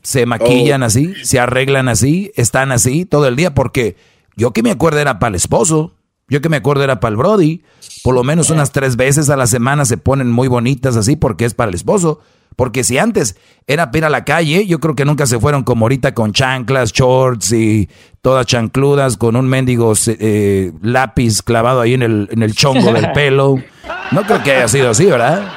[0.03, 0.85] ¿Se maquillan oh.
[0.85, 1.13] así?
[1.23, 2.31] ¿Se arreglan así?
[2.35, 3.53] ¿Están así todo el día?
[3.53, 3.97] Porque
[4.38, 5.93] yo que me acuerdo era para el esposo,
[6.31, 7.61] yo que me acuerdo era para el Brody.
[8.03, 11.43] Por lo menos unas tres veces a la semana se ponen muy bonitas así porque
[11.43, 12.21] es para el esposo.
[12.55, 13.35] Porque si antes
[13.67, 16.93] era para a la calle, yo creo que nunca se fueron como ahorita con chanclas,
[16.93, 17.89] shorts y
[18.21, 23.11] todas chancludas con un mendigo eh, lápiz clavado ahí en el, en el chongo del
[23.13, 23.57] pelo.
[24.11, 25.51] No creo que haya sido así, ¿verdad?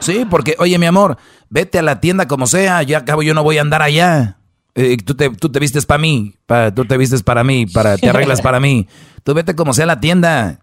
[0.00, 1.16] Sí, porque, oye, mi amor,
[1.48, 4.36] vete a la tienda como sea, ya acabo yo no voy a andar allá.
[4.74, 6.34] Eh, tú, te, tú te vistes para mí,
[6.74, 8.88] tú te vistes para mí, para, te arreglas para mí.
[9.22, 10.60] Tú vete como sea a la tienda.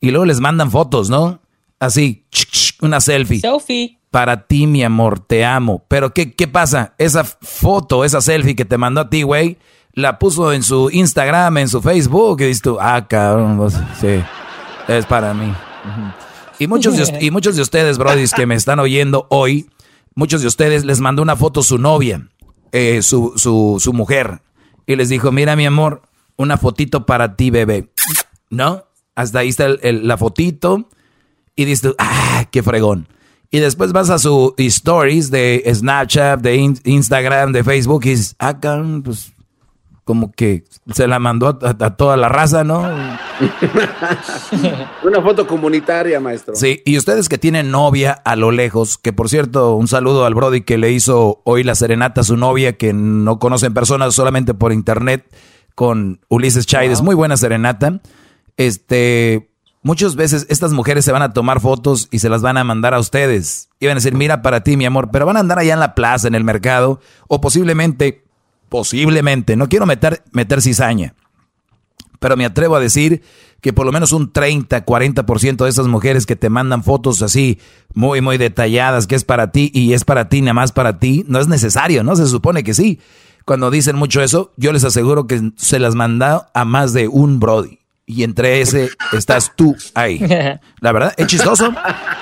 [0.00, 1.40] Y luego les mandan fotos, ¿no?
[1.78, 2.26] Así,
[2.80, 3.40] una selfie.
[3.40, 3.98] Selfie.
[4.10, 5.84] Para ti, mi amor, te amo.
[5.88, 6.94] Pero ¿qué, qué pasa?
[6.98, 9.58] Esa foto, esa selfie que te mandó a ti, güey,
[9.94, 13.70] la puso en su Instagram, en su Facebook, y dices tú, ah, cabrón,
[14.00, 14.22] sí,
[14.88, 15.52] es para mí.
[16.58, 19.70] Y muchos, de, y muchos de ustedes, brodis, que me están oyendo hoy,
[20.14, 22.28] muchos de ustedes les mandó una foto su novia,
[22.74, 24.42] eh, su, su, su mujer,
[24.86, 26.02] y les dijo, mira, mi amor,
[26.36, 27.88] una fotito para ti, bebé.
[28.50, 28.84] ¿No?
[29.14, 30.88] Hasta ahí está la fotito
[31.54, 33.08] y dices, ah, qué fregón.
[33.50, 38.58] Y después vas a su stories de Snapchat, de Instagram, de Facebook y dices, ah,
[39.04, 39.33] pues
[40.04, 42.82] como que se la mandó a, toda la raza, ¿no?
[45.02, 46.54] Una foto comunitaria, maestro.
[46.54, 50.34] Sí, y ustedes que tienen novia a lo lejos, que por cierto, un saludo al
[50.34, 54.54] Brody que le hizo hoy la serenata a su novia, que no conocen personas solamente
[54.54, 55.26] por internet
[55.74, 58.00] con Ulises Chaides, muy buena serenata.
[58.56, 59.50] Este,
[59.82, 62.94] muchas veces estas mujeres se van a tomar fotos y se las van a mandar
[62.94, 63.68] a ustedes.
[63.80, 65.80] Y van a decir, mira para ti, mi amor, pero van a andar allá en
[65.80, 68.23] la plaza, en el mercado, o posiblemente,
[68.74, 71.14] posiblemente, no quiero meter, meter cizaña,
[72.18, 73.22] pero me atrevo a decir
[73.60, 77.60] que por lo menos un 30, 40% de esas mujeres que te mandan fotos así,
[77.94, 81.24] muy, muy detalladas, que es para ti y es para ti, nada más para ti,
[81.28, 82.16] no es necesario, ¿no?
[82.16, 82.98] Se supone que sí
[83.44, 87.38] cuando dicen mucho eso, yo les aseguro que se las manda a más de un
[87.38, 87.78] Brody.
[88.06, 90.18] Y entre ese estás tú ahí.
[90.80, 91.72] La verdad, es chistoso.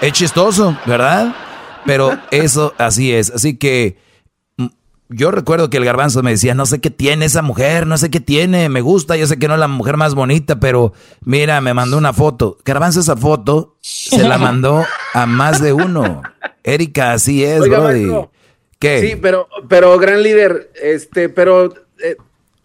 [0.02, 1.34] Es chistoso, ¿verdad?
[1.86, 3.30] Pero eso así es.
[3.30, 3.96] Así que
[5.14, 8.10] yo recuerdo que el garbanzo me decía, no sé qué tiene esa mujer, no sé
[8.10, 10.92] qué tiene, me gusta, yo sé que no es la mujer más bonita, pero
[11.24, 12.58] mira, me mandó una foto.
[12.64, 14.84] Garbanzo esa foto se la mandó
[15.14, 16.22] a más de uno.
[16.62, 18.10] Erika, así es, Brody.
[18.80, 21.72] Sí, pero, pero gran líder, este, pero
[22.02, 22.16] eh,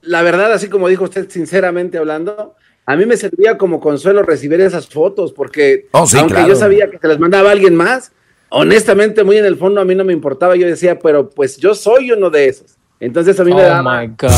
[0.02, 2.56] la verdad, así como dijo usted, sinceramente hablando,
[2.88, 6.98] a mí me servía como consuelo recibir esas fotos, porque oh, aunque yo sabía que
[6.98, 8.14] se las mandaba alguien más,
[8.49, 10.56] honestamente, muy en el fondo a mí no me importaba.
[10.56, 12.78] Yo decía, pero pues yo soy uno de esos.
[12.99, 14.32] Entonces a mí me oh my God.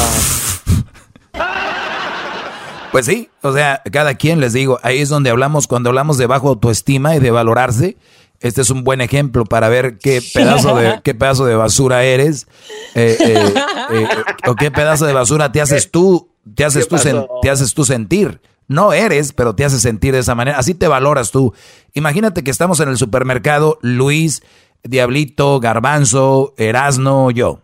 [2.92, 6.26] Pues sí, o sea, cada quien les digo, ahí es donde hablamos, cuando hablamos de
[6.26, 7.98] bajo autoestima y de valorarse,
[8.40, 12.48] este es un buen ejemplo para ver qué pedazo de, qué pedazo de basura eres
[12.96, 13.54] eh, eh,
[13.92, 14.08] eh,
[14.48, 16.98] o qué pedazo de basura te haces tú, te haces tú,
[17.42, 18.42] te haces tú sentir.
[18.70, 20.60] No eres, pero te haces sentir de esa manera.
[20.60, 21.54] Así te valoras tú.
[21.96, 24.44] Imagínate que estamos en el supermercado, Luis,
[24.84, 27.62] Diablito, Garbanzo, Erasno, yo.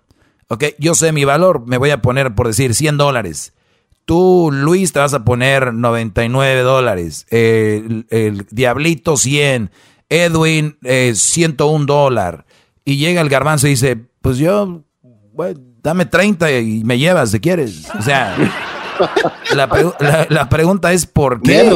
[0.48, 3.54] Ok, yo sé mi valor, me voy a poner, por decir, 100 dólares.
[4.06, 7.28] Tú, Luis, te vas a poner 99 dólares.
[7.30, 9.72] el, Diablito, 100.
[10.10, 12.46] Edwin, eh, 101 dólar.
[12.84, 14.84] Y llega el garbanzo y dice, pues yo,
[15.84, 17.88] dame 30 y me llevas si quieres.
[17.98, 18.36] O sea,
[19.56, 21.72] la, pregunta es por qué.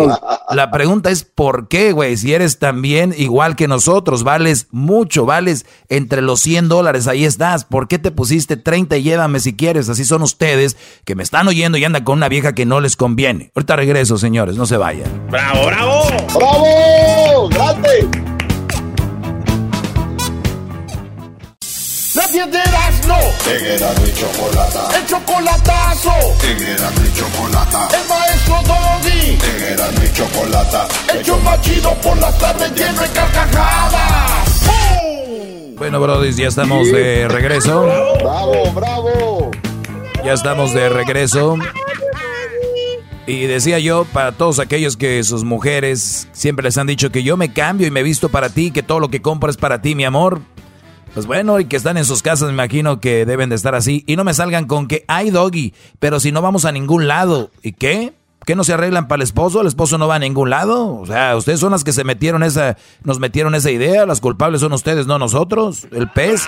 [0.52, 2.18] La pregunta es por qué, güey.
[2.18, 7.66] Si eres también igual que nosotros, vales mucho, vales entre los 100 dólares, ahí estás.
[7.66, 9.90] ¿Por qué te pusiste 30 y llévame si quieres?
[9.90, 12.96] Así son ustedes que me están oyendo y andan con una vieja que no les
[12.96, 13.52] conviene.
[13.56, 15.28] Ahorita regreso, señores, no se vayan.
[15.30, 16.08] ¡Bravo, bravo!
[16.34, 17.50] ¡Bravo!
[17.50, 18.30] ¡Grande!
[23.10, 23.18] No.
[23.50, 24.90] era mi chocolata.
[24.96, 26.12] El chocolatazo.
[27.02, 27.88] mi chocolata.
[27.98, 29.38] El maestro Doggy.
[29.72, 30.88] era mi chocolata.
[31.12, 34.40] El machido por las tardes lleno de carcajadas.
[35.76, 37.86] Bueno, Brody, ya estamos de regreso.
[38.22, 39.52] ¡Bravo, bravo!
[40.24, 41.58] Ya estamos de regreso.
[43.26, 47.38] Y decía yo, para todos aquellos que sus mujeres siempre les han dicho que yo
[47.38, 49.96] me cambio y me visto para ti, que todo lo que compro es para ti,
[49.96, 50.42] mi amor.
[51.20, 54.06] Pues bueno, y que están en sus casas, me imagino que deben de estar así.
[54.08, 57.52] Y no me salgan con que hay doggy, pero si no vamos a ningún lado.
[57.62, 58.14] ¿Y qué?
[58.46, 59.60] ¿Qué no se arreglan para el esposo?
[59.60, 60.96] El esposo no va a ningún lado.
[60.96, 64.06] O sea, ustedes son las que se metieron esa, nos metieron esa idea.
[64.06, 65.90] Las culpables son ustedes, no nosotros.
[65.92, 66.48] El pez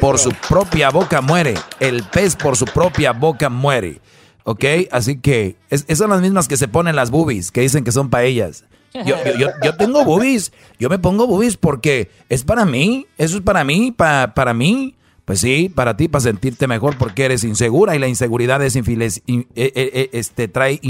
[0.00, 1.54] por su propia boca muere.
[1.78, 4.00] El pez por su propia boca muere.
[4.42, 4.64] ¿Ok?
[4.90, 8.10] Así que esas son las mismas que se ponen las boobies, que dicen que son
[8.10, 8.64] para ellas.
[9.06, 13.42] Yo, yo, yo, tengo boobies, yo me pongo boobies porque es para mí, eso es
[13.42, 14.94] para mí, para para mí.
[15.24, 19.18] Pues sí, para ti, para sentirte mejor porque eres insegura y la inseguridad es infeliz,
[19.26, 20.80] eh, eh, eh, este, trae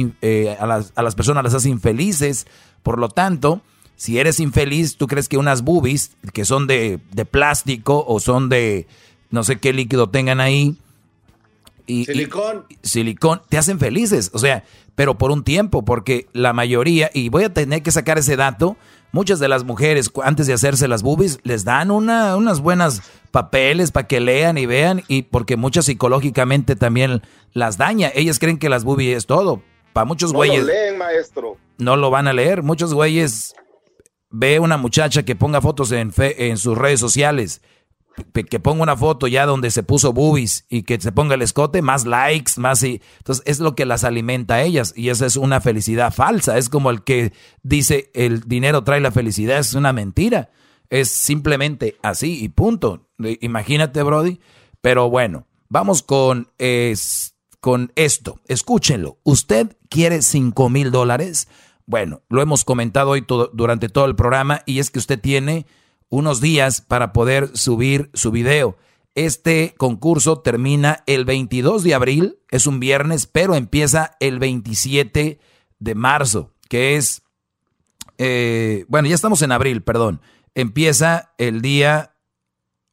[0.61, 2.47] a, las, a las personas, las hace infelices.
[2.85, 3.63] Por lo tanto,
[3.97, 8.49] si eres infeliz, tú crees que unas boobies que son de, de plástico o son
[8.49, 8.87] de
[9.31, 10.77] no sé qué líquido tengan ahí,
[11.87, 12.65] silicón.
[12.83, 14.65] silicón, te hacen felices, o sea,
[14.99, 18.77] pero por un tiempo, porque la mayoría, y voy a tener que sacar ese dato,
[19.13, 23.93] muchas de las mujeres antes de hacerse las boobies les dan una, unas buenas papeles
[23.93, 27.23] para que lean y vean, y porque muchas psicológicamente también
[27.53, 28.11] las daña.
[28.13, 29.63] Ellas creen que las boobies es todo.
[29.93, 30.63] Para muchos güeyes.
[30.63, 31.57] No lo leen, maestro.
[31.79, 32.65] No lo van a leer.
[32.65, 33.55] Muchos güeyes
[34.31, 37.63] ve una muchacha que ponga fotos en, en sus redes sociales
[38.49, 41.83] que ponga una foto ya donde se puso boobies y que se ponga el escote,
[41.83, 45.37] más likes, más y entonces es lo que las alimenta a ellas y esa es
[45.37, 47.33] una felicidad falsa, es como el que
[47.63, 50.51] dice el dinero trae la felicidad, es una mentira,
[50.91, 53.09] es simplemente así y punto.
[53.41, 54.41] Imagínate, Brody,
[54.81, 56.51] pero bueno, vamos con
[57.61, 59.19] con esto, escúchenlo.
[59.25, 61.49] ¿Usted quiere cinco mil dólares?
[61.87, 65.67] Bueno, lo hemos comentado hoy todo, durante todo el programa y es que usted tiene
[66.09, 68.77] unos días para poder subir su video.
[69.15, 75.41] Este concurso termina el 22 de abril, es un viernes, pero empieza el 27
[75.79, 77.23] de marzo, que es,
[78.19, 80.21] eh, bueno, ya estamos en abril, perdón.
[80.55, 82.15] Empieza el día,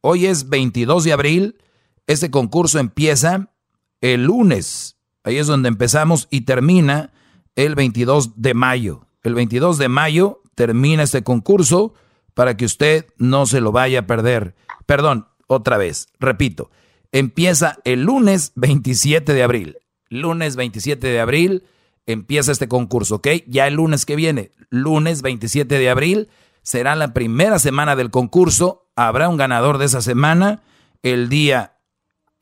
[0.00, 1.58] hoy es 22 de abril,
[2.06, 3.52] este concurso empieza
[4.00, 7.12] el lunes, ahí es donde empezamos y termina
[7.54, 9.06] el 22 de mayo.
[9.22, 11.94] El 22 de mayo termina este concurso
[12.36, 14.54] para que usted no se lo vaya a perder.
[14.84, 16.70] Perdón, otra vez, repito,
[17.10, 19.78] empieza el lunes 27 de abril.
[20.10, 21.64] Lunes 27 de abril
[22.04, 23.28] empieza este concurso, ¿ok?
[23.46, 26.28] Ya el lunes que viene, lunes 27 de abril,
[26.60, 28.90] será la primera semana del concurso.
[28.96, 30.62] Habrá un ganador de esa semana.
[31.02, 31.78] El día,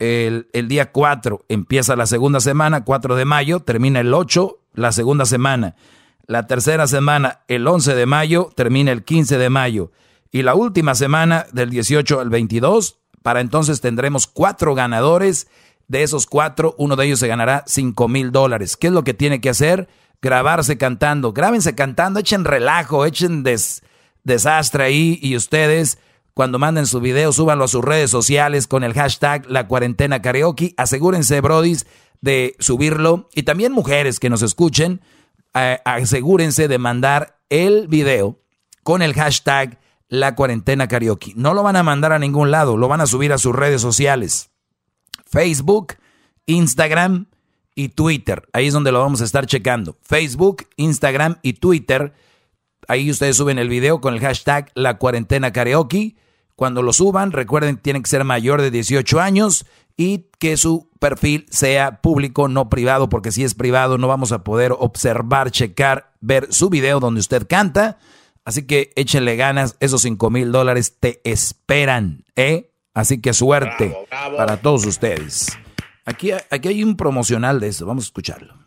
[0.01, 4.91] el, el día 4 empieza la segunda semana, 4 de mayo, termina el 8, la
[4.91, 5.77] segunda semana.
[6.26, 9.92] La tercera semana, el 11 de mayo, termina el 15 de mayo.
[10.32, 15.48] Y la última semana, del 18 al 22, para entonces tendremos cuatro ganadores.
[15.86, 18.76] De esos cuatro, uno de ellos se ganará 5 mil dólares.
[18.76, 19.86] ¿Qué es lo que tiene que hacer?
[20.22, 21.34] Grabarse cantando.
[21.34, 23.44] Grábense cantando, echen relajo, echen
[24.24, 25.18] desastre ahí.
[25.22, 25.98] Y ustedes,
[26.32, 30.72] cuando manden su video, súbanlo a sus redes sociales con el hashtag La Cuarentena Karaoke.
[30.78, 31.86] Asegúrense, brodis,
[32.22, 33.28] de subirlo.
[33.34, 35.02] Y también mujeres que nos escuchen
[35.55, 38.40] asegúrense de mandar el video
[38.82, 41.32] con el hashtag la cuarentena karaoke.
[41.36, 43.81] No lo van a mandar a ningún lado, lo van a subir a sus redes
[43.81, 44.51] sociales.
[45.26, 45.94] Facebook,
[46.47, 47.26] Instagram
[47.74, 48.48] y Twitter.
[48.52, 49.97] Ahí es donde lo vamos a estar checando.
[50.02, 52.12] Facebook, Instagram y Twitter.
[52.86, 56.16] Ahí ustedes suben el video con el hashtag la cuarentena karaoke.
[56.56, 59.66] Cuando lo suban, recuerden, tienen que ser mayor de 18 años
[59.97, 64.44] y que su perfil sea público, no privado, porque si es privado no vamos a
[64.44, 67.98] poder observar, checar, ver su video donde usted canta.
[68.44, 72.70] Así que échenle ganas, esos 5 mil dólares te esperan, ¿eh?
[72.93, 73.97] Así que suerte
[74.36, 75.59] para todos ustedes.
[76.05, 78.64] Aquí, aquí hay un promocional de eso, vamos a escucharlo.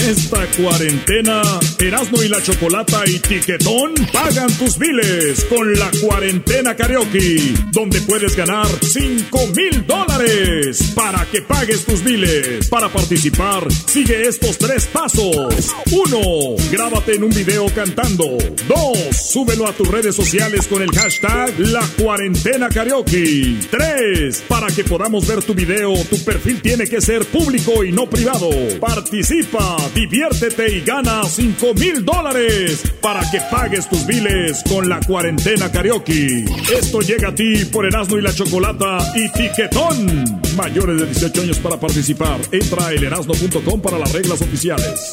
[0.00, 1.42] Esta cuarentena,
[1.78, 8.34] Erasmo y la Chocolata y Tiquetón pagan tus biles con la cuarentena karaoke, donde puedes
[8.36, 12.68] ganar 5 mil dólares para que pagues tus biles.
[12.68, 15.74] Para participar, sigue estos tres pasos.
[15.90, 16.56] 1.
[16.70, 18.38] Grábate en un video cantando.
[18.68, 18.98] 2.
[19.12, 23.56] Súbelo a tus redes sociales con el hashtag La Cuarentena Karaoke.
[23.70, 24.44] 3.
[24.48, 28.50] Para que podamos ver tu video, tu perfil tiene que ser público y no privado.
[28.80, 35.70] Participa diviértete y gana 5 mil dólares para que pagues tus biles con la cuarentena
[35.70, 36.44] karaoke.
[36.72, 40.40] Esto llega a ti por Erasmo y la Chocolata y Tiquetón.
[40.56, 42.40] Mayores de 18 años para participar.
[42.52, 45.12] Entra a elerasno.com para las reglas oficiales.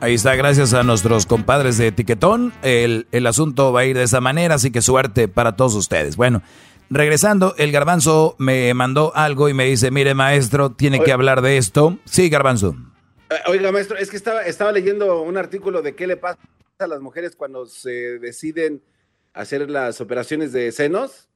[0.00, 2.54] Ahí está, gracias a nuestros compadres de Tiquetón.
[2.62, 6.16] El, el asunto va a ir de esa manera, así que suerte para todos ustedes.
[6.16, 6.42] Bueno,
[6.88, 11.58] regresando, el garbanzo me mandó algo y me dice, mire maestro, tiene que hablar de
[11.58, 11.98] esto.
[12.06, 12.76] Sí, garbanzo.
[13.30, 16.38] Eh, Oiga, maestro, es que estaba, estaba leyendo un artículo de qué le pasa
[16.78, 18.82] a las mujeres cuando se deciden
[19.32, 21.28] hacer las operaciones de senos.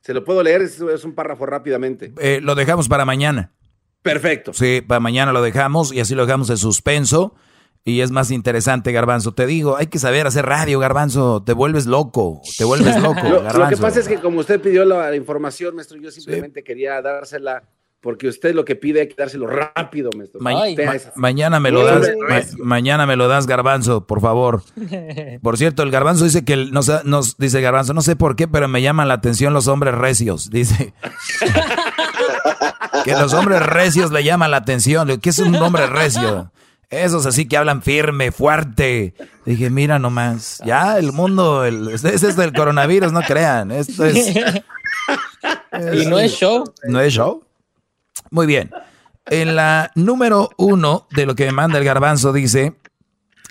[0.00, 2.12] Se lo puedo leer, es, es un párrafo rápidamente.
[2.18, 3.52] Eh, lo dejamos para mañana.
[4.02, 4.52] Perfecto.
[4.52, 7.34] Sí, para mañana lo dejamos y así lo dejamos en suspenso.
[7.86, 9.34] Y es más interesante, Garbanzo.
[9.34, 11.42] Te digo, hay que saber hacer radio, Garbanzo.
[11.44, 14.86] Te vuelves loco, te vuelves loco, Lo, lo que pasa es que como usted pidió
[14.86, 17.62] la, la información, maestro, yo simplemente quería dársela
[18.04, 20.38] porque usted lo que pide hay que dárselo rápido, maestro.
[20.40, 24.20] Ma- Usted ma- es- mañana me lo das, ma- mañana me lo das, Garbanzo, por
[24.20, 24.62] favor.
[25.42, 28.36] Por cierto, el Garbanzo dice que el- no sé- nos dice Garbanzo, no sé por
[28.36, 30.50] qué, pero me llaman la atención los hombres recios.
[30.50, 30.92] Dice
[33.04, 35.18] que los hombres recios le llaman la atención.
[35.20, 36.50] ¿Qué es un hombre recio?
[36.90, 39.14] Esos así que hablan firme, fuerte.
[39.46, 43.70] Dije, mira nomás, ya el mundo, el, este es esto del coronavirus, no crean.
[43.72, 44.36] Esto es,
[45.92, 46.64] y no es show.
[46.84, 47.42] ¿No es show?
[48.30, 48.70] Muy bien.
[49.26, 52.74] En la número uno de lo que me manda el garbanzo dice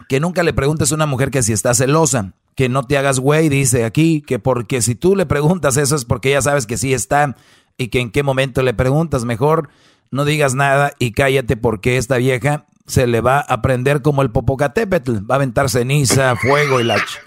[0.08, 3.20] que nunca le preguntes a una mujer que si está celosa, que no te hagas
[3.20, 6.78] güey, dice aquí, que porque si tú le preguntas eso es porque ya sabes que
[6.78, 7.36] sí está
[7.78, 9.70] y que en qué momento le preguntas, mejor
[10.12, 14.30] no digas nada y cállate porque esta vieja se le va a prender como el
[14.30, 16.98] Popocatépetl, va a aventar ceniza, fuego y la...
[16.98, 17.18] ch-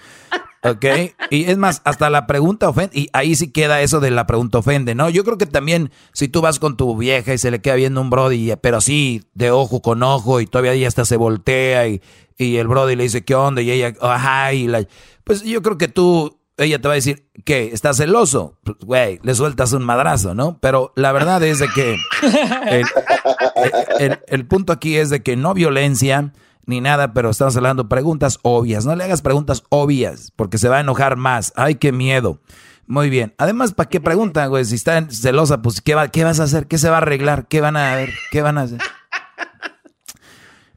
[0.69, 0.85] ¿Ok?
[1.29, 2.97] Y es más, hasta la pregunta ofende.
[2.99, 5.09] Y ahí sí queda eso de la pregunta ofende, ¿no?
[5.09, 8.01] Yo creo que también, si tú vas con tu vieja y se le queda viendo
[8.01, 12.01] un brody, pero sí, de ojo con ojo, y todavía ella hasta se voltea, y,
[12.37, 13.61] y el brody le dice, ¿qué onda?
[13.61, 14.85] Y ella, ajá, y la.
[15.23, 17.69] Pues yo creo que tú, ella te va a decir, ¿qué?
[17.73, 18.57] ¿Estás celoso?
[18.63, 20.57] Pues, Güey, le sueltas un madrazo, ¿no?
[20.59, 21.95] Pero la verdad es de que.
[22.69, 22.85] el-
[23.99, 26.31] el, el punto aquí es de que no violencia
[26.67, 28.85] ni nada, pero estamos hablando preguntas obvias.
[28.85, 31.53] No le hagas preguntas obvias, porque se va a enojar más.
[31.55, 32.39] Ay, qué miedo.
[32.85, 33.33] Muy bien.
[33.37, 34.63] Además, ¿para qué preguntan, güey?
[34.65, 36.67] Si está celosa, pues, ¿qué, va, ¿qué vas a hacer?
[36.67, 37.47] ¿Qué se va a arreglar?
[37.47, 38.13] ¿Qué van a ver?
[38.31, 38.79] ¿Qué van a hacer?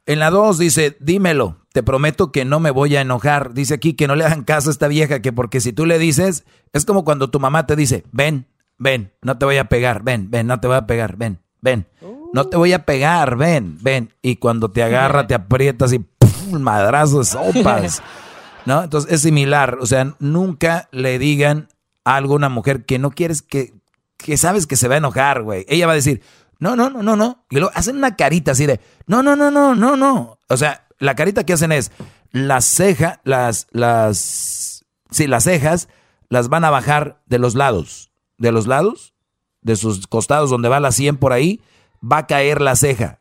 [0.07, 3.55] En la 2 dice, dímelo, te prometo que no me voy a enojar.
[3.55, 5.99] Dice aquí que no le hagan caso a esta vieja, que porque si tú le
[5.99, 8.49] dices, es como cuando tu mamá te dice, ven,
[8.79, 11.87] ven, no te voy a pegar, ven, ven, no te voy a pegar, ven, ven.
[12.33, 14.13] No te voy a pegar, ven, ven.
[14.23, 16.61] Y cuando te agarra, te aprietas y ¡pum!
[16.61, 18.03] madrazo de sopas.
[18.67, 18.85] ¿No?
[18.85, 19.79] Entonces es similar.
[19.81, 21.69] O sea, nunca le digan
[22.05, 23.75] algo a una mujer que no quieres que,
[24.17, 25.65] que sabes que se va a enojar, güey.
[25.69, 26.23] Ella va a decir,
[26.59, 27.45] no, no, no, no, no.
[27.51, 30.39] Y luego hacen una carita así de, no, no, no, no, no, no.
[30.49, 31.91] O sea, la carita que hacen es,
[32.31, 35.89] las cejas, las, las, sí, las cejas
[36.29, 38.13] las van a bajar de los lados.
[38.39, 39.15] De los lados,
[39.63, 41.61] de sus costados donde va la 100 por ahí,
[42.01, 43.21] va a caer la ceja.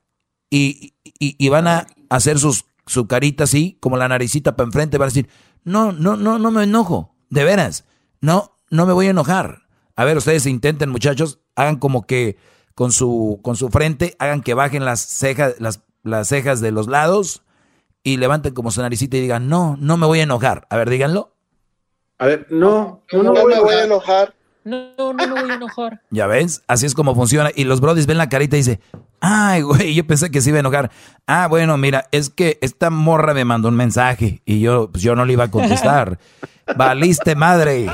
[0.50, 4.98] Y, y, y van a hacer sus, su carita así, como la naricita para enfrente,
[4.98, 5.30] van a decir,
[5.64, 7.86] no, no, no, no me enojo, de veras,
[8.22, 9.64] no, no me voy a enojar.
[9.96, 12.38] A ver, ustedes intenten, muchachos, hagan como que
[12.74, 16.88] con su, con su frente, hagan que bajen las cejas, las, las cejas de los
[16.88, 17.44] lados
[18.04, 20.66] y levanten como su naricita y digan, no, no me voy a enojar.
[20.70, 21.36] A ver, díganlo.
[22.18, 24.34] A ver, no, No, no, me voy a enojar.
[24.70, 26.02] No, no, no me voy a enojar.
[26.12, 27.50] Ya ves, así es como funciona.
[27.56, 28.80] Y los brodis ven la carita y dice,
[29.20, 30.92] ay, güey, yo pensé que se iba a enojar.
[31.26, 35.16] Ah, bueno, mira, es que esta morra me mandó un mensaje y yo, pues yo
[35.16, 36.20] no le iba a contestar.
[36.76, 37.88] Valiste madre.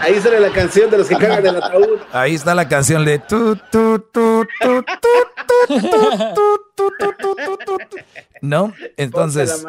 [0.00, 1.98] Ahí sale la canción de los que cagan el ataúd.
[2.12, 6.40] Ahí está la canción de tu, tu, tu, tu, tu, tu, tu, tu,
[6.76, 7.96] tu, tu, tu, tu, tu.
[8.40, 8.72] ¿No?
[8.96, 9.64] Entonces,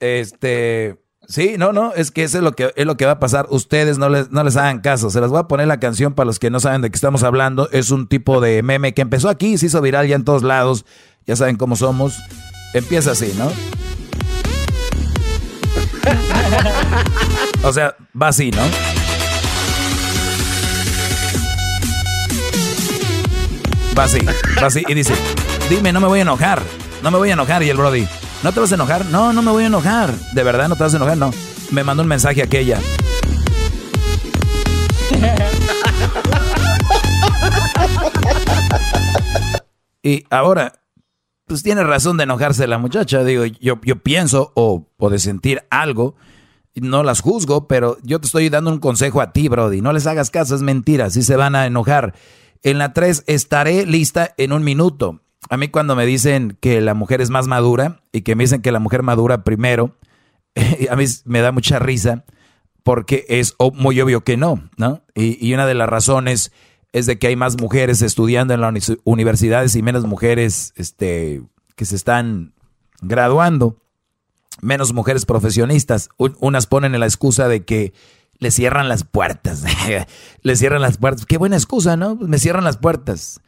[0.00, 3.18] este, sí, no, no, es que eso es lo que es lo que va a
[3.18, 3.46] pasar.
[3.50, 5.10] Ustedes no les no les hagan caso.
[5.10, 7.22] Se las voy a poner la canción para los que no saben de qué estamos
[7.22, 7.68] hablando.
[7.70, 10.84] Es un tipo de meme que empezó aquí, se hizo viral ya en todos lados.
[11.26, 12.18] Ya saben cómo somos.
[12.74, 13.50] Empieza así, ¿no?
[17.62, 18.62] O sea, va así, ¿no?
[23.98, 24.20] Va así,
[24.62, 25.14] va así y dice,
[25.70, 26.62] dime, no me voy a enojar,
[27.02, 27.62] no me voy a enojar.
[27.62, 28.06] Y el Brody,
[28.46, 29.04] ¿no te vas a enojar?
[29.06, 30.14] No, no me voy a enojar.
[30.32, 31.16] ¿De verdad no te vas a enojar?
[31.16, 31.32] No.
[31.72, 32.78] Me mandó un mensaje aquella.
[40.00, 40.74] Y ahora,
[41.48, 43.24] pues tiene razón de enojarse la muchacha.
[43.24, 46.14] Digo, yo, yo pienso o, o sentir algo,
[46.76, 49.80] no las juzgo, pero yo te estoy dando un consejo a ti, Brody.
[49.80, 52.14] No les hagas caso, es mentira, si se van a enojar.
[52.62, 55.25] En la 3, estaré lista en un minuto.
[55.48, 58.62] A mí cuando me dicen que la mujer es más madura y que me dicen
[58.62, 59.96] que la mujer madura primero,
[60.90, 62.24] a mí me da mucha risa
[62.82, 65.02] porque es muy obvio que no, ¿no?
[65.14, 66.52] Y, y, una de las razones
[66.92, 71.42] es de que hay más mujeres estudiando en las universidades y menos mujeres este,
[71.74, 72.54] que se están
[73.00, 73.76] graduando,
[74.60, 76.08] menos mujeres profesionistas.
[76.16, 77.92] unas ponen la excusa de que
[78.38, 79.64] le cierran las puertas,
[80.42, 81.26] le cierran las puertas.
[81.26, 82.16] Qué buena excusa, ¿no?
[82.16, 83.40] Me cierran las puertas.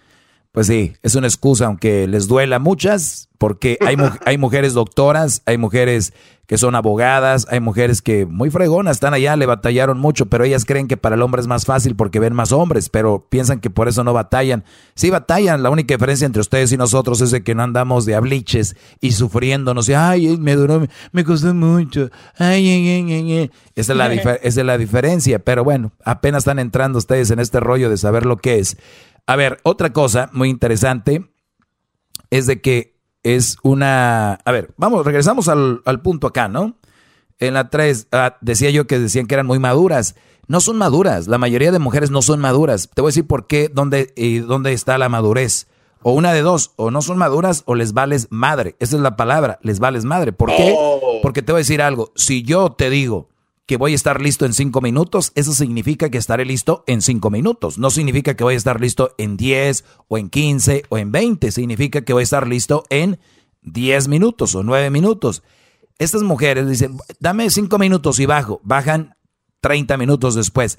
[0.53, 5.59] Pues sí, es una excusa, aunque les duela muchas, porque hay, hay mujeres doctoras, hay
[5.59, 6.13] mujeres
[6.49, 10.65] que son abogadas, hay mujeres que muy fregonas están allá, le batallaron mucho, pero ellas
[10.65, 13.69] creen que para el hombre es más fácil porque ven más hombres, pero piensan que
[13.69, 14.65] por eso no batallan.
[14.95, 18.15] Sí batallan, la única diferencia entre ustedes y nosotros es de que no andamos de
[18.15, 22.09] abliches y sufriendo, no sé, ay, me duró, me costó mucho,
[22.39, 23.51] ay, ay, ay, ay.
[23.75, 27.61] Esa es, la esa es la diferencia, pero bueno, apenas están entrando ustedes en este
[27.61, 28.79] rollo de saber lo que es.
[29.29, 31.31] A ver, otra cosa muy interesante
[32.31, 34.39] es de que es una...
[34.43, 36.79] A ver, vamos, regresamos al, punto acá, ¿no?
[37.39, 40.15] En la 3 ah, decía yo que decían que eran muy maduras.
[40.47, 42.89] No son maduras, la mayoría de mujeres no son maduras.
[42.95, 45.69] Te voy a decir por qué, dónde, y dónde está la madurez.
[46.01, 48.77] O una de dos, o no son maduras o les vales madre.
[48.79, 50.33] Esa es la palabra, les vales madre.
[50.33, 50.75] ¿Por qué?
[50.75, 51.21] Oh.
[51.23, 52.13] Porque te voy a decir algo.
[52.17, 53.29] Si yo te digo,
[53.69, 57.29] que voy a estar listo en cinco minutos, eso significa que estaré listo en cinco
[57.29, 57.79] minutos.
[57.79, 61.53] No significa que voy a estar listo en 10 o en 15 o en 20.
[61.53, 63.21] Significa que voy a estar listo en
[63.61, 65.43] 10 minutos o 9 minutos.
[65.99, 68.63] Estas mujeres dicen, dame cinco minutos y bajo.
[68.65, 69.17] Bajan
[69.61, 70.79] 30 minutos después.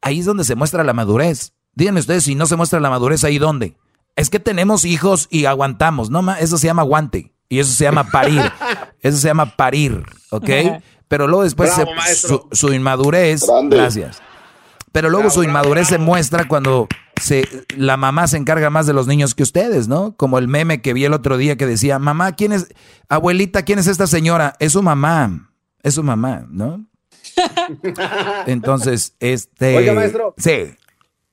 [0.00, 1.52] Ahí es donde se muestra la madurez.
[1.74, 3.76] Díganme ustedes si no se muestra la madurez ahí dónde.
[4.16, 6.08] Es que tenemos hijos y aguantamos.
[6.08, 7.34] No, eso se llama aguante.
[7.50, 8.40] Y eso se llama parir.
[9.02, 10.48] Eso se llama parir, ¿ok?
[11.08, 11.70] Pero luego después
[12.52, 14.22] su, inmadurez, gracias.
[14.92, 16.88] Pero luego su inmadurez se muestra cuando
[17.20, 17.44] se,
[17.76, 20.16] la mamá se encarga más de los niños que ustedes, ¿no?
[20.16, 22.68] Como el meme que vi el otro día que decía, mamá, ¿quién es,
[23.08, 24.54] abuelita, quién es esta señora?
[24.60, 25.52] Es su mamá,
[25.82, 26.86] es su mamá, ¿no?
[28.46, 29.76] Entonces, este...
[29.76, 30.34] Oiga, maestro.
[30.38, 30.74] Sí.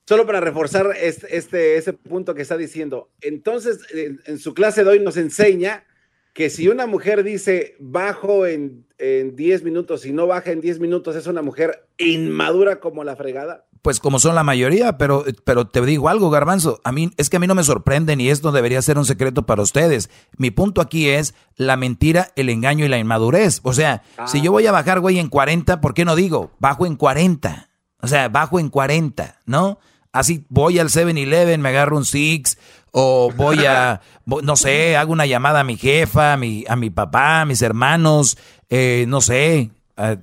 [0.06, 3.10] Solo para reforzar este, este, ese punto que está diciendo.
[3.20, 3.78] Entonces,
[4.26, 5.84] en su clase de hoy nos enseña
[6.32, 10.80] que si una mujer dice bajo en, en 10 minutos y no baja en 10
[10.80, 13.66] minutos, es una mujer inmadura como la fregada.
[13.82, 17.36] Pues como son la mayoría, pero, pero te digo algo, Garbanzo, a mí es que
[17.36, 20.08] a mí no me sorprende y esto debería ser un secreto para ustedes.
[20.38, 23.60] Mi punto aquí es la mentira, el engaño y la inmadurez.
[23.64, 26.86] O sea, si yo voy a bajar, güey, en 40, ¿por qué no digo bajo
[26.86, 27.70] en 40?
[28.00, 29.80] O sea, bajo en 40, ¿no?
[30.12, 32.58] Así voy al 7-Eleven, me agarro un Six,
[32.92, 36.90] o voy a, no sé, hago una llamada a mi jefa, a mi, a mi
[36.90, 38.38] papá, a mis hermanos,
[38.70, 39.70] eh, no sé,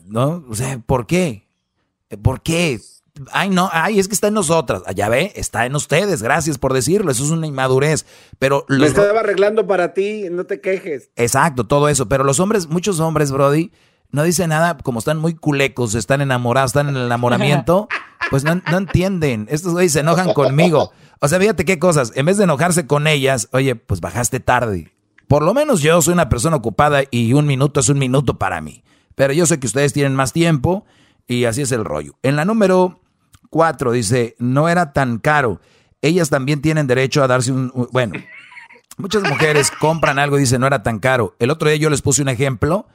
[0.06, 0.46] ¿no?
[0.50, 1.48] O sea, ¿por qué?
[2.22, 2.80] ¿Por qué?
[3.32, 4.84] Ay, no, ay, es que está en nosotras.
[4.86, 8.06] Ah, ya ve, está en ustedes, gracias por decirlo, eso es una inmadurez.
[8.38, 11.10] Pero Lo estaba arreglando para ti, no te quejes.
[11.16, 12.08] Exacto, todo eso.
[12.08, 13.72] Pero los hombres, muchos hombres, Brody,
[14.12, 17.88] no dicen nada, como están muy culecos, están enamorados, están en el enamoramiento,
[18.30, 19.48] pues no, no entienden.
[19.50, 20.92] Estos güeyes se enojan conmigo.
[21.20, 22.12] O sea, fíjate qué cosas.
[22.16, 24.94] En vez de enojarse con ellas, oye, pues bajaste tarde.
[25.28, 28.62] Por lo menos yo soy una persona ocupada y un minuto es un minuto para
[28.62, 28.84] mí.
[29.16, 30.86] Pero yo sé que ustedes tienen más tiempo
[31.28, 32.16] y así es el rollo.
[32.24, 33.00] En la número
[33.50, 35.60] cuatro dice, no era tan caro.
[36.02, 37.72] Ellas también tienen derecho a darse un...
[37.92, 38.14] Bueno,
[38.98, 41.36] muchas mujeres compran algo y dicen, no era tan caro.
[41.40, 42.88] El otro día yo les puse un ejemplo.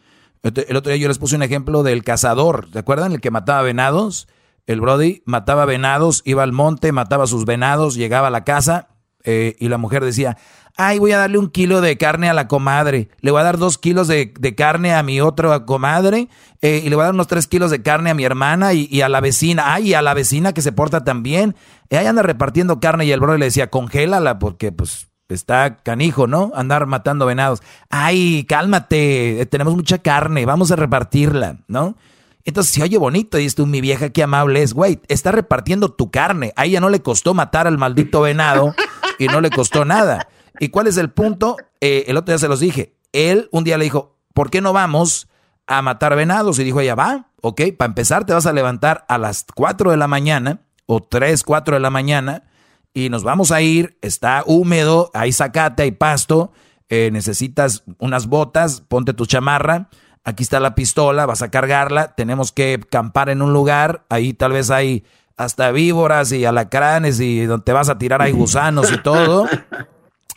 [0.43, 2.69] El otro día yo les puse un ejemplo del cazador.
[2.73, 3.13] ¿Se acuerdan?
[3.13, 4.29] El que mataba venados.
[4.67, 8.89] El Brody mataba venados, iba al monte, mataba sus venados, llegaba a la casa
[9.25, 10.37] eh, y la mujer decía,
[10.77, 13.59] ay, voy a darle un kilo de carne a la comadre, le voy a dar
[13.59, 16.29] dos kilos de, carne a mi otra comadre
[16.63, 19.01] eh, y le voy a dar unos tres kilos de carne a mi hermana y,
[19.03, 21.55] a la vecina, ay, y a la vecina que se porta tan bien.
[21.91, 26.27] Y ahí anda repartiendo carne y el Brody le decía, congélala porque pues está canijo,
[26.27, 26.53] ¿no?
[26.55, 27.63] Andar matando venados.
[27.89, 31.97] Ay, cálmate, eh, tenemos mucha carne, vamos a repartirla, ¿no?
[32.45, 36.11] Entonces si oye bonito, dices tú, mi vieja, qué amable es, güey, está repartiendo tu
[36.11, 36.53] carne.
[36.57, 38.75] A ella no le costó matar al maldito venado
[39.19, 40.29] y no le costó nada.
[40.61, 41.57] ¿Y cuál es el punto?
[41.81, 42.97] Eh, el otro día se los dije.
[43.13, 45.29] Él un día le dijo, ¿por qué no vamos
[45.67, 46.59] a matar venados?
[46.59, 49.97] Y dijo ella, va, ok, para empezar te vas a levantar a las 4 de
[49.97, 52.45] la mañana o 3, 4 de la mañana
[52.93, 56.53] y nos vamos a ir, está húmedo, hay zacate, hay pasto,
[56.89, 59.89] eh, necesitas unas botas, ponte tu chamarra
[60.25, 64.53] aquí está la pistola, vas a cargarla, tenemos que campar en un lugar, ahí tal
[64.53, 65.05] vez hay
[65.37, 69.47] hasta víboras y alacranes y donde te vas a tirar hay gusanos y todo.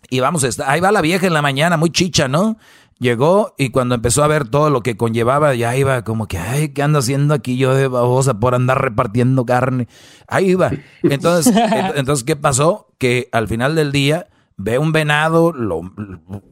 [0.09, 2.57] Y vamos, ahí va la vieja en la mañana, muy chicha, ¿no?
[2.99, 6.69] Llegó y cuando empezó a ver todo lo que conllevaba, ya iba como que, ay,
[6.69, 9.89] ¿qué ando haciendo aquí yo de babosa por andar repartiendo carne?
[10.27, 10.72] Ahí iba.
[11.03, 11.53] Entonces,
[11.95, 12.88] entonces ¿qué pasó?
[12.97, 14.27] Que al final del día
[14.57, 15.81] ve un venado, lo,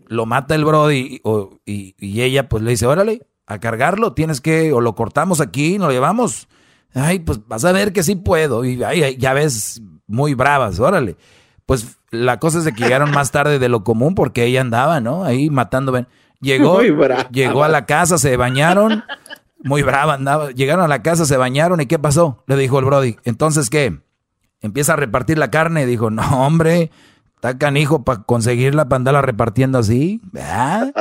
[0.07, 1.21] lo mata el Brody
[1.65, 5.77] y, y, ella pues le dice, órale, a cargarlo, tienes que, o lo cortamos aquí,
[5.77, 6.47] nos lo llevamos.
[6.93, 8.63] Ay, pues vas a ver que sí puedo.
[8.63, 11.17] Y ay, ya ves, muy bravas, órale.
[11.65, 15.01] Pues la cosa es de que llegaron más tarde de lo común porque ella andaba,
[15.01, 15.25] ¿no?
[15.25, 16.05] Ahí matando.
[16.39, 16.81] Llegó,
[17.31, 19.03] llegó a la casa, se bañaron.
[19.63, 20.51] Muy brava andaba.
[20.51, 22.43] Llegaron a la casa, se bañaron y ¿qué pasó?
[22.45, 23.17] Le dijo el Brody.
[23.23, 23.99] Entonces, ¿qué?
[24.61, 25.85] Empieza a repartir la carne.
[25.85, 26.91] Dijo, no, hombre,
[27.45, 30.21] está canijo para conseguirla, para andarla repartiendo así.
[30.31, 30.93] ¿verdad?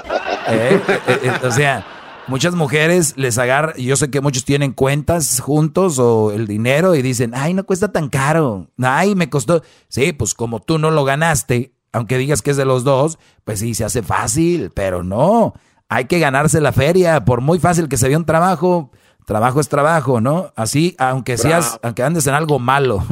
[0.48, 1.86] Eh, eh, eh, o sea,
[2.26, 7.02] muchas mujeres les agarran, yo sé que muchos tienen cuentas juntos o el dinero y
[7.02, 9.62] dicen, ay, no cuesta tan caro, ay, me costó.
[9.88, 13.60] Sí, pues como tú no lo ganaste, aunque digas que es de los dos, pues
[13.60, 15.54] sí, se hace fácil, pero no,
[15.88, 18.90] hay que ganarse la feria, por muy fácil que se vea un trabajo,
[19.24, 20.52] trabajo es trabajo, ¿no?
[20.56, 23.02] Así, aunque seas, aunque andes en algo malo.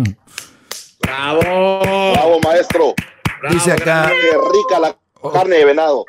[1.00, 1.40] Bravo.
[2.12, 2.94] Bravo, maestro.
[3.50, 4.08] Dice acá.
[4.08, 4.96] Qué rica la
[5.30, 6.04] Carne de venado.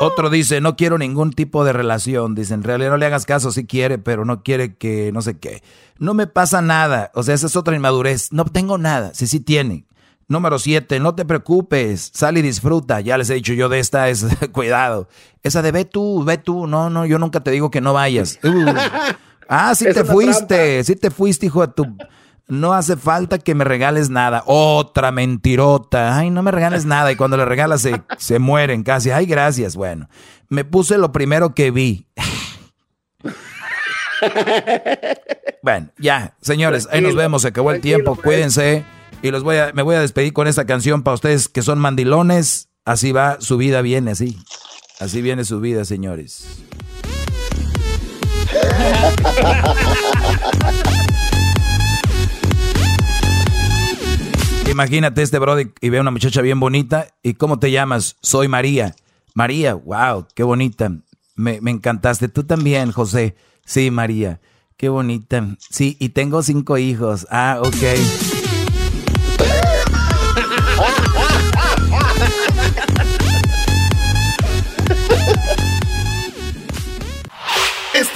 [0.00, 2.34] Otro dice, no quiero ningún tipo de relación.
[2.34, 5.38] Dice, en realidad no le hagas caso, sí quiere, pero no quiere que no sé
[5.38, 5.62] qué.
[5.98, 7.10] No me pasa nada.
[7.14, 8.32] O sea, esa es otra inmadurez.
[8.32, 9.12] No tengo nada.
[9.14, 9.86] Sí, sí tiene.
[10.28, 12.10] Número siete, no te preocupes.
[12.12, 13.00] Sal y disfruta.
[13.00, 15.08] Ya les he dicho yo de esta, es cuidado.
[15.42, 16.66] Esa de ve tú, ve tú.
[16.66, 18.38] No, no, yo nunca te digo que no vayas.
[18.50, 18.74] Uh.
[19.52, 20.84] Ah, sí te fuiste.
[20.84, 21.96] Sí te fuiste, hijo de tu...
[22.50, 24.42] No hace falta que me regales nada.
[24.44, 26.18] Otra mentirota.
[26.18, 27.12] Ay, no me regales nada.
[27.12, 29.12] Y cuando le regalas se, se mueren casi.
[29.12, 29.76] Ay, gracias.
[29.76, 30.08] Bueno,
[30.48, 32.08] me puse lo primero que vi.
[35.62, 37.42] bueno, ya, señores, ahí nos vemos.
[37.42, 38.16] Se acabó el tiempo.
[38.16, 38.84] Cuídense.
[39.22, 41.78] Y los voy a, me voy a despedir con esta canción para ustedes que son
[41.78, 42.68] mandilones.
[42.84, 44.36] Así va, su vida viene así.
[44.98, 46.64] Así viene su vida, señores.
[54.70, 57.08] Imagínate este brody y ve a una muchacha bien bonita.
[57.24, 58.16] ¿Y cómo te llamas?
[58.22, 58.94] Soy María.
[59.34, 60.92] María, wow, qué bonita.
[61.34, 62.28] Me, me encantaste.
[62.28, 63.34] Tú también, José.
[63.64, 64.40] Sí, María.
[64.76, 65.56] Qué bonita.
[65.58, 67.26] Sí, y tengo cinco hijos.
[67.30, 68.29] Ah, ok.